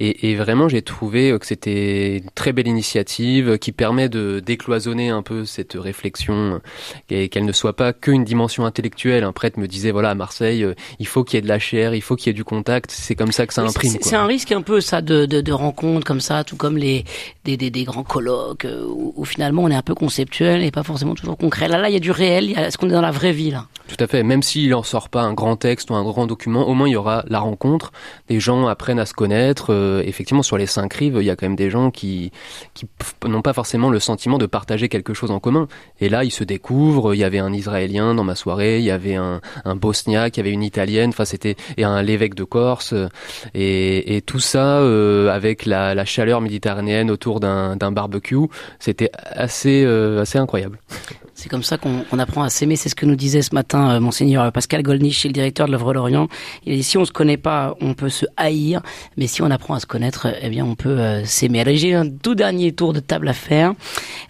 Et, 0.00 0.30
et 0.30 0.34
vraiment, 0.34 0.68
j'ai 0.68 0.82
trouvé 0.82 1.36
que 1.38 1.46
c'était 1.46 2.16
une 2.18 2.30
très 2.34 2.52
belle 2.52 2.66
initiative 2.66 3.58
qui 3.58 3.70
permet 3.70 4.08
de 4.08 4.40
décloisonner 4.40 5.10
un 5.10 5.22
peu 5.22 5.44
cette 5.44 5.74
réflexion 5.74 6.60
et 7.10 7.28
qu'elle 7.28 7.44
ne 7.44 7.52
soit 7.52 7.76
pas 7.76 7.92
qu'une 7.92 8.24
dimension 8.24 8.64
intellectuelle. 8.64 9.24
Un 9.24 9.32
prêtre 9.32 9.60
me 9.60 9.68
disait, 9.68 9.90
voilà, 9.90 10.10
à 10.10 10.14
Marseille, 10.14 10.64
euh, 10.64 10.74
il 10.98 11.06
faut 11.06 11.22
qu'il 11.22 11.36
y 11.36 11.38
ait 11.38 11.42
de 11.42 11.48
la 11.48 11.58
chair, 11.58 11.94
il 11.94 12.00
faut 12.00 12.16
qu'il 12.16 12.28
y 12.28 12.30
ait 12.30 12.34
du 12.34 12.44
contact. 12.44 12.90
C'est 12.90 13.14
comme 13.14 13.30
ça 13.30 13.46
que 13.46 13.52
ça 13.52 13.62
imprime. 13.62 13.98
C'est 14.00 14.16
un 14.16 14.26
risque 14.26 14.52
un 14.52 14.62
peu 14.62 14.80
ça 14.80 15.02
de, 15.02 15.26
de, 15.26 15.42
de 15.42 15.52
rencontres 15.52 16.06
comme 16.06 16.20
ça, 16.20 16.44
tout 16.44 16.56
comme 16.56 16.78
les 16.78 17.04
des, 17.44 17.58
des, 17.58 17.70
des 17.70 17.84
grands 17.84 18.02
colloques 18.02 18.64
euh, 18.64 18.86
où, 18.88 19.12
où, 19.16 19.24
finalement 19.26 19.64
on 19.64 19.70
est 19.70 19.74
un 19.74 19.82
peu 19.82 19.94
conceptuel 19.94 20.62
et 20.62 20.70
pas 20.70 20.82
forcément 20.82 21.14
toujours 21.14 21.36
concret. 21.36 21.68
Là, 21.68 21.76
là, 21.78 21.90
il 21.90 21.92
y 21.92 21.96
a 21.96 22.00
du 22.00 22.10
réel. 22.10 22.58
Est-ce 22.58 22.78
qu'on 22.78 22.88
est 22.88 22.92
dans 22.92 23.00
la 23.02 23.10
vraie 23.10 23.32
vie 23.32 23.50
là? 23.50 23.66
Tout 23.88 24.02
à 24.02 24.06
fait. 24.06 24.22
Même 24.22 24.42
s'il 24.42 24.74
en 24.74 24.82
sort 24.82 25.08
pas 25.08 25.22
un 25.22 25.34
grand 25.34 25.56
texte 25.56 25.90
ou 25.90 25.94
un 25.94 26.04
grand 26.04 26.26
document, 26.26 26.66
au 26.68 26.74
moins 26.74 26.88
il 26.88 26.92
y 26.92 26.96
aura 26.96 27.24
la 27.28 27.40
rencontre. 27.40 27.92
Des 28.28 28.40
gens 28.40 28.66
apprennent 28.66 29.00
à 29.00 29.06
se 29.06 29.14
connaître. 29.14 29.72
Euh, 29.74 29.89
effectivement, 30.04 30.42
sur 30.42 30.56
les 30.56 30.66
cinq 30.66 30.94
rives, 30.94 31.18
il 31.20 31.24
y 31.24 31.30
a 31.30 31.36
quand 31.36 31.46
même 31.46 31.56
des 31.56 31.70
gens 31.70 31.90
qui, 31.90 32.32
qui 32.74 32.86
n'ont 33.26 33.42
pas 33.42 33.52
forcément 33.52 33.90
le 33.90 33.98
sentiment 33.98 34.38
de 34.38 34.46
partager 34.46 34.88
quelque 34.88 35.14
chose 35.14 35.30
en 35.30 35.40
commun. 35.40 35.68
Et 36.00 36.08
là, 36.08 36.24
ils 36.24 36.30
se 36.30 36.44
découvrent. 36.44 37.14
Il 37.14 37.18
y 37.18 37.24
avait 37.24 37.38
un 37.38 37.52
Israélien 37.52 38.14
dans 38.14 38.24
ma 38.24 38.34
soirée, 38.34 38.78
il 38.78 38.84
y 38.84 38.90
avait 38.90 39.16
un, 39.16 39.40
Bosniaque, 39.76 40.36
il 40.36 40.40
y 40.40 40.42
avait 40.42 40.52
une 40.52 40.62
Italienne. 40.62 41.10
Enfin, 41.10 41.24
c'était 41.24 41.56
et 41.76 41.84
un 41.84 42.02
l'évêque 42.02 42.34
de 42.34 42.44
Corse. 42.44 42.94
Et, 43.54 44.22
tout 44.26 44.38
ça 44.38 44.78
euh, 44.80 45.30
avec 45.30 45.66
la, 45.66 45.94
la, 45.94 46.04
chaleur 46.04 46.40
méditerranéenne 46.40 47.10
autour 47.10 47.40
d'un 47.40 47.92
barbecue, 47.92 48.36
c'était 48.78 49.10
assez 49.14 49.82
euh, 49.84 50.20
assez 50.20 50.38
incroyable. 50.38 50.78
C'est 51.40 51.48
comme 51.48 51.62
ça 51.62 51.78
qu'on 51.78 52.18
apprend 52.18 52.42
à 52.42 52.50
s'aimer. 52.50 52.76
C'est 52.76 52.90
ce 52.90 52.94
que 52.94 53.06
nous 53.06 53.16
disait 53.16 53.40
ce 53.40 53.54
matin 53.54 53.92
euh, 53.92 54.00
monseigneur 54.00 54.52
Pascal 54.52 54.82
Goldnich, 54.82 55.24
le 55.24 55.32
directeur 55.32 55.66
de 55.66 55.72
l'œuvre 55.72 55.94
Lorient. 55.94 56.28
Il 56.66 56.76
dit 56.76 56.82
si 56.82 56.98
on 56.98 57.06
se 57.06 57.12
connaît 57.12 57.38
pas, 57.38 57.74
on 57.80 57.94
peut 57.94 58.10
se 58.10 58.26
haïr, 58.36 58.82
mais 59.16 59.26
si 59.26 59.40
on 59.40 59.50
apprend 59.50 59.72
à 59.72 59.80
se 59.80 59.86
connaître, 59.86 60.26
eh 60.42 60.50
bien 60.50 60.66
on 60.66 60.74
peut 60.74 61.00
euh, 61.00 61.24
s'aimer. 61.24 61.62
Alors 61.62 61.74
j'ai 61.74 61.94
un 61.94 62.10
tout 62.10 62.34
dernier 62.34 62.72
tour 62.72 62.92
de 62.92 63.00
table 63.00 63.26
à 63.26 63.32
faire. 63.32 63.72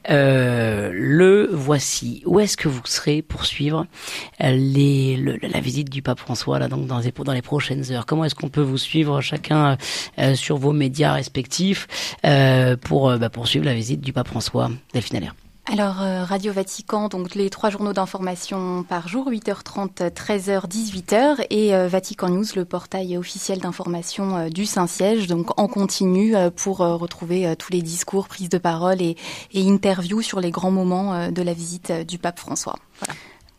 Euh, 0.08 0.90
le 0.94 1.48
voici. 1.52 2.22
Où 2.26 2.38
est-ce 2.38 2.56
que 2.56 2.68
vous 2.68 2.80
serez 2.84 3.22
pour 3.22 3.44
suivre 3.44 3.86
euh, 4.40 5.36
la 5.42 5.60
visite 5.60 5.90
du 5.90 6.02
pape 6.02 6.20
François 6.20 6.60
là 6.60 6.68
donc 6.68 6.86
dans 6.86 7.00
les, 7.00 7.42
prochaines 7.42 7.90
heures? 7.90 8.06
Comment 8.06 8.24
est-ce 8.24 8.36
qu'on 8.36 8.50
peut 8.50 8.60
vous 8.60 8.78
suivre 8.78 9.20
chacun 9.20 9.76
euh, 10.20 10.36
sur 10.36 10.58
vos 10.58 10.72
médias 10.72 11.14
respectifs 11.14 11.88
euh, 12.24 12.76
pour 12.76 13.18
bah, 13.18 13.30
poursuivre 13.30 13.64
la 13.64 13.74
visite 13.74 14.00
du 14.00 14.12
pape 14.12 14.28
François 14.28 14.70
Delphine 14.94 15.16
Allaire? 15.16 15.34
Alors, 15.72 16.02
euh, 16.02 16.24
Radio 16.24 16.52
Vatican, 16.52 17.06
donc 17.06 17.36
les 17.36 17.48
trois 17.48 17.70
journaux 17.70 17.92
d'information 17.92 18.82
par 18.82 19.06
jour, 19.06 19.30
8h30, 19.30 20.10
13h, 20.10 20.66
18h, 20.66 21.46
et 21.48 21.76
euh, 21.76 21.86
Vatican 21.86 22.28
News, 22.28 22.44
le 22.56 22.64
portail 22.64 23.16
officiel 23.16 23.60
d'information 23.60 24.36
euh, 24.36 24.48
du 24.48 24.66
Saint-Siège, 24.66 25.28
donc 25.28 25.58
en 25.60 25.68
continu 25.68 26.34
pour 26.56 26.78
retrouver 26.78 27.54
tous 27.56 27.72
les 27.72 27.82
discours, 27.82 28.26
prises 28.26 28.48
de 28.48 28.58
parole 28.58 29.00
et, 29.00 29.16
et 29.52 29.68
interviews 29.70 30.22
sur 30.22 30.40
les 30.40 30.50
grands 30.50 30.72
moments 30.72 31.30
de 31.30 31.42
la 31.42 31.52
visite 31.52 31.92
du 31.92 32.18
pape 32.18 32.40
François. 32.40 32.76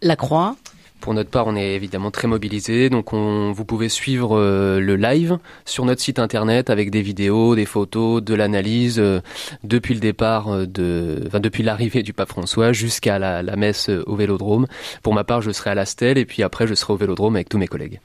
La 0.02 0.18
Croix, 0.18 0.58
pour 1.02 1.14
notre 1.14 1.30
part, 1.30 1.48
on 1.48 1.56
est 1.56 1.74
évidemment 1.74 2.12
très 2.12 2.28
mobilisés, 2.28 2.90
donc 2.90 3.12
on, 3.12 3.52
vous 3.52 3.66
pouvez 3.66 3.90
suivre 3.90 4.38
euh, 4.38 4.80
le 4.80 4.96
live 4.96 5.38
sur 5.66 5.84
notre 5.84 6.02
site 6.02 6.20
internet 6.20 6.70
avec 6.70 6.92
des 6.92 7.02
vidéos, 7.02 7.56
des 7.56 7.66
photos, 7.66 8.24
de 8.24 8.34
l'analyse 8.34 9.00
euh, 9.00 9.20
depuis 9.64 9.94
le 9.94 10.00
départ 10.00 10.48
euh, 10.48 10.66
de, 10.66 11.24
enfin, 11.28 11.40
depuis 11.40 11.64
l'arrivée 11.64 12.04
du 12.04 12.14
pape 12.14 12.30
François 12.30 12.72
jusqu'à 12.72 13.20
la, 13.20 13.44
la, 13.44 13.56
messe 13.58 13.90
au 13.90 14.16
Vélodrome. 14.16 14.68
Pour 15.04 15.14
ma 15.14 15.24
part, 15.24 15.42
je 15.42 15.52
serai 15.52 15.72
à 15.72 15.76
la 15.76 15.86
Stèle 15.86 16.18
et 16.18 16.26
puis 16.26 16.44
après, 16.44 16.68
je 16.68 16.76
serai 16.76 16.94
au 16.94 16.98
Vélodrome 16.98 17.36
avec 17.36 17.50
tous 17.50 17.58
mes 17.58 17.68
collègues. 17.68 18.00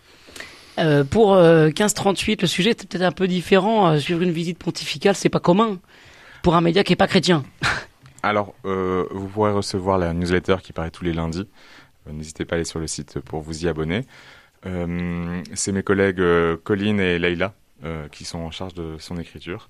Euh, 0.78 1.04
pour 1.04 1.34
euh, 1.34 1.66
1538, 1.66 2.42
le 2.42 2.48
sujet 2.48 2.70
est 2.70 2.86
peut-être 2.86 3.02
un 3.02 3.12
peu 3.12 3.26
différent. 3.26 3.88
Euh, 3.88 3.98
suivre 3.98 4.22
une 4.22 4.30
visite 4.30 4.58
pontificale, 4.58 5.14
c'est 5.14 5.28
pas 5.28 5.40
commun 5.40 5.78
pour 6.42 6.54
un 6.54 6.60
média 6.60 6.84
qui 6.84 6.92
est 6.92 6.96
pas 6.96 7.06
chrétien. 7.06 7.44
Alors, 8.22 8.54
vous 8.64 9.28
pourrez 9.28 9.52
recevoir 9.52 9.98
la 9.98 10.12
newsletter 10.12 10.56
qui 10.60 10.72
paraît 10.72 10.90
tous 10.90 11.04
les 11.04 11.12
lundis. 11.12 11.46
N'hésitez 12.12 12.44
pas 12.44 12.54
à 12.54 12.56
aller 12.56 12.64
sur 12.64 12.78
le 12.78 12.86
site 12.86 13.20
pour 13.20 13.40
vous 13.40 13.64
y 13.64 13.68
abonner. 13.68 14.04
Euh, 14.64 15.42
c'est 15.54 15.72
mes 15.72 15.82
collègues 15.82 16.20
euh, 16.20 16.56
Colline 16.56 17.00
et 17.00 17.18
Leïla 17.18 17.54
euh, 17.84 18.08
qui 18.08 18.24
sont 18.24 18.38
en 18.38 18.50
charge 18.50 18.74
de 18.74 18.96
son 18.98 19.18
écriture. 19.18 19.68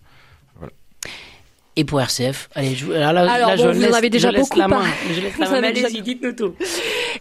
Et 1.78 1.84
pour 1.84 2.00
RCF, 2.00 2.48
allez, 2.54 2.74
je, 2.74 2.90
là, 2.90 3.08
Alors, 3.10 3.26
là, 3.26 3.56
bon, 3.56 3.62
je 3.62 3.68
vous 3.68 3.80
laisse, 3.82 3.90
en 3.92 3.94
avez 3.98 4.08
déjà 4.08 4.30
je 4.32 4.36
beaucoup 4.38 4.58
la 4.58 4.66
main. 4.66 4.82
Je 5.14 5.20
laisse 5.20 5.38
la 5.38 5.50
main. 5.50 5.62
allez-y, 5.68 6.00
dites-nous 6.00 6.32
tout. 6.32 6.54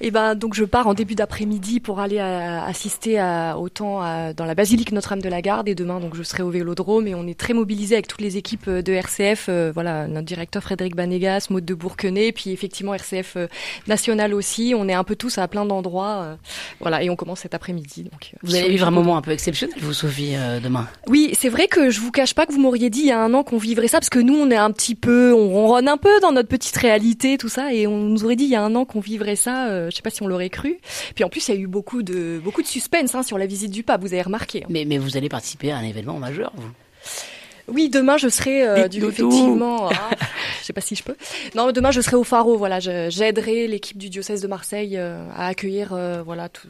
Et 0.01 0.11
ben 0.11 0.33
donc 0.35 0.53
je 0.53 0.63
pars 0.63 0.87
en 0.87 0.93
début 0.93 1.15
d'après-midi 1.15 1.79
pour 1.81 1.99
aller 1.99 2.19
à- 2.19 2.63
assister 2.65 3.19
à, 3.19 3.57
autant 3.57 4.01
à- 4.01 4.33
dans 4.33 4.45
la 4.45 4.55
basilique 4.55 4.91
Notre-Dame 4.93 5.21
de 5.21 5.29
la 5.29 5.41
Garde 5.41 5.67
et 5.69 5.75
demain 5.75 5.99
donc 5.99 6.15
je 6.15 6.23
serai 6.23 6.43
au 6.43 6.49
Vélodrome 6.49 7.07
et 7.07 7.15
on 7.15 7.27
est 7.27 7.37
très 7.37 7.53
mobilisés 7.53 7.95
avec 7.95 8.07
toutes 8.07 8.21
les 8.21 8.37
équipes 8.37 8.67
euh, 8.67 8.81
de 8.81 8.91
RCF, 8.93 9.47
euh, 9.49 9.71
voilà 9.73 10.07
notre 10.07 10.25
directeur 10.25 10.63
Frédéric 10.63 10.95
Banégas, 10.95 11.47
Maud 11.49 11.63
de 11.65 11.73
Bourquenet, 11.73 12.31
puis 12.31 12.51
effectivement 12.51 12.93
RCF 12.93 13.33
euh, 13.37 13.47
national 13.87 14.33
aussi. 14.33 14.73
On 14.77 14.87
est 14.87 14.93
un 14.93 15.03
peu 15.03 15.15
tous 15.15 15.37
à 15.37 15.47
plein 15.47 15.65
d'endroits, 15.65 16.21
euh, 16.23 16.35
voilà 16.79 17.03
et 17.03 17.09
on 17.09 17.15
commence 17.15 17.39
cet 17.41 17.53
après-midi. 17.53 18.03
Donc 18.03 18.31
euh, 18.33 18.37
Vous 18.43 18.55
allez 18.55 18.69
vivre 18.69 18.87
un 18.87 18.91
moment 18.91 19.17
un 19.17 19.21
peu 19.21 19.31
exceptionnel, 19.31 19.75
vous, 19.81 19.93
Sophie, 19.93 20.33
euh, 20.35 20.59
demain. 20.59 20.87
Oui, 21.07 21.31
c'est 21.37 21.49
vrai 21.49 21.67
que 21.67 21.89
je 21.89 21.99
vous 22.01 22.11
cache 22.11 22.33
pas 22.33 22.45
que 22.45 22.51
vous 22.53 22.59
m'auriez 22.61 22.89
dit 22.89 22.99
il 23.01 23.07
y 23.07 23.11
a 23.11 23.19
un 23.21 23.33
an 23.33 23.43
qu'on 23.43 23.57
vivrait 23.57 23.87
ça 23.87 23.99
parce 23.99 24.09
que 24.09 24.19
nous 24.19 24.35
on 24.45 24.51
est 24.51 24.55
un 24.55 24.71
petit 24.71 24.95
peu, 24.95 25.33
on 25.33 25.49
ronronne 25.49 25.87
un 25.87 25.97
peu 25.97 26.19
dans 26.21 26.31
notre 26.31 26.47
petite 26.49 26.77
réalité 26.77 27.37
tout 27.37 27.49
ça 27.49 27.73
et 27.73 27.87
on 27.87 27.97
nous 27.97 28.23
aurait 28.23 28.35
dit 28.35 28.45
il 28.45 28.49
y 28.51 28.55
a 28.55 28.61
un 28.61 28.75
an 28.75 28.85
qu'on 28.85 28.99
vivrait 28.99 29.35
ça. 29.35 29.67
euh, 29.67 29.89
je 29.89 29.95
sais 29.95 30.01
pas 30.01 30.09
si 30.09 30.21
on 30.23 30.27
l'aurait 30.27 30.49
cru. 30.49 30.77
Puis 31.15 31.23
en 31.23 31.29
plus 31.29 31.47
il 31.47 31.55
y 31.55 31.57
a 31.57 31.59
eu 31.59 31.67
beaucoup 31.67 32.03
de 32.03 32.39
beaucoup 32.43 32.61
de 32.61 32.67
suspense 32.67 33.15
hein, 33.15 33.23
sur 33.23 33.37
la 33.37 33.45
visite 33.45 33.71
du 33.71 33.83
pape. 33.83 34.01
Vous 34.01 34.13
avez 34.13 34.21
remarqué. 34.21 34.63
hein. 34.63 34.67
Mais, 34.69 34.85
mais 34.85 34.97
vous 34.97 35.17
allez 35.17 35.29
participer 35.29 35.71
à 35.71 35.77
un 35.77 35.83
événement 35.83 36.19
majeur, 36.19 36.51
vous. 36.55 36.69
Oui, 37.67 37.89
demain 37.89 38.17
je 38.17 38.29
serai 38.29 38.61
euh, 38.67 38.87
du 38.87 39.03
effectivement. 39.03 39.89
ah, 39.89 40.09
je 40.61 40.65
sais 40.65 40.73
pas 40.73 40.81
si 40.81 40.95
je 40.95 41.03
peux. 41.03 41.15
Non, 41.55 41.71
demain 41.71 41.89
je 41.91 41.99
serai 42.01 42.15
au 42.15 42.23
Pharo. 42.23 42.57
Voilà, 42.57 42.79
j'aiderai 42.79 43.67
l'équipe 43.67 43.97
du 43.97 44.09
diocèse 44.09 44.41
de 44.41 44.47
Marseille 44.47 44.97
euh, 44.97 45.25
à 45.35 45.47
accueillir 45.47 45.89
euh, 45.93 46.21
voilà 46.23 46.47
tout, 46.49 46.67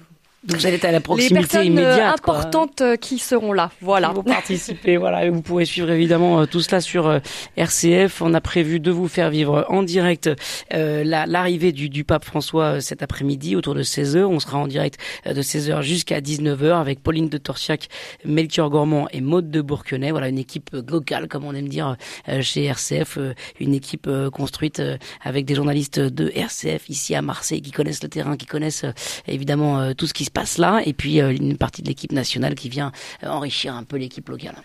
Donc 0.47 0.59
vous 0.59 0.65
allez 0.67 0.75
être 0.75 0.85
à 0.85 0.91
la 0.91 0.97
les 0.99 1.03
proximité 1.03 1.35
personnes 1.35 1.61
euh, 1.61 1.65
immédiate. 1.65 2.21
quoi. 2.21 2.37
importantes 2.37 2.81
euh, 2.81 2.95
qui 2.97 3.17
seront 3.19 3.51
là. 3.53 3.71
Voilà. 3.81 4.09
Vont 4.09 4.23
participer, 4.23 4.97
voilà. 4.97 5.25
Et 5.25 5.29
vous 5.29 5.41
pourrez 5.41 5.65
suivre 5.65 5.89
évidemment 5.89 6.41
euh, 6.41 6.45
tout 6.45 6.61
cela 6.61 6.81
sur 6.81 7.19
RCF. 7.57 8.21
On 8.21 8.33
a 8.33 8.41
prévu 8.41 8.79
de 8.79 8.91
vous 8.91 9.07
faire 9.07 9.29
vivre 9.29 9.65
en 9.69 9.83
direct 9.83 10.29
euh, 10.73 11.03
la- 11.03 11.25
l'arrivée 11.25 11.71
du, 11.71 11.89
du 11.89 12.03
pape 12.03 12.25
François 12.25 12.81
cet 12.81 13.01
après-midi 13.03 13.55
autour 13.55 13.73
de 13.75 13.83
16h. 13.83 14.23
On 14.23 14.39
sera 14.39 14.57
en 14.59 14.67
direct 14.67 14.99
de 15.25 15.41
16h 15.41 15.81
jusqu'à 15.81 16.19
19h 16.21 16.79
avec 16.79 17.01
Pauline 17.01 17.29
de 17.29 17.37
Torsiac, 17.37 17.87
Melchior 18.23 18.69
Gormand 18.69 19.07
et 19.11 19.21
Maude 19.21 19.49
de 19.49 19.61
Bourquenay. 19.61 20.11
Voilà 20.11 20.29
une 20.29 20.37
équipe 20.39 20.69
locale, 20.89 21.27
comme 21.27 21.45
on 21.45 21.53
aime 21.55 21.67
dire 21.69 21.95
chez 22.41 22.65
RCF, 22.65 23.17
une 23.59 23.73
équipe 23.73 24.09
construite 24.31 24.81
avec 25.23 25.45
des 25.45 25.55
journalistes 25.55 25.99
de 25.99 26.31
RCF 26.35 26.89
ici 26.89 27.15
à 27.15 27.21
Marseille 27.21 27.61
qui 27.61 27.71
connaissent 27.71 28.03
le 28.03 28.09
terrain, 28.09 28.37
qui 28.37 28.45
connaissent 28.45 28.85
évidemment 29.27 29.93
tout 29.93 30.07
ce 30.07 30.13
qui 30.13 30.25
se 30.25 30.31
passe 30.35 30.57
là, 30.59 30.81
et 30.85 30.93
puis 30.93 31.21
euh, 31.21 31.33
une 31.33 31.57
partie 31.57 31.81
de 31.81 31.87
l'équipe 31.87 32.11
nationale 32.11 32.53
qui 32.53 32.69
vient 32.69 32.91
euh, 33.23 33.29
enrichir 33.29 33.73
un 33.73 33.83
peu 33.83 33.97
l'équipe 33.97 34.27
locale. 34.29 34.55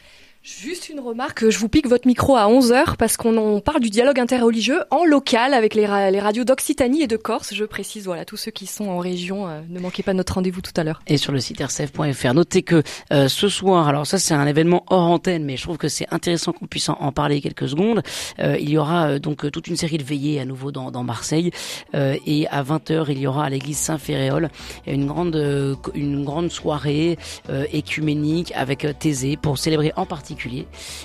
Juste 0.42 0.88
une 0.88 1.00
remarque, 1.00 1.50
je 1.50 1.58
vous 1.58 1.68
pique 1.68 1.86
votre 1.86 2.06
micro 2.08 2.34
à 2.34 2.46
11h 2.46 2.96
parce 2.96 3.18
qu'on 3.18 3.60
parle 3.60 3.80
du 3.80 3.90
dialogue 3.90 4.18
interreligieux 4.18 4.80
en 4.90 5.04
local 5.04 5.52
avec 5.52 5.74
les, 5.74 5.84
ra- 5.84 6.10
les 6.10 6.18
radios 6.18 6.44
d'Occitanie 6.44 7.02
et 7.02 7.06
de 7.06 7.18
Corse. 7.18 7.52
Je 7.52 7.66
précise, 7.66 8.06
voilà, 8.06 8.24
tous 8.24 8.38
ceux 8.38 8.50
qui 8.50 8.64
sont 8.64 8.86
en 8.88 8.96
région, 9.00 9.46
euh, 9.48 9.60
ne 9.68 9.78
manquez 9.78 10.02
pas 10.02 10.14
notre 10.14 10.32
rendez-vous 10.32 10.62
tout 10.62 10.72
à 10.78 10.82
l'heure. 10.82 11.02
et 11.06 11.18
sur 11.18 11.32
le 11.32 11.40
site 11.40 11.60
rcf.fr. 11.60 12.32
Notez 12.32 12.62
que 12.62 12.82
euh, 13.12 13.28
ce 13.28 13.50
soir, 13.50 13.86
alors 13.86 14.06
ça 14.06 14.18
c'est 14.18 14.32
un 14.32 14.46
événement 14.46 14.86
hors 14.88 15.02
antenne, 15.10 15.44
mais 15.44 15.58
je 15.58 15.62
trouve 15.62 15.76
que 15.76 15.88
c'est 15.88 16.06
intéressant 16.10 16.52
qu'on 16.52 16.66
puisse 16.66 16.88
en, 16.88 16.94
en 16.94 17.12
parler 17.12 17.42
quelques 17.42 17.68
secondes. 17.68 18.00
Euh, 18.38 18.56
il 18.58 18.70
y 18.70 18.78
aura 18.78 19.08
euh, 19.08 19.18
donc 19.18 19.44
euh, 19.44 19.50
toute 19.50 19.66
une 19.66 19.76
série 19.76 19.98
de 19.98 20.04
veillées 20.04 20.40
à 20.40 20.46
nouveau 20.46 20.72
dans, 20.72 20.90
dans 20.90 21.04
Marseille 21.04 21.50
Euh, 21.94 22.16
et 22.26 22.48
à 22.48 22.62
20h 22.62 23.06
il 23.10 23.18
y 23.18 23.26
aura 23.26 23.44
à 23.44 23.50
l'église 23.50 23.76
Saint-Féréol 23.76 24.48
une 24.86 25.06
grande 25.06 25.36
euh, 25.36 25.74
une 25.94 26.24
grande 26.24 26.50
soirée 26.50 27.18
euh, 27.50 27.66
écuménique 27.72 28.52
avec 28.56 28.86
euh, 28.86 28.94
Thésée 28.98 29.36
pour 29.36 29.58
célébrer 29.58 29.92
en 29.96 30.06
particulier 30.06 30.29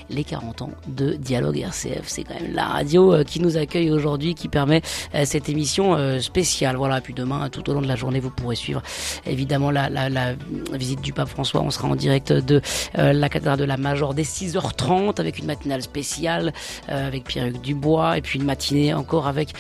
les 0.10 0.24
40 0.24 0.62
ans 0.62 0.72
de 0.88 1.14
Dialogue 1.14 1.60
RCF. 1.60 2.04
C'est 2.06 2.24
quand 2.24 2.40
même 2.40 2.54
la 2.54 2.66
radio 2.66 3.24
qui 3.26 3.40
nous 3.40 3.58
accueille 3.58 3.92
aujourd'hui, 3.92 4.36
qui 4.36 4.48
permet 4.48 4.82
cette 5.24 5.50
émission 5.50 6.20
spéciale. 6.20 6.76
Voilà, 6.76 7.02
puis 7.02 7.14
demain, 7.14 7.50
tout 7.50 7.70
au 7.70 7.74
long 7.74 7.82
de 7.82 7.88
la 7.88 7.96
journée, 7.96 8.20
vous 8.20 8.30
pourrez 8.30 8.56
suivre 8.56 8.82
évidemment 9.26 9.72
la 9.72 10.36
visite 10.74 11.02
du 11.02 11.14
pape 11.14 11.30
François. 11.30 11.62
On 11.62 11.72
sera 11.72 11.88
en 11.88 11.96
direct 11.96 12.32
de 12.32 12.62
la 12.96 13.30
cathédrale 13.30 13.60
de 13.60 13.64
la 13.64 13.78
Major 13.78 14.14
dès 14.14 14.24
6h30 14.24 15.20
avec 15.20 15.40
une 15.40 15.46
matinale 15.46 15.82
spéciale 15.82 16.54
avec 16.88 17.24
Pierre-Hugues 17.26 17.62
Dubois 17.62 18.18
et 18.18 18.22
puis 18.22 18.40
une 18.40 18.46
matinée 18.46 18.94
encore 18.94 19.28
avec 19.28 19.54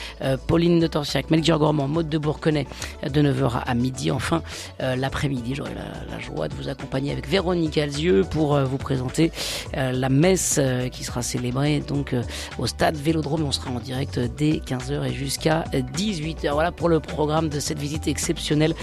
Pauline 0.47 0.80
de 0.80 0.88
Torsiac, 0.88 1.30
Melchior 1.30 1.59
Gormand, 1.59 1.88
Maude 1.88 2.09
de 2.09 2.18
Bourquenay 2.18 2.68
de 3.03 3.22
9h 3.22 3.63
à 3.66 3.74
midi. 3.74 4.11
Enfin, 4.11 4.41
l'après-midi, 4.80 5.55
j'aurai 5.55 5.72
la, 5.74 6.20
joie 6.20 6.47
de 6.47 6.53
vous 6.55 6.70
accompagner 6.70 7.11
avec 7.11 7.28
Véronique 7.28 7.78
Alzieux 7.78 8.24
pour 8.30 8.57
vous 8.59 8.78
présenter 8.78 9.32
la 9.74 10.10
messe 10.10 10.60
qui 10.91 11.03
sera 11.03 11.22
célébrée 11.22 11.82
donc 11.86 12.16
au 12.58 12.68
stade 12.68 12.95
Vélodrome. 12.95 13.43
On 13.43 13.51
sera 13.51 13.72
en 13.72 13.80
direct 13.80 14.20
dès 14.20 14.62
15h 14.66 15.06
et 15.06 15.14
jusqu'à 15.14 15.64
18h. 15.74 16.51
Voilà 16.53 16.72
pour 16.72 16.89
le 16.89 16.99
programme 16.99 17.49
de 17.49 17.60
cette 17.60 17.80
visite 17.80 18.08
exceptionnelle 18.08 18.74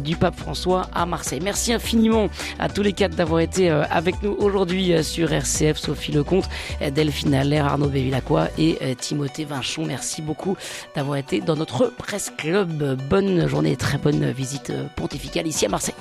du 0.00 0.16
pape 0.16 0.36
François 0.36 0.88
à 0.94 1.06
Marseille. 1.06 1.40
Merci 1.42 1.72
infiniment 1.72 2.28
à 2.58 2.68
tous 2.68 2.82
les 2.82 2.92
quatre 2.92 3.16
d'avoir 3.16 3.40
été 3.40 3.70
avec 3.70 4.22
nous 4.22 4.36
aujourd'hui 4.38 5.02
sur 5.04 5.32
RCF. 5.32 5.78
Sophie 5.78 6.12
Lecomte, 6.12 6.48
Delphine 6.94 7.34
Allaire, 7.34 7.66
Arnaud 7.66 7.88
Bévilacqua 7.88 8.48
et 8.58 8.78
Timothée 8.96 9.44
Vinchon. 9.44 9.84
Merci 9.86 10.22
beaucoup 10.22 10.56
d'avoir 10.94 11.16
été 11.16 11.40
dans 11.40 11.56
notre 11.56 11.86
presse 11.86 12.32
club. 12.36 12.98
Bonne 13.08 13.46
journée 13.46 13.72
et 13.72 13.76
très 13.76 13.98
bonne 13.98 14.30
visite 14.30 14.72
pontificale 14.96 15.46
ici 15.46 15.66
à 15.66 15.68
Marseille. 15.68 15.94